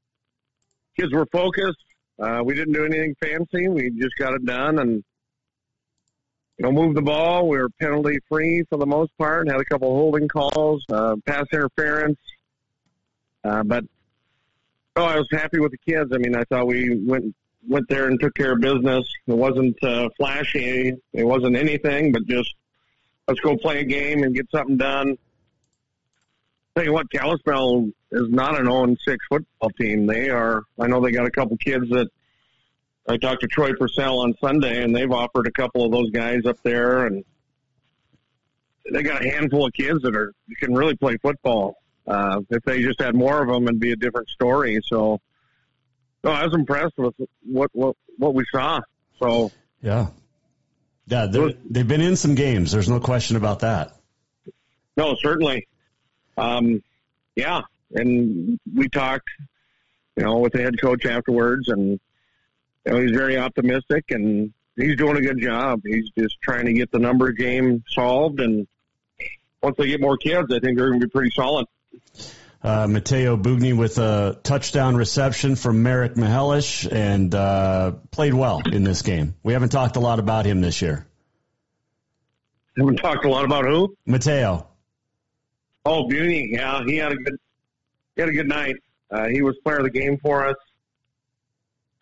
Kids 0.98 1.12
were 1.12 1.26
focused. 1.26 1.86
Uh, 2.18 2.42
we 2.44 2.54
didn't 2.54 2.72
do 2.72 2.84
anything 2.84 3.14
fancy. 3.20 3.68
We 3.68 3.90
just 3.90 4.16
got 4.18 4.34
it 4.34 4.44
done 4.44 4.78
and 4.78 5.04
you 6.58 6.62
know 6.62 6.72
moved 6.72 6.96
the 6.96 7.02
ball. 7.02 7.48
We 7.48 7.58
were 7.58 7.68
penalty 7.80 8.18
free 8.28 8.64
for 8.68 8.78
the 8.78 8.86
most 8.86 9.16
part. 9.18 9.48
Had 9.48 9.60
a 9.60 9.64
couple 9.64 9.94
holding 9.94 10.28
calls, 10.28 10.84
uh, 10.90 11.16
pass 11.26 11.44
interference, 11.52 12.18
uh, 13.44 13.62
but 13.62 13.84
oh, 14.96 15.04
I 15.04 15.16
was 15.16 15.28
happy 15.30 15.58
with 15.60 15.72
the 15.72 15.78
kids. 15.78 16.10
I 16.14 16.18
mean, 16.18 16.34
I 16.34 16.44
thought 16.44 16.66
we 16.66 17.04
went 17.04 17.34
went 17.68 17.88
there 17.88 18.06
and 18.08 18.18
took 18.18 18.34
care 18.34 18.52
of 18.52 18.60
business. 18.60 19.06
It 19.26 19.36
wasn't 19.36 19.76
uh, 19.82 20.08
flashy. 20.16 20.94
It 21.12 21.24
wasn't 21.24 21.56
anything, 21.56 22.12
but 22.12 22.26
just 22.26 22.54
let's 23.28 23.40
go 23.40 23.56
play 23.56 23.80
a 23.80 23.84
game 23.84 24.22
and 24.22 24.34
get 24.34 24.50
something 24.50 24.76
done. 24.76 25.18
Tell 26.77 26.85
you 26.85 26.93
what, 26.93 27.11
Kalispell 27.11 27.89
is 28.12 28.29
not 28.29 28.61
an 28.61 28.66
0 28.66 28.97
6 29.03 29.24
football 29.31 29.70
team. 29.70 30.07
They 30.07 30.29
are. 30.29 30.62
I 30.79 30.87
know 30.89 31.01
they 31.01 31.11
got 31.11 31.27
a 31.27 31.31
couple 31.31 31.57
kids 31.57 31.89
that 31.89 32.09
I 33.09 33.16
talked 33.16 33.41
to 33.41 33.47
Troy 33.47 33.72
Purcell 33.72 34.20
on 34.20 34.35
Sunday, 34.43 34.83
and 34.83 34.95
they've 34.95 35.11
offered 35.11 35.47
a 35.47 35.53
couple 35.53 35.87
of 35.87 35.91
those 35.91 36.11
guys 36.11 36.45
up 36.45 36.59
there, 36.62 37.07
and 37.07 37.24
they 38.93 39.03
got 39.03 39.24
a 39.24 39.31
handful 39.31 39.64
of 39.64 39.72
kids 39.72 40.03
that 40.03 40.14
are 40.14 40.35
can 40.59 40.74
really 40.74 40.95
play 40.95 41.16
football. 41.16 41.79
Uh, 42.07 42.43
if 42.51 42.62
they 42.64 42.83
just 42.83 43.01
had 43.01 43.14
more 43.14 43.41
of 43.41 43.49
them, 43.49 43.64
it'd 43.64 43.81
be 43.81 43.93
a 43.93 43.97
different 43.97 44.29
story. 44.29 44.79
So, 44.85 45.18
no, 46.22 46.31
I 46.31 46.45
was 46.45 46.53
impressed 46.53 46.99
with 46.99 47.14
what 47.43 47.70
what 47.72 47.97
what 48.18 48.35
we 48.35 48.45
saw. 48.53 48.81
So, 49.18 49.51
yeah, 49.81 50.09
yeah, 51.07 51.24
they've 51.24 51.89
been 51.89 52.03
in 52.03 52.16
some 52.16 52.35
games. 52.35 52.70
There's 52.70 52.91
no 52.91 53.01
question 53.01 53.37
about 53.37 53.61
that. 53.61 53.97
No, 54.95 55.16
certainly. 55.22 55.66
Um, 56.37 56.82
yeah, 57.34 57.62
and 57.95 58.59
we 58.74 58.89
talked, 58.89 59.28
you 60.16 60.24
know, 60.24 60.39
with 60.39 60.53
the 60.53 60.62
head 60.62 60.80
coach 60.80 61.07
afterwards, 61.07 61.68
and 61.68 62.01
you 62.84 62.93
know, 62.93 63.01
he's 63.01 63.12
very 63.12 63.37
optimistic, 63.37 64.11
and 64.11 64.53
he's 64.76 64.97
doing 64.97 65.16
a 65.16 65.22
good 65.22 65.41
job. 65.41 65.82
He's 65.84 66.11
just 66.18 66.37
trying 66.43 66.66
to 66.66 66.72
get 66.72 66.91
the 66.91 66.99
number 66.99 67.32
game 67.32 67.84
solved, 67.89 68.41
and 68.41 68.66
once 69.62 69.76
they 69.78 69.89
get 69.89 70.01
more 70.01 70.16
kids, 70.16 70.53
I 70.53 70.61
think 70.61 70.78
they're 70.78 70.89
going 70.89 71.01
to 71.01 71.07
be 71.07 71.11
pretty 71.11 71.32
solid. 71.34 71.66
Uh, 72.62 72.87
Mateo 72.89 73.37
Bugni 73.37 73.76
with 73.76 73.99
a 73.99 74.41
touchdown 74.43 74.97
reception 74.97 75.55
from 75.55 75.82
Merrick 75.82 76.14
Mihelish 76.14 76.91
and 76.91 77.32
uh, 77.34 77.93
played 78.11 78.34
well 78.34 78.61
in 78.64 78.82
this 78.82 79.03
game. 79.03 79.37
We 79.43 79.53
haven't 79.53 79.68
talked 79.68 79.97
a 79.97 80.01
lot 80.01 80.18
about 80.18 80.47
him 80.47 80.61
this 80.61 80.82
year. 80.82 81.07
Haven't 82.76 82.97
talked 82.97 83.24
a 83.24 83.28
lot 83.28 83.45
about 83.45 83.66
who? 83.66 83.97
Mateo. 84.05 84.66
Oh, 85.87 86.09
Bugni. 86.09 86.49
Yeah, 86.51 86.82
he 86.84 86.97
had 86.97 87.12
a 87.12 87.16
good 87.16 87.39
he 88.16 88.22
had 88.22 88.28
a 88.28 88.32
good 88.32 88.49
night. 88.49 88.74
Uh, 89.09 89.28
he 89.28 89.41
was 89.41 89.57
player 89.62 89.78
of 89.78 89.84
the 89.84 89.91
game 89.91 90.18
for 90.18 90.45
us. 90.49 90.57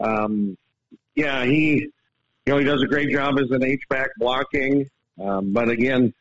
Um, 0.01 0.57
yeah, 1.15 1.45
he 1.45 1.91
you 2.47 2.53
know 2.53 2.57
he 2.57 2.65
does 2.65 2.83
a 2.83 2.87
great 2.87 3.11
job 3.11 3.39
as 3.39 3.51
an 3.51 3.63
H 3.63 3.83
back 3.91 4.09
blocking, 4.19 4.89
um, 5.23 5.53
but 5.53 5.69
again, 5.69 6.15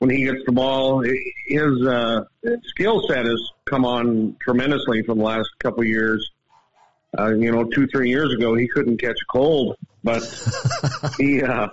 when 0.00 0.10
he 0.10 0.24
gets 0.24 0.44
the 0.44 0.50
ball, 0.50 1.04
his 1.46 1.86
uh, 1.86 2.24
skill 2.64 3.06
set 3.06 3.26
has 3.26 3.50
come 3.64 3.84
on 3.84 4.36
tremendously 4.40 5.04
from 5.04 5.18
the 5.18 5.24
last 5.24 5.48
couple 5.60 5.82
of 5.82 5.86
years. 5.86 6.28
Uh, 7.16 7.32
you 7.32 7.52
know, 7.52 7.62
two 7.62 7.86
three 7.86 8.10
years 8.10 8.34
ago 8.34 8.56
he 8.56 8.66
couldn't 8.66 8.98
catch 8.98 9.18
a 9.22 9.32
cold, 9.32 9.76
but 10.02 10.20
he 11.16 11.40
uh, 11.44 11.68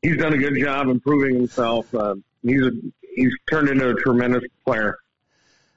he's 0.00 0.16
done 0.16 0.32
a 0.32 0.38
good 0.38 0.56
job 0.58 0.88
improving 0.88 1.34
himself. 1.34 1.94
Uh, 1.94 2.14
he's 2.42 2.62
a, 2.62 2.70
he's 3.14 3.32
turned 3.48 3.68
into 3.68 3.90
a 3.90 3.94
tremendous 3.94 4.42
player. 4.64 4.98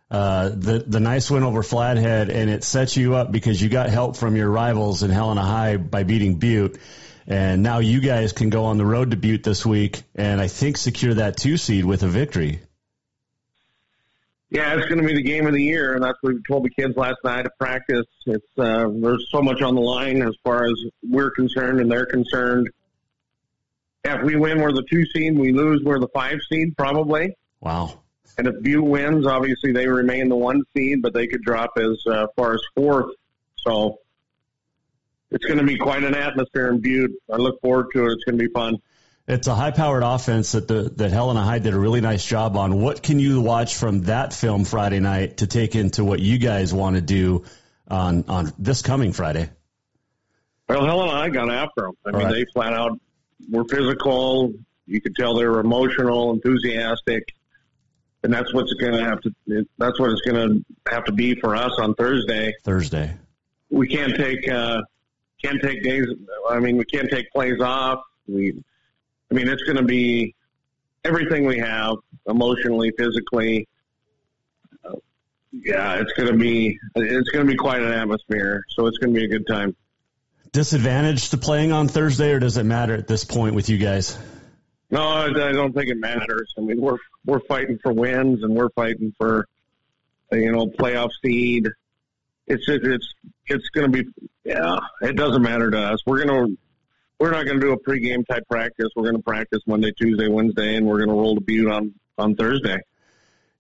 Uh, 0.10 0.50
the 0.50 0.84
the 0.88 1.02
nice 1.02 1.30
win 1.30 1.44
over 1.44 1.62
Flathead, 1.62 2.30
and 2.30 2.50
it 2.50 2.64
sets 2.64 2.96
you 2.96 3.16
up 3.16 3.32
because 3.32 3.62
you 3.62 3.68
got 3.68 3.90
help 3.90 4.16
from 4.16 4.38
your 4.38 4.50
rivals 4.50 5.04
in 5.04 5.12
Helena 5.12 5.44
High 5.44 5.76
by 5.76 6.04
beating 6.04 6.36
Butte, 6.36 6.78
and 7.28 7.62
now 7.62 7.80
you 7.80 8.00
guys 8.00 8.32
can 8.32 8.50
go 8.50 8.66
on 8.66 8.78
the 8.78 8.86
road 8.86 9.12
to 9.12 9.18
Butte 9.18 9.44
this 9.44 9.66
week, 9.66 10.04
and 10.16 10.40
I 10.40 10.48
think 10.48 10.78
secure 10.78 11.16
that 11.16 11.36
two 11.36 11.58
seed 11.58 11.84
with 11.84 12.04
a 12.04 12.08
victory. 12.08 12.62
Yeah, 14.50 14.76
it's 14.76 14.88
going 14.88 15.02
to 15.02 15.06
be 15.06 15.14
the 15.14 15.24
game 15.24 15.46
of 15.46 15.54
the 15.54 15.62
year, 15.62 15.96
and 15.96 16.04
that's 16.04 16.18
what 16.22 16.36
we 16.36 16.42
told 16.48 16.64
the 16.64 16.70
kids 16.70 16.96
last 16.96 17.18
night 17.26 17.46
at 17.46 17.58
practice. 17.60 18.06
It's 18.26 18.46
uh, 18.58 18.88
there's 19.02 19.28
so 19.30 19.42
much 19.42 19.62
on 19.62 19.76
the 19.76 19.82
line 19.82 20.22
as 20.22 20.36
far 20.42 20.66
as 20.66 20.76
we're 21.04 21.32
concerned 21.32 21.82
and 21.82 21.92
they're 21.92 22.06
concerned. 22.06 22.70
If 24.16 24.24
we 24.24 24.36
win, 24.36 24.62
we're 24.62 24.72
the 24.72 24.86
two 24.90 25.06
seed. 25.06 25.38
We 25.38 25.52
lose, 25.52 25.82
we're 25.84 26.00
the 26.00 26.08
five 26.10 26.40
seed, 26.50 26.76
probably. 26.78 27.36
Wow. 27.60 28.02
And 28.38 28.48
if 28.48 28.62
Butte 28.62 28.84
wins, 28.84 29.26
obviously 29.26 29.72
they 29.72 29.88
remain 29.88 30.30
the 30.30 30.36
one 30.36 30.64
seed, 30.76 31.02
but 31.02 31.14
they 31.14 31.28
could 31.28 31.42
drop 31.42 31.72
as 31.78 31.98
uh, 32.06 32.28
far 32.36 32.54
as 32.54 32.62
fourth. 32.76 33.16
So 33.56 34.00
it's 35.32 35.46
going 35.46 35.60
to 35.60 35.66
be 35.66 35.78
quite 35.78 36.04
an 36.04 36.14
atmosphere 36.14 36.70
in 36.70 36.80
Butte. 36.80 37.12
I 37.32 37.38
look 37.38 37.60
forward 37.62 37.88
to 37.94 38.06
it. 38.06 38.14
It's 38.14 38.24
going 38.24 38.38
to 38.38 38.48
be 38.48 38.52
fun. 38.52 38.78
It's 39.28 39.48
a 39.48 39.56
high-powered 39.56 40.04
offense 40.04 40.54
that 40.54 40.70
the, 40.70 40.84
that 40.96 41.12
Helena 41.12 41.44
High 41.44 41.60
did 41.60 41.74
a 41.74 41.80
really 41.80 42.00
nice 42.00 42.26
job 42.26 42.56
on. 42.56 42.80
What 42.80 43.04
can 43.04 43.20
you 43.20 43.42
watch 43.42 43.76
from 43.76 44.04
that 44.04 44.34
film 44.34 44.64
Friday 44.64 45.02
night 45.02 45.38
to 45.38 45.48
take 45.48 45.76
into 45.76 46.06
what 46.06 46.22
you 46.22 46.38
guys 46.38 46.74
want 46.74 46.96
to 46.96 47.02
do 47.02 47.44
on 47.90 48.24
on 48.30 48.54
this 48.58 48.82
coming 48.82 49.12
Friday? 49.12 49.50
Well, 50.70 50.86
Helena 50.86 51.12
I 51.12 51.30
got 51.30 51.52
after 51.52 51.82
them. 51.82 51.98
I 52.06 52.10
All 52.12 52.18
mean, 52.20 52.28
right. 52.28 52.36
they 52.36 52.46
flat 52.54 52.72
out 52.72 53.00
were 53.50 53.66
physical. 53.66 54.54
You 54.86 55.02
could 55.02 55.16
tell 55.16 55.36
they 55.36 55.46
were 55.46 55.60
emotional, 55.60 56.32
enthusiastic 56.32 57.34
and 58.24 58.34
that's 58.34 58.54
what's 58.54 58.74
going 58.74 58.94
to 58.94 59.04
have 59.04 59.22
to. 59.22 59.34
That's 59.78 60.00
what 60.00 60.12
it's 60.12 60.22
going 60.22 60.36
to 60.36 60.92
have 60.92 61.06
to 61.06 61.12
be 61.12 61.36
for 61.36 61.56
us 61.56 61.72
on 61.80 61.94
Thursday. 61.96 62.54
Thursday. 62.64 63.16
We 63.70 63.88
can't 63.88 64.16
take 64.16 64.50
uh, 64.50 64.82
can't 65.42 65.62
take 65.62 65.84
days. 65.84 66.08
I 66.50 66.60
mean, 66.60 66.78
we 66.78 66.86
can't 66.86 67.10
take 67.10 67.32
plays 67.32 67.62
off. 67.62 68.02
We, 68.28 68.54
I 69.32 69.34
mean, 69.34 69.48
it's 69.48 69.64
going 69.64 69.78
to 69.78 69.84
be 69.84 70.36
everything 71.06 71.46
we 71.46 71.60
have 71.60 71.96
emotionally, 72.28 72.92
physically. 72.98 73.68
Uh, 74.84 74.96
yeah, 75.52 75.96
it's 75.96 76.14
going 76.14 76.32
to 76.32 76.38
be 76.38 76.78
it's 76.96 77.30
going 77.30 77.46
to 77.46 77.52
be 77.52 77.58
quite 77.58 77.82
an 77.82 77.94
atmosphere. 77.94 78.64
So 78.70 78.88
it's 78.88 78.98
going 78.98 79.14
to 79.14 79.20
be 79.20 79.26
a 79.26 79.30
good 79.30 79.48
time. 79.48 79.76
Disadvantage 80.52 81.30
to 81.32 81.38
playing 81.38 81.72
on 81.72 81.88
Thursday, 81.88 82.32
or 82.32 82.40
does 82.40 82.58
it 82.58 82.64
matter 82.64 82.96
at 82.96 83.08
this 83.08 83.24
point 83.26 83.56
with 83.56 83.70
you 83.70 83.78
guys? 83.78 84.18
No, 84.90 85.02
I 85.02 85.32
don't 85.32 85.74
think 85.74 85.90
it 85.90 85.98
matters. 85.98 86.54
I 86.58 86.62
mean, 86.62 86.80
we're 86.80 86.98
we're 87.26 87.42
fighting 87.42 87.78
for 87.84 87.92
wins 87.92 88.44
and 88.44 88.56
we're 88.56 88.70
fighting 88.70 89.14
for 89.18 89.48
you 90.32 90.52
know 90.52 90.68
playoff 90.68 91.10
seed. 91.24 91.68
It's 92.48 92.64
it's 92.68 93.14
it's 93.48 93.70
going 93.70 93.92
to 93.92 94.04
be 94.04 94.10
yeah. 94.46 94.80
It 95.02 95.18
doesn't 95.18 95.42
matter 95.42 95.70
to 95.70 95.78
us. 95.78 96.00
We're 96.06 96.26
gonna 96.26 96.48
we're 97.20 97.32
not 97.32 97.46
going 97.46 97.60
to 97.60 97.66
do 97.66 97.74
a 97.74 97.80
pregame 97.80 98.26
type 98.28 98.48
practice. 98.48 98.90
We're 98.96 99.04
going 99.04 99.18
to 99.18 99.24
practice 99.24 99.62
Monday, 99.66 99.92
Tuesday, 99.92 100.28
Wednesday, 100.28 100.76
and 100.76 100.86
we're 100.86 100.98
going 100.98 101.10
to 101.10 101.16
roll 101.16 101.36
the 101.36 101.42
Butte 101.42 101.72
on 101.72 101.94
on 102.18 102.36
Thursday. 102.36 102.78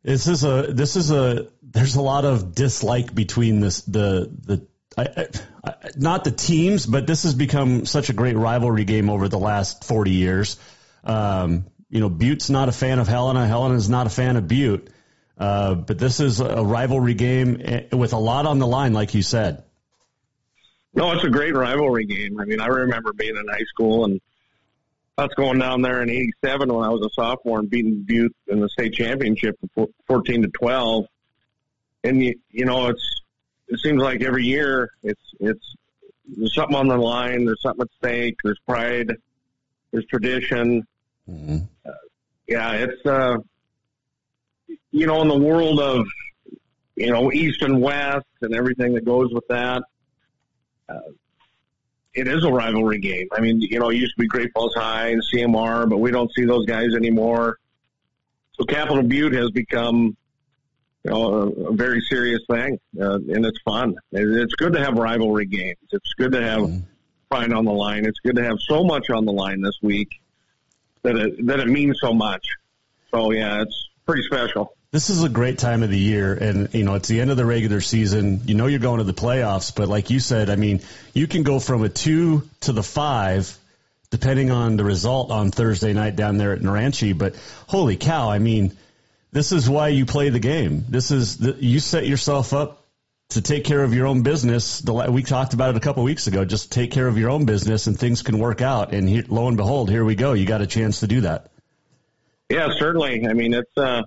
This 0.03 0.27
is 0.27 0.43
a 0.43 0.67
this 0.69 0.95
is 0.95 1.11
a 1.11 1.47
there's 1.61 1.95
a 1.95 2.01
lot 2.01 2.23
of 2.23 2.55
dislike 2.55 3.13
between 3.13 3.59
this 3.59 3.81
the 3.81 4.31
the 4.45 4.65
I, 4.97 5.27
not 5.95 6.23
the 6.23 6.31
teams, 6.31 6.85
but 6.85 7.05
this 7.05 7.23
has 7.23 7.35
become 7.35 7.85
such 7.85 8.09
a 8.09 8.13
great 8.13 8.35
rivalry 8.35 8.83
game 8.83 9.09
over 9.09 9.27
the 9.27 9.37
last 9.37 9.83
40 9.83 10.11
years. 10.11 10.57
Um, 11.03 11.67
you 11.89 11.99
know, 11.99 12.09
Butte's 12.09 12.49
not 12.49 12.67
a 12.67 12.71
fan 12.71 12.99
of 12.99 13.07
Helena. 13.07 13.47
Helena's 13.47 13.89
not 13.89 14.07
a 14.07 14.09
fan 14.09 14.37
of 14.37 14.47
Butte. 14.47 14.89
Uh, 15.37 15.75
but 15.75 15.99
this 15.99 16.19
is 16.19 16.39
a 16.39 16.63
rivalry 16.63 17.13
game 17.13 17.61
eh, 17.63 17.95
with 17.95 18.13
a 18.13 18.17
lot 18.17 18.47
on 18.47 18.57
the 18.57 18.65
line, 18.65 18.93
like 18.93 19.13
you 19.13 19.21
said. 19.21 19.63
No, 20.93 21.11
it's 21.11 21.23
a 21.23 21.29
great 21.29 21.53
rivalry 21.53 22.05
game. 22.05 22.39
I 22.39 22.45
mean, 22.45 22.59
I 22.59 22.67
remember 22.67 23.13
being 23.13 23.35
in 23.37 23.47
high 23.47 23.65
school 23.69 24.05
and 24.05 24.19
us 25.15 25.29
going 25.35 25.59
down 25.59 25.83
there 25.83 26.01
in 26.01 26.09
'87 26.09 26.73
when 26.73 26.83
I 26.83 26.89
was 26.89 27.05
a 27.05 27.09
sophomore 27.13 27.59
and 27.59 27.69
beating 27.69 28.03
Butte 28.03 28.35
in 28.47 28.61
the 28.61 28.69
state 28.69 28.93
championship, 28.93 29.59
14 30.07 30.41
to 30.41 30.47
12. 30.47 31.05
And 32.03 32.23
you, 32.23 32.39
you 32.49 32.65
know, 32.65 32.87
it's 32.87 33.16
it 33.68 33.80
seems 33.80 34.01
like 34.01 34.22
every 34.22 34.45
year 34.45 34.89
it's 35.03 35.22
it's 35.39 35.76
there's 36.28 36.53
something 36.55 36.76
on 36.76 36.88
the 36.88 36.97
line. 36.97 37.45
There's 37.45 37.61
something 37.61 37.84
at 37.84 37.89
stake. 37.97 38.38
There's 38.43 38.59
pride. 38.65 39.13
There's 39.91 40.05
tradition 40.05 40.86
Mm-hmm. 41.30 41.57
Uh, 41.86 41.91
yeah, 42.47 42.72
it's 42.74 43.05
uh, 43.05 43.38
you 44.91 45.07
know, 45.07 45.22
in 45.22 45.28
the 45.28 45.38
world 45.38 45.80
of 45.80 46.05
you 46.95 47.11
know 47.11 47.32
East 47.32 47.61
and 47.61 47.82
West 47.82 48.26
and 48.41 48.53
everything 48.55 48.93
that 48.93 49.05
goes 49.05 49.34
with 49.34 49.47
that. 49.49 49.84
Uh, 50.88 50.99
it 52.13 52.28
is 52.28 52.43
a 52.43 52.51
rivalry 52.51 52.99
game. 52.99 53.28
I 53.32 53.41
mean, 53.41 53.61
you 53.61 53.80
know, 53.80 53.89
it 53.89 53.97
used 53.97 54.15
to 54.15 54.22
be 54.22 54.28
Great 54.28 54.51
Falls 54.53 54.74
High 54.74 55.09
and 55.09 55.22
CMR, 55.22 55.88
but 55.88 55.97
we 55.97 56.09
don't 56.09 56.32
see 56.34 56.45
those 56.45 56.65
guys 56.65 56.95
anymore. 56.95 57.57
So 58.53 58.63
Capital 58.63 59.03
Butte 59.03 59.34
has 59.34 59.51
become, 59.51 60.18
you 61.07 61.13
know, 61.13 61.33
a, 61.33 61.69
a 61.69 61.73
very 61.73 62.01
serious 62.01 62.41
thing, 62.49 62.79
uh, 62.99 63.15
and 63.15 63.45
it's 63.45 63.59
fun. 63.61 63.95
It's 64.11 64.53
good 64.55 64.73
to 64.73 64.83
have 64.83 64.95
rivalry 64.95 65.45
games. 65.45 65.77
It's 65.91 66.13
good 66.13 66.33
to 66.33 66.41
have 66.41 66.59
mm-hmm. 66.61 66.79
pride 67.29 67.53
on 67.53 67.63
the 67.63 67.71
line. 67.71 68.05
It's 68.05 68.19
good 68.19 68.35
to 68.35 68.43
have 68.43 68.57
so 68.67 68.83
much 68.83 69.09
on 69.09 69.25
the 69.25 69.31
line 69.31 69.61
this 69.61 69.77
week 69.81 70.09
that 71.03 71.15
it 71.15 71.45
that 71.47 71.61
it 71.61 71.67
means 71.67 71.97
so 72.01 72.13
much. 72.13 72.45
So 73.11 73.31
yeah, 73.31 73.61
it's 73.61 73.89
pretty 74.05 74.23
special. 74.23 74.73
This 74.91 75.09
is 75.09 75.23
a 75.23 75.29
great 75.29 75.59
time 75.59 75.81
of 75.81 75.89
the 75.89 75.99
year, 75.99 76.33
and 76.33 76.73
you 76.73 76.83
know 76.83 76.95
it's 76.95 77.07
the 77.07 77.21
end 77.21 77.31
of 77.31 77.37
the 77.37 77.45
regular 77.45 77.79
season. 77.79 78.41
You 78.45 78.55
know 78.55 78.67
you're 78.67 78.79
going 78.79 78.97
to 78.97 79.05
the 79.05 79.13
playoffs, 79.13 79.73
but 79.73 79.87
like 79.87 80.09
you 80.09 80.19
said, 80.19 80.49
I 80.49 80.57
mean, 80.57 80.81
you 81.13 81.27
can 81.27 81.43
go 81.43 81.61
from 81.61 81.83
a 81.83 81.89
two 81.89 82.49
to 82.61 82.73
the 82.73 82.83
five 82.83 83.57
depending 84.09 84.51
on 84.51 84.77
the 84.77 84.85
result 84.85 85.31
on 85.31 85.51
Thursday 85.51 85.91
night 85.91 86.15
down 86.15 86.37
there 86.37 86.53
at 86.53 86.59
Naranche. 86.59 87.17
But 87.17 87.35
holy 87.67 87.97
cow, 87.97 88.29
I 88.29 88.39
mean, 88.39 88.77
this 89.38 89.51
is 89.51 89.69
why 89.69 89.89
you 89.89 90.07
play 90.07 90.29
the 90.29 90.39
game. 90.39 90.83
This 90.89 91.11
is 91.11 91.38
the, 91.38 91.55
you 91.59 91.79
set 91.79 92.07
yourself 92.07 92.53
up 92.53 92.83
to 93.29 93.41
take 93.43 93.65
care 93.65 93.83
of 93.83 93.93
your 93.93 94.07
own 94.07 94.23
business. 94.23 94.79
The, 94.79 95.11
we 95.11 95.21
talked 95.21 95.53
about 95.53 95.69
it 95.69 95.77
a 95.77 95.79
couple 95.79 96.01
weeks 96.01 96.25
ago. 96.25 96.43
Just 96.43 96.71
take 96.71 96.89
care 96.89 97.07
of 97.07 97.19
your 97.19 97.29
own 97.29 97.45
business, 97.45 97.85
and 97.85 97.99
things 97.99 98.23
can 98.23 98.39
work 98.39 98.63
out. 98.63 98.95
And 98.95 99.07
here, 99.07 99.23
lo 99.27 99.47
and 99.47 99.55
behold, 99.55 99.91
here 99.91 100.03
we 100.03 100.15
go. 100.15 100.33
You 100.33 100.47
got 100.47 100.61
a 100.61 100.65
chance 100.65 101.01
to 101.01 101.07
do 101.07 101.21
that. 101.21 101.51
Yeah, 102.49 102.69
certainly. 102.79 103.27
I 103.27 103.33
mean, 103.33 103.53
it's 103.53 103.77
uh, 103.77 104.01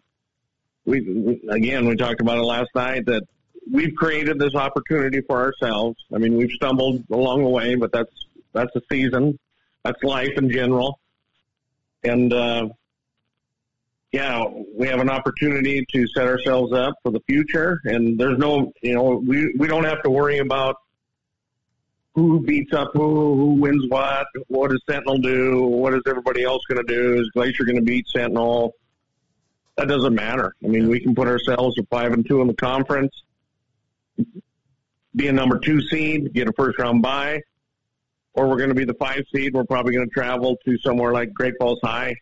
we 0.85 1.41
again 1.49 1.87
we 1.87 1.95
talked 1.95 2.20
about 2.20 2.39
it 2.39 2.43
last 2.43 2.70
night 2.74 3.07
that 3.07 3.22
we've 3.70 3.95
created 3.95 4.37
this 4.41 4.57
opportunity 4.57 5.20
for 5.20 5.39
ourselves. 5.39 5.97
I 6.12 6.18
mean, 6.18 6.39
we've 6.39 6.51
stumbled 6.51 7.05
along 7.09 7.45
the 7.45 7.51
way, 7.51 7.76
but 7.76 7.93
that's 7.93 8.11
that's 8.53 8.74
a 8.74 8.81
season 8.91 9.39
that's 9.85 10.03
life 10.03 10.33
in 10.37 10.51
general. 10.51 10.99
And 12.03 12.33
uh, 12.33 12.70
yeah, 14.13 14.45
we 14.75 14.89
have 14.89 15.01
an 15.01 15.09
opportunity 15.09 15.87
to 15.93 16.07
set 16.09 16.27
ourselves 16.27 16.73
up 16.73 16.95
for 17.03 17.13
the 17.13 17.21
future. 17.29 17.81
And 17.85 18.19
there's 18.19 18.39
no, 18.39 18.73
you 18.83 18.95
know, 18.95 19.23
we 19.25 19.53
we 19.57 19.69
don't 19.69 19.85
have 19.85 20.03
to 20.03 20.11
worry 20.11 20.39
about 20.39 20.77
who 22.15 22.41
beats 22.41 22.73
up 22.73 22.91
who, 22.93 23.35
who 23.37 23.55
wins 23.55 23.85
what, 23.89 24.27
what 24.49 24.71
does 24.71 24.83
Sentinel 24.89 25.19
do, 25.19 25.63
what 25.63 25.95
is 25.95 26.03
everybody 26.09 26.43
else 26.43 26.63
going 26.69 26.85
to 26.85 26.93
do? 26.93 27.21
Is 27.21 27.31
Glacier 27.31 27.65
going 27.65 27.77
to 27.77 27.83
beat 27.83 28.09
Sentinel? 28.09 28.75
That 29.77 29.87
doesn't 29.87 30.15
matter. 30.15 30.55
I 30.63 30.67
mean, 30.67 30.89
we 30.89 31.01
can 31.01 31.15
put 31.15 31.29
ourselves 31.29 31.79
at 31.79 31.89
five 31.89 32.13
and 32.13 32.27
two 32.27 32.41
in 32.41 32.49
the 32.49 32.55
conference, 32.55 33.13
be 35.15 35.29
a 35.29 35.33
number 35.33 35.59
two 35.59 35.81
seed, 35.83 36.33
get 36.35 36.49
a 36.49 36.53
first 36.53 36.79
round 36.79 37.01
bye, 37.01 37.41
or 38.35 38.49
we're 38.49 38.57
going 38.57 38.69
to 38.71 38.75
be 38.75 38.85
the 38.85 38.95
five 38.95 39.23
seed. 39.33 39.55
We're 39.55 39.65
probably 39.65 39.95
going 39.95 40.09
to 40.09 40.13
travel 40.13 40.57
to 40.65 40.79
somewhere 40.79 41.13
like 41.13 41.33
Great 41.33 41.55
Falls 41.59 41.79
High, 41.83 42.17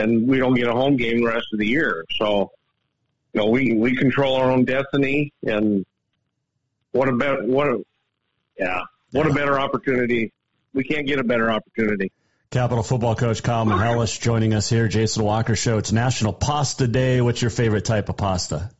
and 0.00 0.26
we 0.26 0.38
don't 0.38 0.54
get 0.54 0.66
a 0.66 0.72
home 0.72 0.96
game 0.96 1.20
the 1.20 1.26
rest 1.26 1.46
of 1.52 1.58
the 1.58 1.66
year. 1.66 2.04
So, 2.18 2.50
you 3.32 3.40
know, 3.40 3.46
we 3.46 3.74
we 3.74 3.96
control 3.96 4.36
our 4.36 4.50
own 4.50 4.64
destiny, 4.64 5.32
and 5.42 5.84
what 6.92 7.08
a 7.08 7.12
better 7.12 7.44
what 7.44 7.68
a 7.68 7.84
yeah 8.58 8.82
what 9.12 9.26
a 9.26 9.32
better 9.32 9.58
opportunity. 9.58 10.32
We 10.72 10.84
can't 10.84 11.06
get 11.06 11.18
a 11.18 11.24
better 11.24 11.50
opportunity. 11.50 12.12
Capital 12.50 12.82
football 12.82 13.14
coach 13.14 13.42
Kyle 13.44 13.64
Mihelish 13.64 14.20
joining 14.20 14.54
us 14.54 14.68
here, 14.68 14.88
Jason 14.88 15.22
Walker 15.22 15.54
Show. 15.54 15.78
It's 15.78 15.92
National 15.92 16.32
Pasta 16.32 16.88
Day. 16.88 17.20
What's 17.20 17.40
your 17.40 17.50
favorite 17.50 17.84
type 17.84 18.08
of 18.08 18.16
pasta? 18.16 18.70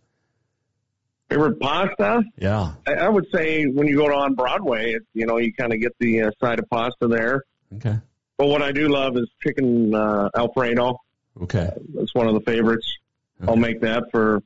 Favorite 1.29 1.61
pasta? 1.61 2.25
Yeah. 2.37 2.73
I, 2.85 2.95
I 2.95 3.09
would 3.09 3.27
say 3.33 3.67
when 3.67 3.87
you 3.87 3.97
go 3.97 4.07
on 4.07 4.35
Broadway, 4.35 4.95
it, 4.95 5.03
you 5.15 5.27
know, 5.27 5.37
you 5.37 5.53
kind 5.53 5.73
of 5.73 5.81
get 5.81 5.93
the 6.01 6.23
uh, 6.23 6.31
side 6.41 6.59
of 6.59 6.69
pasta 6.69 7.07
there. 7.07 7.45
Okay. 7.77 7.97
But 8.37 8.47
what 8.49 8.63
I 8.63 8.73
do 8.73 8.89
love 8.89 9.17
is 9.17 9.29
chicken 9.41 9.95
uh, 9.95 10.31
Alfredo. 10.35 10.99
Okay. 11.43 11.71
Uh, 11.75 11.81
that's 11.95 12.15
one 12.15 12.27
of 12.27 12.35
the 12.35 12.41
favorites. 12.41 12.99
Okay. 13.41 13.51
I'll 13.51 13.57
make 13.57 13.81
that 13.81 14.05
for, 14.11 14.43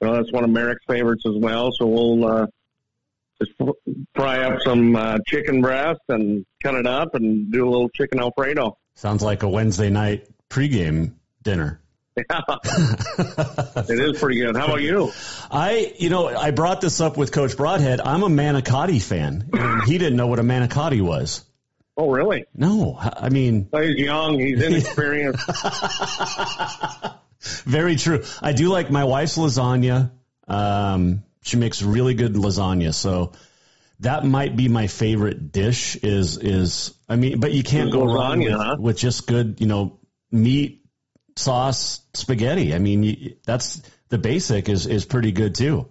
you 0.00 0.06
know, 0.06 0.16
that's 0.16 0.32
one 0.32 0.44
of 0.44 0.50
Merrick's 0.50 0.84
favorites 0.86 1.24
as 1.26 1.34
well. 1.36 1.70
So 1.72 1.86
we'll 1.86 2.24
uh, 2.24 2.46
just 3.40 3.52
fry 4.14 4.44
up 4.44 4.60
some 4.62 4.96
uh, 4.96 5.18
chicken 5.26 5.60
breast 5.60 6.00
and 6.08 6.44
cut 6.62 6.74
it 6.74 6.86
up 6.86 7.14
and 7.14 7.50
do 7.52 7.66
a 7.66 7.70
little 7.70 7.88
chicken 7.90 8.20
Alfredo. 8.20 8.76
Sounds 8.94 9.22
like 9.22 9.42
a 9.42 9.48
Wednesday 9.48 9.90
night 9.90 10.28
pregame 10.48 11.14
dinner. 11.42 11.80
Yeah. 12.16 12.40
it 13.88 13.90
is 13.90 14.18
pretty 14.18 14.40
good. 14.40 14.56
How 14.56 14.66
about 14.66 14.82
you? 14.82 15.12
I, 15.52 15.94
you 15.98 16.10
know, 16.10 16.26
I 16.26 16.50
brought 16.50 16.80
this 16.80 17.00
up 17.00 17.16
with 17.16 17.30
Coach 17.30 17.56
Broadhead. 17.56 18.00
I'm 18.00 18.24
a 18.24 18.28
manicotti 18.28 19.00
fan, 19.00 19.50
and 19.52 19.84
he 19.84 19.98
didn't 19.98 20.16
know 20.16 20.26
what 20.26 20.40
a 20.40 20.42
manicotti 20.42 21.00
was. 21.00 21.44
Oh, 21.98 22.10
really? 22.12 22.44
No, 22.54 22.96
I 22.96 23.28
mean, 23.28 23.68
he's 23.72 23.96
young. 23.96 24.38
He's 24.38 24.62
inexperienced. 24.62 25.44
Very 27.64 27.96
true. 27.96 28.22
I 28.40 28.52
do 28.52 28.68
like 28.68 28.88
my 28.88 29.02
wife's 29.02 29.36
lasagna. 29.36 30.12
Um, 30.46 31.24
she 31.42 31.56
makes 31.56 31.82
really 31.82 32.14
good 32.14 32.34
lasagna, 32.34 32.94
so 32.94 33.32
that 33.98 34.24
might 34.24 34.56
be 34.56 34.68
my 34.68 34.86
favorite 34.86 35.50
dish. 35.50 35.96
Is 35.96 36.38
is 36.38 36.94
I 37.08 37.16
mean, 37.16 37.40
but 37.40 37.50
you 37.50 37.64
can't 37.64 37.90
go 37.90 38.04
wrong 38.04 38.38
with, 38.44 38.52
huh? 38.52 38.76
with 38.78 38.96
just 38.96 39.26
good, 39.26 39.60
you 39.60 39.66
know, 39.66 39.98
meat, 40.30 40.84
sauce 41.34 42.00
spaghetti. 42.14 42.76
I 42.76 42.78
mean, 42.78 43.38
that's 43.44 43.82
the 44.08 44.18
basic 44.18 44.68
is 44.68 44.86
is 44.86 45.04
pretty 45.04 45.32
good 45.32 45.56
too. 45.56 45.90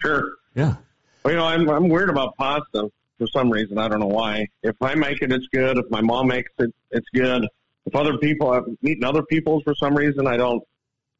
Sure. 0.00 0.36
Yeah. 0.54 0.76
Well, 1.24 1.34
you 1.34 1.40
know, 1.40 1.46
I'm 1.46 1.68
I'm 1.68 1.88
weird 1.88 2.10
about 2.10 2.36
pasta 2.36 2.92
for 3.18 3.26
some 3.28 3.50
reason. 3.50 3.78
I 3.78 3.88
don't 3.88 4.00
know 4.00 4.06
why. 4.06 4.46
If 4.62 4.76
I 4.80 4.94
make 4.94 5.22
it, 5.22 5.32
it's 5.32 5.46
good. 5.52 5.78
If 5.78 5.90
my 5.90 6.00
mom 6.00 6.28
makes 6.28 6.50
it, 6.58 6.74
it's 6.90 7.08
good. 7.14 7.46
If 7.86 7.94
other 7.94 8.18
people, 8.18 8.50
I've 8.50 8.64
eaten 8.82 9.04
other 9.04 9.22
people's 9.22 9.62
for 9.62 9.74
some 9.74 9.94
reason, 9.94 10.26
I 10.26 10.36
don't. 10.36 10.62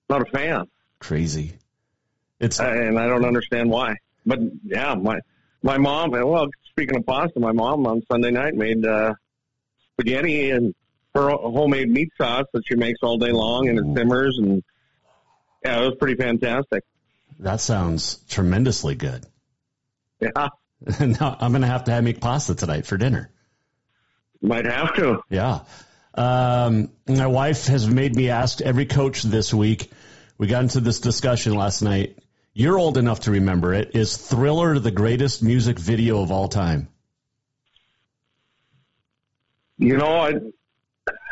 Not 0.08 0.22
a 0.22 0.26
fan. 0.26 0.66
Crazy. 0.98 1.54
It's 2.38 2.60
and 2.60 2.98
I 2.98 3.06
don't 3.06 3.24
understand 3.24 3.70
why. 3.70 3.96
But 4.24 4.40
yeah, 4.64 4.94
my 4.94 5.20
my 5.62 5.78
mom. 5.78 6.10
Well, 6.10 6.48
speaking 6.70 6.96
of 6.96 7.06
pasta, 7.06 7.40
my 7.40 7.52
mom 7.52 7.86
on 7.86 8.02
Sunday 8.10 8.30
night 8.30 8.54
made 8.54 8.84
uh, 8.84 9.14
spaghetti 9.92 10.50
and 10.50 10.74
her 11.14 11.30
homemade 11.30 11.90
meat 11.90 12.10
sauce 12.18 12.46
that 12.52 12.62
she 12.66 12.76
makes 12.76 13.00
all 13.02 13.16
day 13.16 13.32
long, 13.32 13.68
and 13.68 13.78
it 13.78 13.98
simmers, 13.98 14.38
and 14.38 14.62
yeah, 15.64 15.80
it 15.80 15.86
was 15.86 15.96
pretty 15.98 16.14
fantastic. 16.14 16.84
That 17.38 17.60
sounds 17.60 18.16
tremendously 18.28 18.94
good. 18.94 19.24
Yeah. 20.20 20.48
now 21.00 21.36
I'm 21.40 21.52
going 21.52 21.62
to 21.62 21.68
have 21.68 21.84
to 21.84 21.92
have 21.92 22.04
make 22.04 22.20
pasta 22.20 22.54
tonight 22.54 22.86
for 22.86 22.96
dinner. 22.96 23.30
Might 24.40 24.66
have 24.66 24.94
to. 24.96 25.22
Yeah. 25.30 25.60
Um, 26.14 26.90
my 27.06 27.26
wife 27.26 27.66
has 27.66 27.86
made 27.86 28.14
me 28.14 28.30
ask 28.30 28.60
every 28.60 28.86
coach 28.86 29.22
this 29.22 29.52
week. 29.52 29.90
We 30.38 30.46
got 30.46 30.62
into 30.62 30.80
this 30.80 31.00
discussion 31.00 31.54
last 31.54 31.82
night. 31.82 32.18
You're 32.52 32.78
old 32.78 32.96
enough 32.96 33.20
to 33.20 33.32
remember 33.32 33.74
it. 33.74 33.94
Is 33.94 34.16
Thriller 34.16 34.78
the 34.78 34.90
greatest 34.90 35.42
music 35.42 35.78
video 35.78 36.22
of 36.22 36.30
all 36.30 36.48
time? 36.48 36.88
You 39.78 39.98
know, 39.98 40.16
I 40.16 40.32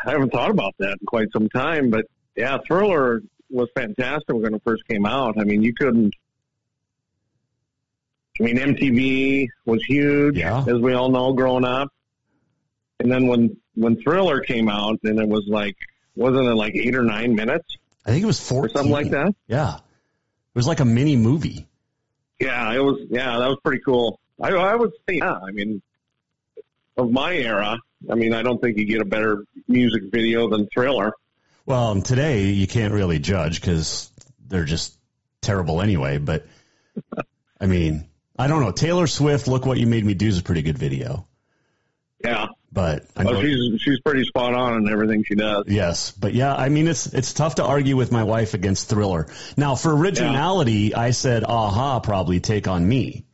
I 0.05 0.11
haven't 0.11 0.31
thought 0.31 0.51
about 0.51 0.75
that 0.79 0.97
in 1.01 1.05
quite 1.07 1.31
some 1.33 1.49
time, 1.49 1.89
but 1.89 2.05
yeah, 2.35 2.59
Thriller 2.67 3.23
was 3.49 3.69
fantastic 3.75 4.35
when 4.35 4.53
it 4.53 4.61
first 4.63 4.87
came 4.87 5.05
out. 5.05 5.39
I 5.39 5.43
mean, 5.45 5.63
you 5.63 5.73
couldn't. 5.73 6.13
I 8.39 8.43
mean, 8.43 8.57
MTV 8.57 9.47
was 9.65 9.83
huge, 9.83 10.37
yeah. 10.37 10.59
as 10.59 10.79
we 10.79 10.93
all 10.93 11.09
know, 11.09 11.33
growing 11.33 11.63
up. 11.63 11.89
And 12.99 13.11
then 13.11 13.27
when 13.27 13.57
when 13.75 14.01
Thriller 14.01 14.41
came 14.41 14.69
out, 14.69 14.99
and 15.03 15.19
it 15.19 15.27
was 15.27 15.45
like, 15.47 15.75
wasn't 16.15 16.47
it 16.47 16.55
like 16.55 16.75
eight 16.75 16.95
or 16.95 17.03
nine 17.03 17.35
minutes? 17.35 17.77
I 18.05 18.11
think 18.11 18.23
it 18.23 18.27
was 18.27 18.39
four, 18.39 18.69
something 18.69 18.91
like 18.91 19.09
that. 19.11 19.33
Yeah, 19.47 19.75
it 19.75 20.55
was 20.55 20.67
like 20.67 20.79
a 20.79 20.85
mini 20.85 21.15
movie. 21.15 21.67
Yeah, 22.39 22.73
it 22.73 22.79
was. 22.79 23.07
Yeah, 23.09 23.39
that 23.39 23.47
was 23.47 23.57
pretty 23.63 23.81
cool. 23.83 24.19
I, 24.41 24.49
I 24.51 24.75
would 24.75 24.91
say, 25.07 25.17
yeah. 25.17 25.33
I 25.33 25.51
mean, 25.51 25.81
of 26.97 27.11
my 27.11 27.33
era, 27.33 27.79
I 28.09 28.15
mean, 28.15 28.33
I 28.33 28.43
don't 28.43 28.61
think 28.61 28.77
you 28.77 28.85
get 28.85 29.01
a 29.01 29.05
better 29.05 29.43
music 29.67 30.03
video 30.11 30.49
than 30.49 30.67
Thriller. 30.73 31.13
Well, 31.65 32.01
today 32.01 32.43
you 32.43 32.67
can't 32.67 32.93
really 32.93 33.19
judge 33.19 33.59
because 33.59 34.11
they're 34.47 34.65
just 34.65 34.97
terrible 35.41 35.81
anyway. 35.81 36.17
But 36.17 36.45
I 37.59 37.65
mean, 37.65 38.07
I 38.37 38.47
don't 38.47 38.61
know. 38.61 38.71
Taylor 38.71 39.07
Swift, 39.07 39.47
"Look 39.47 39.65
What 39.65 39.77
You 39.77 39.87
Made 39.87 40.05
Me 40.05 40.13
Do" 40.13 40.27
is 40.27 40.39
a 40.39 40.43
pretty 40.43 40.61
good 40.61 40.77
video. 40.77 41.27
Yeah, 42.23 42.47
but 42.71 43.05
I 43.15 43.23
well, 43.23 43.41
she's 43.41 43.81
she's 43.81 43.99
pretty 44.01 44.25
spot 44.25 44.53
on 44.53 44.83
in 44.83 44.91
everything 44.91 45.23
she 45.23 45.35
does. 45.35 45.65
Yes, 45.67 46.11
but 46.11 46.33
yeah, 46.33 46.53
I 46.53 46.69
mean, 46.69 46.87
it's 46.87 47.07
it's 47.07 47.33
tough 47.33 47.55
to 47.55 47.63
argue 47.63 47.95
with 47.95 48.11
my 48.11 48.23
wife 48.23 48.53
against 48.53 48.89
Thriller. 48.89 49.27
Now, 49.55 49.75
for 49.75 49.95
originality, 49.95 50.89
yeah. 50.91 50.99
I 50.99 51.11
said, 51.11 51.43
"Aha!" 51.43 51.99
Probably 52.01 52.39
take 52.39 52.67
on 52.67 52.87
me. 52.87 53.25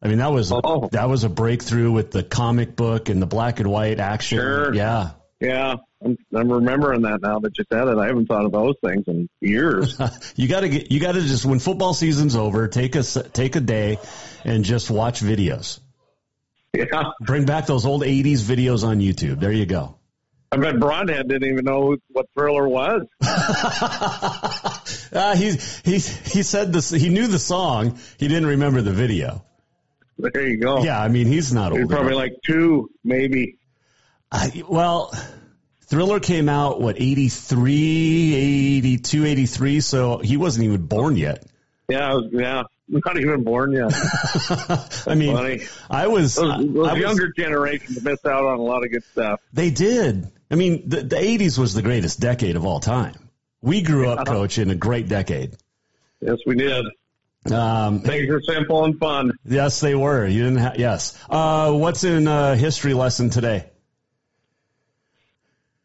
I 0.00 0.08
mean, 0.08 0.18
that 0.18 0.32
was 0.32 0.52
oh. 0.52 0.88
that 0.92 1.08
was 1.08 1.24
a 1.24 1.28
breakthrough 1.28 1.90
with 1.90 2.10
the 2.10 2.22
comic 2.22 2.76
book 2.76 3.08
and 3.08 3.20
the 3.20 3.26
black 3.26 3.60
and 3.60 3.70
white 3.70 4.00
action. 4.00 4.38
Sure. 4.38 4.74
Yeah. 4.74 5.10
Yeah. 5.40 5.76
I'm, 6.04 6.16
I'm 6.34 6.50
remembering 6.52 7.02
that 7.02 7.20
now 7.22 7.40
that 7.40 7.58
you 7.58 7.64
said 7.72 7.88
it. 7.88 7.98
I 7.98 8.06
haven't 8.06 8.26
thought 8.26 8.44
of 8.44 8.52
those 8.52 8.74
things 8.84 9.04
in 9.08 9.28
years. 9.40 10.00
you 10.36 10.46
got 10.48 10.60
to 10.60 10.68
get 10.68 10.92
you 10.92 11.00
got 11.00 11.12
to 11.12 11.20
just 11.20 11.44
when 11.44 11.58
football 11.58 11.92
season's 11.94 12.36
over, 12.36 12.68
take 12.68 12.94
a 12.94 13.02
take 13.02 13.56
a 13.56 13.60
day 13.60 13.98
and 14.44 14.64
just 14.64 14.90
watch 14.90 15.20
videos. 15.20 15.80
yeah. 16.72 16.84
Bring 17.20 17.46
back 17.46 17.66
those 17.66 17.84
old 17.84 18.02
'80s 18.02 18.42
videos 18.42 18.84
on 18.86 19.00
YouTube. 19.00 19.40
There 19.40 19.52
you 19.52 19.66
go. 19.66 19.96
I 20.50 20.56
bet 20.56 20.78
Broadhead 20.80 21.28
didn't 21.28 21.50
even 21.50 21.64
know 21.64 21.96
what 22.12 22.26
Thriller 22.34 22.68
was. 22.68 23.02
Uh, 25.10 25.34
he 25.34 25.52
he 25.84 25.92
he 25.98 26.42
said 26.42 26.70
this. 26.70 26.90
He 26.90 27.08
knew 27.08 27.26
the 27.28 27.38
song. 27.38 27.98
He 28.18 28.28
didn't 28.28 28.46
remember 28.46 28.82
the 28.82 28.92
video. 28.92 29.42
There 30.18 30.46
you 30.46 30.58
go. 30.58 30.82
Yeah, 30.82 31.00
I 31.00 31.08
mean 31.08 31.26
he's 31.26 31.52
not 31.52 31.72
He's 31.72 31.80
old. 31.82 31.90
probably 31.90 32.12
enough. 32.12 32.22
like 32.24 32.32
two, 32.46 32.90
maybe. 33.04 33.56
I, 34.30 34.62
well, 34.68 35.10
Thriller 35.88 36.20
came 36.20 36.48
out 36.48 36.80
what 36.80 36.96
83, 37.00 38.34
82, 38.34 39.24
83, 39.24 39.80
so 39.80 40.18
he 40.18 40.36
wasn't 40.36 40.66
even 40.66 40.86
born 40.86 41.16
yet. 41.16 41.46
Yeah, 41.88 42.12
was, 42.14 42.28
yeah. 42.32 42.62
Not 42.88 43.18
even 43.18 43.42
born 43.44 43.72
yet. 43.72 43.92
I 45.06 45.14
mean, 45.14 45.34
funny. 45.34 45.60
I 45.90 46.06
was 46.06 46.34
Those, 46.36 46.72
those 46.72 46.88
I 46.88 46.92
was- 46.94 47.00
younger 47.02 47.32
generations 47.32 48.02
missed 48.02 48.26
out 48.26 48.44
on 48.44 48.58
a 48.58 48.62
lot 48.62 48.84
of 48.84 48.90
good 48.90 49.04
stuff. 49.12 49.40
They 49.52 49.70
did. 49.70 50.30
I 50.50 50.54
mean, 50.54 50.88
the, 50.88 51.02
the 51.02 51.16
80s 51.16 51.58
was 51.58 51.74
the 51.74 51.82
greatest 51.82 52.20
decade 52.20 52.56
of 52.56 52.64
all 52.64 52.80
time. 52.80 53.14
We 53.60 53.82
grew 53.82 54.08
up, 54.08 54.26
coach, 54.26 54.58
in 54.58 54.70
a 54.70 54.74
great 54.74 55.08
decade. 55.08 55.56
Yes, 56.20 56.38
we 56.46 56.54
did. 56.56 56.84
Um, 57.52 58.00
Things 58.00 58.28
were 58.30 58.40
simple 58.42 58.84
and 58.84 58.98
fun. 58.98 59.32
yes, 59.44 59.80
they 59.80 59.94
were. 59.94 60.26
You 60.26 60.44
didn't 60.44 60.58
have, 60.58 60.78
yes. 60.78 61.18
Uh, 61.28 61.72
what's 61.72 62.04
in 62.04 62.26
uh, 62.28 62.54
history 62.54 62.94
lesson 62.94 63.30
today? 63.30 63.66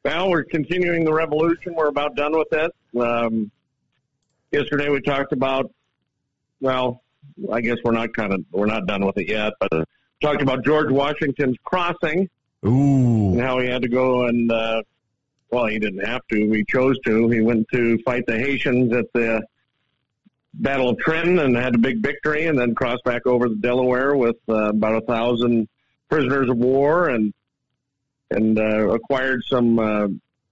Well, 0.03 0.29
we're 0.29 0.43
continuing 0.43 1.05
the 1.05 1.13
revolution. 1.13 1.75
We're 1.75 1.87
about 1.87 2.15
done 2.17 2.37
with 2.37 2.51
it. 2.51 2.71
Um, 2.99 3.51
yesterday 4.51 4.89
we 4.89 5.01
talked 5.01 5.31
about, 5.31 5.71
well, 6.59 7.01
I 7.49 7.61
guess 7.61 7.77
we're 7.85 7.93
not 7.93 8.13
kind 8.13 8.33
of 8.33 8.43
we're 8.51 8.65
not 8.65 8.85
done 8.85 9.05
with 9.05 9.17
it 9.17 9.29
yet, 9.29 9.53
but 9.61 9.71
uh, 9.71 9.85
talked 10.21 10.41
about 10.41 10.65
George 10.65 10.91
Washington's 10.91 11.55
crossing 11.63 12.29
Ooh. 12.65 13.31
and 13.31 13.39
how 13.39 13.59
he 13.59 13.67
had 13.67 13.81
to 13.83 13.87
go 13.87 14.25
and, 14.25 14.51
uh, 14.51 14.81
well, 15.51 15.67
he 15.67 15.79
didn't 15.79 16.05
have 16.05 16.21
to. 16.31 16.51
He 16.51 16.65
chose 16.67 16.99
to. 17.05 17.29
He 17.29 17.39
went 17.39 17.67
to 17.71 17.97
fight 17.99 18.25
the 18.25 18.37
Hessians 18.37 18.91
at 18.91 19.05
the 19.13 19.41
Battle 20.53 20.89
of 20.89 20.97
Trenton 20.97 21.39
and 21.39 21.55
had 21.55 21.75
a 21.75 21.77
big 21.77 22.01
victory, 22.01 22.47
and 22.47 22.59
then 22.59 22.75
crossed 22.75 23.03
back 23.05 23.25
over 23.25 23.47
the 23.47 23.55
Delaware 23.55 24.15
with 24.15 24.35
uh, 24.49 24.69
about 24.69 25.01
a 25.01 25.05
thousand 25.05 25.69
prisoners 26.09 26.49
of 26.49 26.57
war 26.57 27.09
and 27.09 27.33
and 28.33 28.57
uh, 28.59 28.89
acquired 28.89 29.41
some 29.47 29.79
uh, 29.79 30.07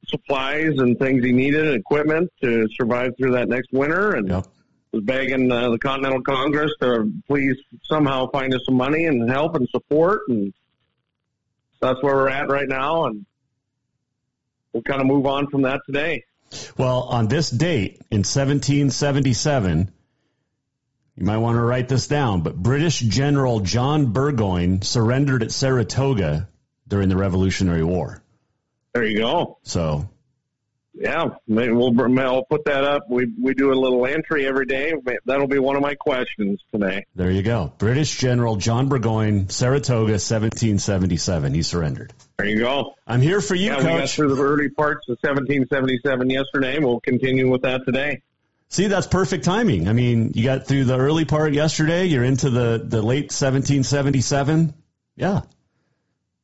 supplies 0.05 0.77
and 0.77 0.97
things 0.99 1.23
he 1.23 1.31
needed 1.31 1.67
and 1.67 1.75
equipment 1.75 2.31
to 2.41 2.67
survive 2.79 3.11
through 3.17 3.31
that 3.31 3.47
next 3.47 3.71
winter 3.71 4.13
and 4.13 4.27
Yep. 4.29 4.47
was 4.91 5.03
begging 5.03 5.51
uh, 5.51 5.69
the 5.69 5.79
Continental 5.79 6.21
Congress 6.21 6.71
to 6.81 7.11
please 7.27 7.55
somehow 7.83 8.29
find 8.31 8.53
us 8.53 8.61
some 8.65 8.75
money 8.75 9.05
and 9.05 9.29
help 9.29 9.55
and 9.55 9.67
support 9.69 10.21
and 10.27 10.53
that's 11.81 12.01
where 12.03 12.15
we're 12.15 12.29
at 12.29 12.49
right 12.49 12.67
now 12.67 13.05
and 13.05 13.25
we'll 14.73 14.83
kind 14.83 15.01
of 15.01 15.07
move 15.07 15.25
on 15.25 15.47
from 15.47 15.63
that 15.63 15.81
today. 15.85 16.23
Well, 16.77 17.03
on 17.03 17.27
this 17.27 17.49
date 17.49 18.01
in 18.11 18.19
1777, 18.19 19.91
you 21.15 21.25
might 21.25 21.37
want 21.37 21.55
to 21.55 21.61
write 21.61 21.87
this 21.87 22.07
down, 22.07 22.41
but 22.41 22.55
British 22.55 22.99
General 22.99 23.61
John 23.61 24.07
Burgoyne 24.11 24.81
surrendered 24.81 25.43
at 25.43 25.51
Saratoga 25.51 26.49
during 26.91 27.07
the 27.07 27.15
Revolutionary 27.15 27.83
War. 27.83 28.21
There 28.93 29.05
you 29.05 29.17
go. 29.17 29.57
So, 29.63 30.09
Yeah, 30.93 31.29
maybe 31.47 31.71
we'll 31.71 32.19
I'll 32.19 32.43
put 32.43 32.65
that 32.65 32.83
up. 32.83 33.09
We 33.09 33.31
we 33.41 33.53
do 33.53 33.71
a 33.71 33.79
little 33.79 34.05
entry 34.05 34.45
every 34.45 34.65
day. 34.65 34.93
That'll 35.25 35.47
be 35.47 35.57
one 35.57 35.77
of 35.77 35.81
my 35.81 35.95
questions 35.95 36.59
today. 36.73 37.05
there 37.15 37.31
you 37.31 37.43
go. 37.43 37.71
British 37.77 38.17
General 38.17 38.57
John 38.57 38.89
Burgoyne, 38.89 39.47
Saratoga, 39.47 40.19
1777. 40.19 41.53
He 41.53 41.63
surrendered. 41.63 42.13
There 42.37 42.47
you 42.47 42.59
go. 42.59 42.95
I'm 43.07 43.21
here 43.21 43.39
for 43.39 43.55
you, 43.55 43.67
yeah, 43.67 43.77
we 43.77 43.83
got 43.83 43.99
coach. 44.01 44.15
through 44.15 44.35
the 44.35 44.43
early 44.43 44.69
parts 44.69 45.07
of 45.07 45.17
1777 45.21 46.29
yesterday. 46.29 46.77
We'll 46.79 46.99
continue 46.99 47.49
with 47.49 47.61
that 47.61 47.85
today. 47.85 48.21
See, 48.67 48.87
that's 48.87 49.07
perfect 49.07 49.45
timing. 49.45 49.87
I 49.87 49.93
mean, 49.93 50.31
you 50.35 50.43
got 50.43 50.67
through 50.67 50.85
the 50.85 50.97
early 50.97 51.23
part 51.23 51.53
yesterday. 51.53 52.05
You're 52.05 52.23
into 52.25 52.49
the, 52.49 52.81
the 52.83 53.01
late 53.01 53.31
1777. 53.31 54.73
Yeah. 55.15 55.41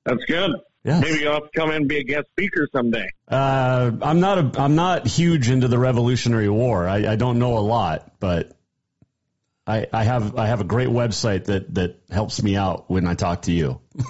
That's 0.07 0.25
good. 0.25 0.51
Yeah. 0.83 0.99
Maybe 1.01 1.19
you'll 1.19 1.33
have 1.33 1.51
to 1.51 1.59
come 1.59 1.69
in 1.69 1.75
and 1.75 1.87
be 1.87 1.97
a 1.97 2.03
guest 2.03 2.27
speaker 2.31 2.67
someday. 2.71 3.09
Uh, 3.27 3.91
I'm 4.01 4.19
not 4.21 4.37
a, 4.37 4.61
I'm 4.61 4.75
not 4.75 5.05
huge 5.05 5.49
into 5.49 5.67
the 5.67 5.77
Revolutionary 5.77 6.49
War. 6.49 6.87
I, 6.87 7.11
I 7.11 7.15
don't 7.17 7.39
know 7.39 7.57
a 7.57 7.59
lot, 7.59 8.13
but 8.19 8.57
I, 9.65 9.85
I 9.91 10.03
have 10.03 10.37
I 10.37 10.47
have 10.47 10.61
a 10.61 10.63
great 10.63 10.87
website 10.87 11.45
that, 11.45 11.73
that 11.75 11.99
helps 12.09 12.41
me 12.41 12.55
out 12.55 12.89
when 12.89 13.05
I 13.05 13.15
talk 13.15 13.43
to 13.43 13.51
you. 13.51 13.81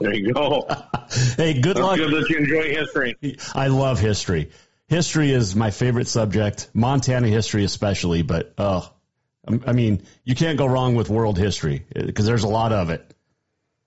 There 0.00 0.14
you 0.14 0.32
go. 0.32 0.68
Hey, 1.36 1.54
good 1.60 1.76
That's 1.76 1.80
luck. 1.80 1.96
good 1.96 2.12
that 2.12 2.28
you 2.28 2.38
enjoy 2.38 2.74
history. 2.74 3.16
I 3.54 3.68
love 3.68 3.98
history. 3.98 4.50
History 4.88 5.30
is 5.30 5.56
my 5.56 5.70
favorite 5.70 6.08
subject, 6.08 6.68
Montana 6.74 7.28
history 7.28 7.64
especially. 7.64 8.22
But 8.22 8.54
oh, 8.58 8.92
I 9.66 9.72
mean, 9.72 10.02
you 10.24 10.34
can't 10.34 10.58
go 10.58 10.66
wrong 10.66 10.94
with 10.94 11.08
world 11.08 11.38
history 11.38 11.86
because 11.94 12.26
there's 12.26 12.44
a 12.44 12.48
lot 12.48 12.72
of 12.72 12.90
it, 12.90 13.14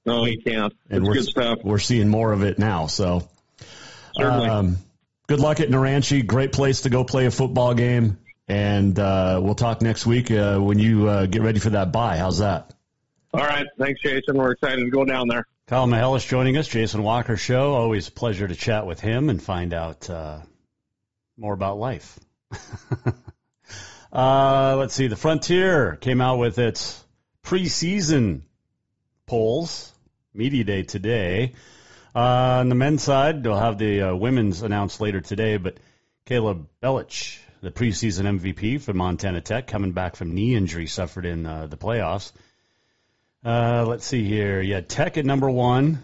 No, 0.06 0.26
you 0.26 0.42
can't. 0.42 0.74
and 0.90 1.00
It's 1.00 1.08
we're 1.08 1.14
good 1.16 1.26
stuff. 1.26 1.60
we're 1.64 1.80
seeing 1.80 2.08
more 2.08 2.32
of 2.32 2.44
it 2.44 2.58
now. 2.58 2.88
So, 2.88 3.28
Certainly. 4.16 4.48
um, 4.50 4.78
good 5.28 5.40
luck 5.40 5.60
at 5.60 5.70
Naranche. 5.70 6.26
Great 6.26 6.52
place 6.52 6.82
to 6.82 6.90
go 6.90 7.04
play 7.04 7.26
a 7.26 7.32
football 7.32 7.74
game, 7.74 8.18
and 8.48 8.98
uh, 8.98 9.40
we'll 9.44 9.56
talk 9.56 9.82
next 9.82 10.06
week 10.06 10.32
uh, 10.32 10.58
when 10.60 10.80
you 10.80 11.08
uh, 11.08 11.26
get 11.26 11.42
ready 11.42 11.60
for 11.60 11.72
that 11.72 11.92
bye. 11.92 12.18
How's 12.18 12.40
that? 12.40 12.74
All 13.34 13.42
right. 13.42 13.68
Thanks, 13.78 14.02
Jason. 14.02 14.38
We're 14.38 14.52
excited 14.52 14.84
to 14.84 14.90
go 14.90 15.06
down 15.06 15.28
there. 15.28 15.46
Kyle 15.68 15.86
Mihelish 15.86 16.28
joining 16.28 16.58
us, 16.58 16.68
Jason 16.68 17.04
Walker 17.04 17.38
Show. 17.38 17.74
Always 17.74 18.08
a 18.08 18.12
pleasure 18.12 18.48
to 18.48 18.56
chat 18.56 18.88
with 18.88 19.00
him 19.00 19.30
and 19.30 19.40
find 19.42 19.72
out 19.74 20.10
uh, 20.10 20.40
more 21.38 21.54
about 21.54 21.78
life. 21.78 22.18
uh, 24.12 24.76
let's 24.78 24.94
see. 24.96 25.08
The 25.08 25.16
Frontier 25.16 25.96
came 25.98 26.22
out 26.22 26.38
with 26.40 26.58
its 26.58 27.04
preseason 27.44 28.42
polls. 29.30 29.94
Media 30.34 30.64
day 30.64 30.82
today. 30.82 31.54
Uh, 32.16 32.60
on 32.62 32.70
the 32.70 32.76
men's 32.76 33.04
side, 33.04 33.44
they'll 33.44 33.56
have 33.56 33.78
the 33.78 34.02
uh, 34.02 34.16
women's 34.16 34.64
announced 34.64 35.00
later 35.00 35.22
today, 35.22 35.58
but 35.58 35.78
Caleb 36.26 36.68
Belich, 36.82 37.38
the 37.62 37.70
preseason 37.70 38.40
MVP 38.40 38.82
for 38.82 38.92
Montana 38.94 39.40
Tech, 39.40 39.68
coming 39.68 39.92
back 39.92 40.16
from 40.16 40.34
knee 40.34 40.56
injury 40.56 40.88
suffered 40.88 41.28
in 41.28 41.46
uh, 41.46 41.68
the 41.68 41.78
playoffs. 41.78 42.32
Uh, 43.46 43.86
let's 43.88 44.04
see 44.04 44.24
here. 44.24 44.62
Yeah, 44.62 44.82
Tech 44.82 45.18
at 45.20 45.26
number 45.26 45.50
one, 45.50 46.04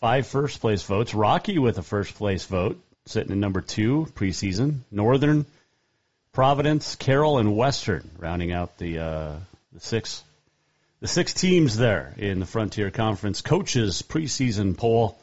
five 0.00 0.26
first 0.26 0.60
place 0.60 0.82
votes. 0.82 1.14
Rocky 1.14 1.58
with 1.58 1.78
a 1.78 1.82
first 1.82 2.14
place 2.14 2.44
vote, 2.44 2.78
sitting 3.06 3.32
at 3.32 3.38
number 3.38 3.62
two 3.62 4.06
preseason. 4.14 4.80
Northern, 4.90 5.46
Providence, 6.32 6.94
Carroll, 6.94 7.38
and 7.38 7.56
Western 7.56 8.10
rounding 8.18 8.52
out 8.52 8.76
the 8.76 8.98
uh, 8.98 9.36
the 9.72 9.80
six 9.80 10.22
the 11.02 11.08
six 11.08 11.34
teams 11.34 11.76
there 11.76 12.14
in 12.16 12.38
the 12.38 12.46
Frontier 12.46 12.92
Conference. 12.92 13.42
Coaches 13.42 14.02
preseason 14.02 14.78
poll. 14.78 15.18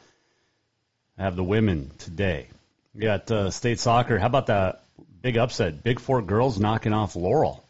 Have 1.16 1.36
the 1.36 1.42
women 1.42 1.90
today. 1.98 2.48
We 2.94 3.00
got 3.00 3.30
uh, 3.30 3.50
state 3.50 3.80
soccer. 3.80 4.18
How 4.18 4.26
about 4.26 4.46
that 4.48 4.82
big 5.22 5.38
upset? 5.38 5.82
Bigfork 5.82 6.26
girls 6.26 6.60
knocking 6.60 6.92
off 6.92 7.16
Laurel 7.16 7.64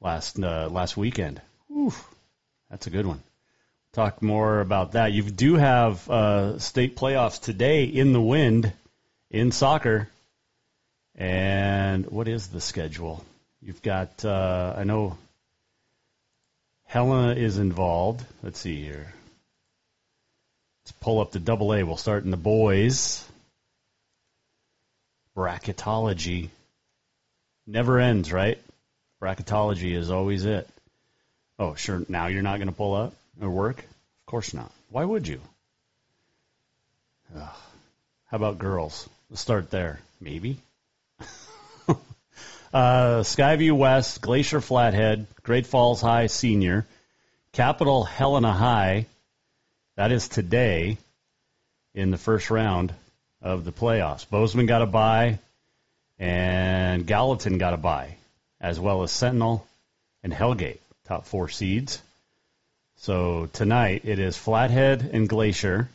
last 0.00 0.38
uh, 0.38 0.68
last 0.70 0.96
weekend. 0.96 1.40
Oof, 1.70 2.02
that's 2.70 2.86
a 2.86 2.90
good 2.90 3.06
one. 3.06 3.22
Talk 3.92 4.22
more 4.22 4.60
about 4.60 4.92
that. 4.92 5.12
You 5.12 5.22
do 5.22 5.56
have 5.56 6.08
uh, 6.08 6.58
state 6.58 6.96
playoffs 6.96 7.42
today 7.42 7.84
in 7.84 8.14
the 8.14 8.22
wind 8.22 8.72
in 9.30 9.52
soccer. 9.52 10.08
And 11.14 12.06
what 12.06 12.26
is 12.26 12.48
the 12.48 12.60
schedule? 12.60 13.22
You've 13.60 13.82
got, 13.82 14.24
uh, 14.24 14.74
I 14.76 14.84
know 14.84 15.16
Helena 16.86 17.34
is 17.34 17.58
involved. 17.58 18.24
Let's 18.42 18.60
see 18.60 18.82
here. 18.82 19.12
Let's 20.82 20.92
pull 21.00 21.20
up 21.20 21.32
the 21.32 21.40
double 21.40 21.74
A. 21.74 21.82
We'll 21.82 21.96
start 21.96 22.24
in 22.24 22.30
the 22.30 22.36
boys. 22.36 23.24
Bracketology 25.36 26.48
never 27.66 27.98
ends, 27.98 28.32
right? 28.32 28.58
Bracketology 29.20 29.96
is 29.96 30.10
always 30.10 30.44
it. 30.44 30.68
Oh, 31.58 31.74
sure. 31.74 32.04
Now 32.08 32.28
you're 32.28 32.42
not 32.42 32.58
going 32.58 32.68
to 32.68 32.74
pull 32.74 32.94
up 32.94 33.12
or 33.40 33.50
work? 33.50 33.78
Of 33.78 34.26
course 34.26 34.54
not. 34.54 34.70
Why 34.90 35.04
would 35.04 35.26
you? 35.26 35.40
Ugh. 37.36 37.56
How 38.26 38.36
about 38.36 38.58
girls? 38.58 39.08
Let's 39.30 39.42
start 39.42 39.70
there. 39.70 39.98
Maybe. 40.20 40.58
uh, 42.72 43.20
Skyview 43.20 43.76
West, 43.76 44.20
Glacier 44.20 44.60
Flathead, 44.60 45.26
Great 45.42 45.66
Falls 45.66 46.00
High 46.00 46.26
Senior, 46.26 46.86
Capital 47.52 48.04
Helena 48.04 48.52
High. 48.52 49.06
That 49.96 50.12
is 50.12 50.28
today 50.28 50.98
in 51.94 52.10
the 52.10 52.18
first 52.18 52.50
round. 52.50 52.92
of 53.42 53.64
the 53.64 53.72
playoffs. 53.72 54.28
Bozeman 54.28 54.66
got 54.66 54.82
a 54.82 54.86
bye, 54.86 55.38
and 56.18 57.06
Gallatin 57.06 57.58
got 57.58 57.74
a 57.74 57.76
bye, 57.76 58.16
as 58.60 58.80
well 58.80 59.02
as 59.04 59.12
Sentinel 59.12 59.66
and 60.22 60.32
Hellgate, 60.32 60.80
top 61.06 61.26
four 61.26 61.48
seeds. 61.48 62.02
So 62.96 63.46
tonight 63.52 64.02
it 64.04 64.18
is 64.18 64.36
Flathead 64.36 65.10
and 65.12 65.28
Glacier, 65.28 65.88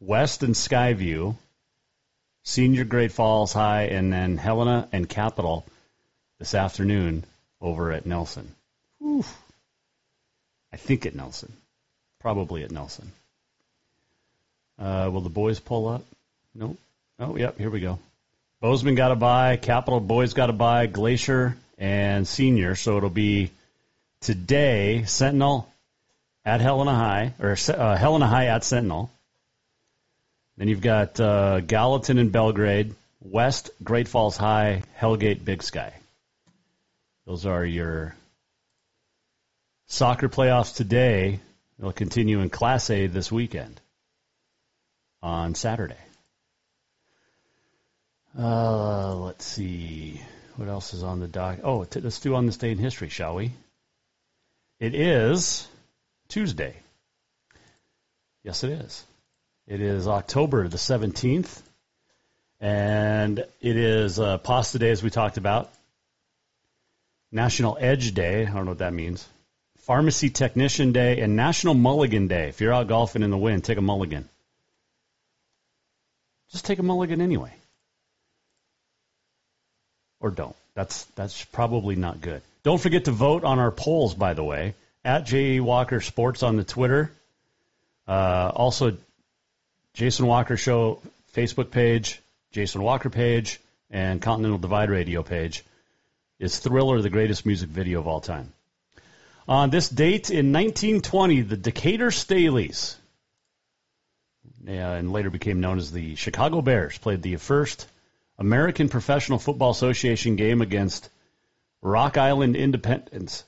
West 0.00 0.42
and 0.42 0.54
Skyview, 0.54 1.36
Senior 2.46 2.84
Great 2.84 3.10
Falls 3.10 3.52
High, 3.52 3.86
and 3.86 4.12
then 4.12 4.36
Helena 4.36 4.88
and 4.92 5.08
Capital 5.08 5.66
this 6.38 6.54
afternoon 6.54 7.24
over 7.60 7.90
at 7.90 8.06
Nelson. 8.06 8.54
I 10.72 10.76
think 10.76 11.06
at 11.06 11.14
Nelson. 11.16 11.52
Probably 12.20 12.62
at 12.62 12.70
Nelson. 12.70 13.10
Uh, 14.78 15.10
will 15.12 15.22
the 15.22 15.28
boys 15.28 15.58
pull 15.58 15.88
up? 15.88 16.04
Nope. 16.54 16.78
Oh, 17.18 17.36
yep, 17.36 17.58
here 17.58 17.68
we 17.68 17.80
go. 17.80 17.98
Bozeman 18.60 18.94
got 18.94 19.10
a 19.10 19.16
bye, 19.16 19.56
Capital 19.56 19.98
Boys 19.98 20.32
got 20.32 20.48
a 20.48 20.52
bye, 20.52 20.86
Glacier 20.86 21.56
and 21.78 22.28
Senior. 22.28 22.76
So 22.76 22.96
it'll 22.96 23.10
be 23.10 23.50
today, 24.20 25.02
Sentinel 25.04 25.68
at 26.44 26.60
Helena 26.60 26.94
High, 26.94 27.32
or 27.40 27.56
uh, 27.68 27.96
Helena 27.96 28.28
High 28.28 28.46
at 28.46 28.62
Sentinel. 28.62 29.10
Then 30.56 30.68
you've 30.68 30.80
got 30.80 31.20
uh, 31.20 31.60
Gallatin 31.60 32.18
and 32.18 32.32
Belgrade, 32.32 32.94
West, 33.20 33.70
Great 33.82 34.08
Falls 34.08 34.36
High, 34.36 34.82
Hellgate, 34.98 35.44
Big 35.44 35.62
Sky. 35.62 35.92
Those 37.26 37.44
are 37.44 37.64
your 37.64 38.14
soccer 39.86 40.28
playoffs 40.28 40.74
today. 40.74 41.40
They'll 41.78 41.92
continue 41.92 42.40
in 42.40 42.48
Class 42.48 42.88
A 42.90 43.06
this 43.06 43.30
weekend 43.30 43.80
on 45.22 45.54
Saturday. 45.54 45.96
Uh, 48.38 49.14
let's 49.16 49.44
see. 49.44 50.20
What 50.56 50.68
else 50.68 50.94
is 50.94 51.02
on 51.02 51.20
the 51.20 51.28
dock? 51.28 51.58
Oh, 51.64 51.84
t- 51.84 52.00
let's 52.00 52.20
do 52.20 52.34
on 52.34 52.46
this 52.46 52.56
day 52.56 52.70
in 52.70 52.78
history, 52.78 53.08
shall 53.08 53.34
we? 53.34 53.52
It 54.78 54.94
is 54.94 55.66
Tuesday. 56.28 56.76
Yes, 58.42 58.62
it 58.62 58.70
is. 58.70 59.04
It 59.66 59.80
is 59.80 60.06
October 60.06 60.68
the 60.68 60.76
17th, 60.76 61.60
and 62.60 63.40
it 63.60 63.76
is 63.76 64.20
uh, 64.20 64.38
Pasta 64.38 64.78
Day, 64.78 64.90
as 64.90 65.02
we 65.02 65.10
talked 65.10 65.38
about. 65.38 65.72
National 67.32 67.76
Edge 67.80 68.14
Day. 68.14 68.46
I 68.46 68.52
don't 68.52 68.64
know 68.64 68.70
what 68.70 68.78
that 68.78 68.92
means. 68.92 69.26
Pharmacy 69.78 70.30
Technician 70.30 70.92
Day 70.92 71.20
and 71.20 71.34
National 71.34 71.74
Mulligan 71.74 72.28
Day. 72.28 72.48
If 72.48 72.60
you're 72.60 72.72
out 72.72 72.86
golfing 72.86 73.24
in 73.24 73.30
the 73.30 73.36
wind, 73.36 73.64
take 73.64 73.76
a 73.76 73.80
mulligan. 73.80 74.28
Just 76.52 76.64
take 76.64 76.78
a 76.78 76.84
mulligan 76.84 77.20
anyway. 77.20 77.52
Or 80.20 80.30
don't. 80.30 80.54
That's 80.74 81.04
that's 81.16 81.44
probably 81.44 81.96
not 81.96 82.20
good. 82.20 82.42
Don't 82.62 82.80
forget 82.80 83.06
to 83.06 83.10
vote 83.10 83.42
on 83.42 83.58
our 83.58 83.72
polls, 83.72 84.14
by 84.14 84.34
the 84.34 84.44
way, 84.44 84.74
at 85.04 85.26
J. 85.26 85.58
Walker 85.58 86.00
Sports 86.00 86.44
on 86.44 86.56
the 86.56 86.64
Twitter. 86.64 87.10
Uh, 88.06 88.52
also, 88.54 88.96
Jason 89.96 90.26
Walker 90.26 90.58
Show 90.58 91.00
Facebook 91.32 91.70
page, 91.70 92.20
Jason 92.52 92.82
Walker 92.82 93.08
page, 93.08 93.58
and 93.90 94.20
Continental 94.20 94.58
Divide 94.58 94.90
Radio 94.90 95.22
page. 95.22 95.64
Is 96.38 96.58
Thriller 96.58 97.00
the 97.00 97.08
greatest 97.08 97.46
music 97.46 97.70
video 97.70 98.00
of 98.00 98.06
all 98.06 98.20
time? 98.20 98.52
On 99.48 99.70
this 99.70 99.88
date 99.88 100.28
in 100.28 100.52
1920, 100.52 101.40
the 101.40 101.56
Decatur 101.56 102.10
Staleys, 102.10 102.96
and 104.66 105.12
later 105.12 105.30
became 105.30 105.60
known 105.60 105.78
as 105.78 105.90
the 105.90 106.14
Chicago 106.14 106.60
Bears, 106.60 106.98
played 106.98 107.22
the 107.22 107.36
first 107.36 107.88
American 108.38 108.90
Professional 108.90 109.38
Football 109.38 109.70
Association 109.70 110.36
game 110.36 110.60
against 110.60 111.08
Rock 111.80 112.18
Island 112.18 112.54
Independents 112.54 113.44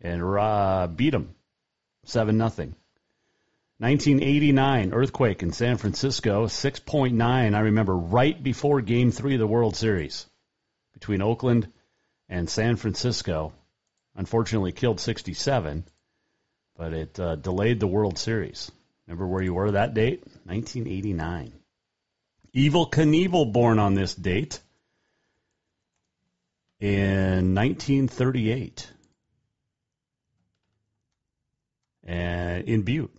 and 0.00 0.20
uh, 0.20 0.88
beat 0.88 1.10
them 1.10 1.32
7 2.06 2.36
nothing. 2.36 2.74
1989 3.82 4.92
earthquake 4.92 5.42
in 5.42 5.50
San 5.50 5.76
Francisco, 5.76 6.46
6.9. 6.46 7.20
I 7.20 7.58
remember 7.58 7.96
right 7.96 8.40
before 8.40 8.80
Game 8.80 9.10
Three 9.10 9.34
of 9.34 9.40
the 9.40 9.46
World 9.48 9.74
Series 9.74 10.24
between 10.94 11.20
Oakland 11.20 11.66
and 12.28 12.48
San 12.48 12.76
Francisco 12.76 13.52
unfortunately 14.14 14.70
killed 14.70 15.00
67, 15.00 15.84
but 16.76 16.92
it 16.92 17.18
uh, 17.18 17.34
delayed 17.34 17.80
the 17.80 17.88
World 17.88 18.18
Series. 18.18 18.70
Remember 19.08 19.26
where 19.26 19.42
you 19.42 19.54
were 19.54 19.72
that 19.72 19.94
date? 19.94 20.20
1989. 20.44 21.52
Evel 22.54 22.88
Knievel 22.88 23.52
born 23.52 23.80
on 23.80 23.94
this 23.94 24.14
date 24.14 24.60
in 26.78 27.56
1938 27.56 28.92
and 32.04 32.68
in 32.68 32.82
Butte. 32.82 33.12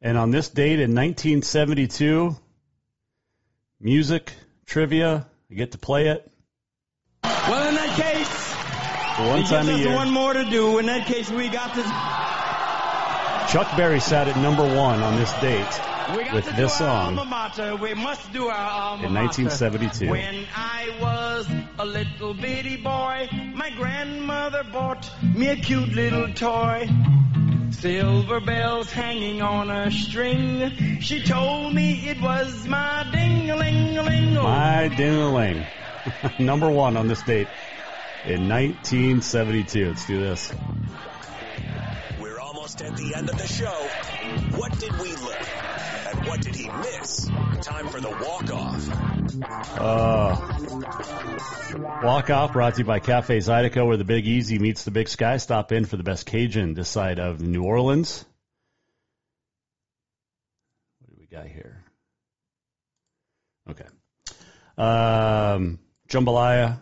And 0.00 0.16
on 0.16 0.30
this 0.30 0.48
date 0.48 0.78
in 0.78 0.94
1972, 0.94 2.36
music, 3.80 4.32
trivia, 4.64 5.26
I 5.50 5.54
get 5.54 5.72
to 5.72 5.78
play 5.78 6.08
it. 6.08 6.30
Well, 7.24 7.68
in 7.68 7.74
that 7.74 7.96
case, 7.96 8.48
one 9.28 9.44
time 9.44 9.68
a 9.68 9.76
year. 9.76 9.94
one 9.94 10.10
more 10.12 10.32
to 10.32 10.44
do. 10.44 10.78
In 10.78 10.86
that 10.86 11.06
case, 11.06 11.28
we 11.30 11.48
got 11.48 11.74
to 11.74 11.82
Chuck 13.52 13.76
Berry 13.76 13.98
sat 13.98 14.28
at 14.28 14.36
number 14.36 14.62
one 14.62 15.02
on 15.02 15.16
this 15.16 15.32
date 15.40 15.80
with 16.32 16.44
this 16.56 16.76
song 16.78 17.18
alma 17.18 17.24
mater. 17.24 17.76
We 17.76 17.94
must 17.94 18.30
do 18.32 18.46
our 18.46 18.70
alma 18.70 19.06
in 19.06 19.14
1972. 19.14 20.10
When 20.10 20.46
I 20.54 20.96
was 21.00 21.48
a 21.78 21.84
little 21.84 22.34
bitty 22.34 22.76
boy, 22.76 23.28
my 23.54 23.70
grandmother 23.70 24.64
bought 24.70 25.10
me 25.22 25.48
a 25.48 25.56
cute 25.56 25.88
little 25.88 26.32
toy. 26.34 26.88
Silver 27.70 28.40
bells 28.40 28.90
hanging 28.90 29.42
on 29.42 29.70
a 29.70 29.90
string. 29.90 31.00
She 31.00 31.22
told 31.22 31.74
me 31.74 32.08
it 32.08 32.20
was 32.20 32.66
my 32.66 33.08
ding-a-ling-a-ling. 33.12 34.34
My 34.34 34.88
ding-a-ling. 34.88 35.66
number 36.38 36.70
one 36.70 36.96
on 36.96 37.08
this 37.08 37.22
date 37.22 37.48
in 38.24 38.48
1972. 38.48 39.88
Let's 39.88 40.06
do 40.06 40.20
this. 40.20 40.52
At 42.68 42.96
the 42.98 43.14
end 43.16 43.30
of 43.30 43.38
the 43.38 43.46
show. 43.46 43.88
What 44.58 44.78
did 44.78 44.92
we 45.00 45.16
learn? 45.16 45.46
And 46.06 46.26
what 46.28 46.42
did 46.42 46.54
he 46.54 46.68
miss? 46.68 47.26
Time 47.62 47.88
for 47.88 47.98
the 47.98 48.10
walk-off. 48.10 48.88
Uh, 49.80 50.36
walk 52.04 52.28
off 52.28 52.52
brought 52.52 52.74
to 52.74 52.80
you 52.80 52.84
by 52.84 52.98
Cafe 52.98 53.38
Zydeco, 53.38 53.86
where 53.86 53.96
the 53.96 54.04
Big 54.04 54.26
Easy 54.26 54.58
meets 54.58 54.84
the 54.84 54.90
Big 54.90 55.08
Sky. 55.08 55.38
Stop 55.38 55.72
in 55.72 55.86
for 55.86 55.96
the 55.96 56.02
best 56.02 56.26
Cajun 56.26 56.74
this 56.74 56.90
side 56.90 57.18
of 57.18 57.40
New 57.40 57.64
Orleans. 57.64 58.26
What 61.00 61.10
do 61.10 61.16
we 61.18 61.26
got 61.26 61.46
here? 61.46 61.82
Okay. 63.70 63.86
Um, 64.76 65.78
jambalaya, 66.06 66.80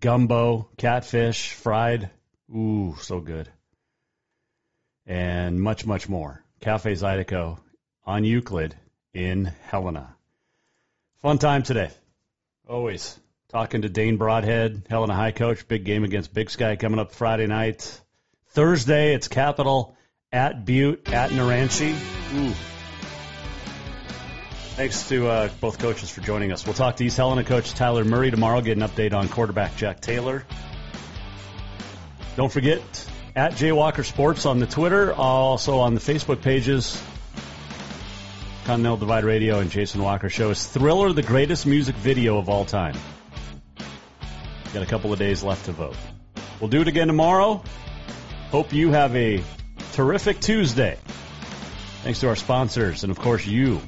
gumbo, 0.00 0.68
catfish, 0.76 1.52
fried. 1.52 2.10
Ooh, 2.52 2.96
so 3.00 3.20
good. 3.20 3.48
And 5.08 5.60
much, 5.60 5.86
much 5.86 6.08
more. 6.08 6.44
Cafe 6.60 6.92
Zydeco 6.92 7.58
on 8.04 8.24
Euclid 8.24 8.76
in 9.14 9.46
Helena. 9.64 10.14
Fun 11.22 11.38
time 11.38 11.62
today. 11.62 11.90
Always. 12.68 13.18
Talking 13.48 13.82
to 13.82 13.88
Dane 13.88 14.18
Broadhead, 14.18 14.82
Helena 14.90 15.14
High 15.14 15.32
coach. 15.32 15.66
Big 15.66 15.84
game 15.84 16.04
against 16.04 16.34
Big 16.34 16.50
Sky 16.50 16.76
coming 16.76 17.00
up 17.00 17.12
Friday 17.12 17.46
night. 17.46 18.00
Thursday, 18.50 19.14
it's 19.14 19.28
Capital 19.28 19.96
at 20.30 20.66
Butte, 20.66 21.08
at 21.10 21.30
Naranche. 21.30 21.94
Ooh. 22.34 22.52
Thanks 24.76 25.08
to 25.08 25.26
uh, 25.26 25.48
both 25.60 25.78
coaches 25.78 26.10
for 26.10 26.20
joining 26.20 26.52
us. 26.52 26.66
We'll 26.66 26.74
talk 26.74 26.96
to 26.96 27.04
East 27.04 27.16
Helena 27.16 27.42
coach 27.42 27.72
Tyler 27.72 28.04
Murray 28.04 28.30
tomorrow, 28.30 28.60
get 28.60 28.76
an 28.76 28.86
update 28.86 29.14
on 29.14 29.28
quarterback 29.28 29.74
Jack 29.76 30.00
Taylor. 30.00 30.44
Don't 32.36 32.52
forget, 32.52 32.80
at 33.38 33.54
Jay 33.54 33.70
Walker 33.70 34.02
Sports 34.02 34.46
on 34.46 34.58
the 34.58 34.66
Twitter, 34.66 35.14
also 35.14 35.78
on 35.78 35.94
the 35.94 36.00
Facebook 36.00 36.42
pages, 36.42 37.00
Continental 38.64 38.96
Divide 38.96 39.22
Radio 39.22 39.60
and 39.60 39.70
Jason 39.70 40.02
Walker 40.02 40.28
Show 40.28 40.50
is 40.50 40.66
Thriller 40.66 41.12
the 41.12 41.22
greatest 41.22 41.64
music 41.64 41.94
video 41.94 42.38
of 42.38 42.48
all 42.48 42.64
time. 42.64 42.96
Got 44.74 44.82
a 44.82 44.86
couple 44.86 45.12
of 45.12 45.20
days 45.20 45.44
left 45.44 45.66
to 45.66 45.72
vote. 45.72 45.94
We'll 46.58 46.68
do 46.68 46.80
it 46.80 46.88
again 46.88 47.06
tomorrow. 47.06 47.62
Hope 48.50 48.72
you 48.72 48.90
have 48.90 49.14
a 49.14 49.44
terrific 49.92 50.40
Tuesday. 50.40 50.98
Thanks 52.02 52.18
to 52.20 52.28
our 52.28 52.36
sponsors 52.36 53.04
and, 53.04 53.12
of 53.12 53.20
course, 53.20 53.46
you 53.46 53.80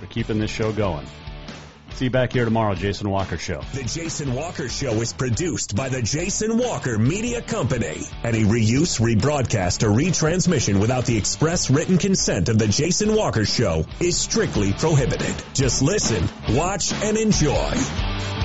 for 0.00 0.06
keeping 0.06 0.40
this 0.40 0.50
show 0.50 0.72
going. 0.72 1.06
See 1.96 2.04
you 2.04 2.10
back 2.10 2.34
here 2.34 2.44
tomorrow, 2.44 2.74
Jason 2.74 3.08
Walker 3.08 3.38
Show. 3.38 3.62
The 3.72 3.82
Jason 3.82 4.34
Walker 4.34 4.68
Show 4.68 4.92
is 5.00 5.14
produced 5.14 5.74
by 5.74 5.88
the 5.88 6.02
Jason 6.02 6.58
Walker 6.58 6.98
Media 6.98 7.40
Company. 7.40 8.02
Any 8.22 8.44
reuse, 8.44 9.00
rebroadcast, 9.00 9.82
or 9.82 9.88
retransmission 9.88 10.78
without 10.78 11.06
the 11.06 11.16
express 11.16 11.70
written 11.70 11.96
consent 11.96 12.50
of 12.50 12.58
the 12.58 12.68
Jason 12.68 13.14
Walker 13.14 13.46
Show 13.46 13.86
is 13.98 14.18
strictly 14.18 14.74
prohibited. 14.74 15.34
Just 15.54 15.80
listen, 15.80 16.28
watch, 16.54 16.92
and 16.92 17.16
enjoy. 17.16 18.35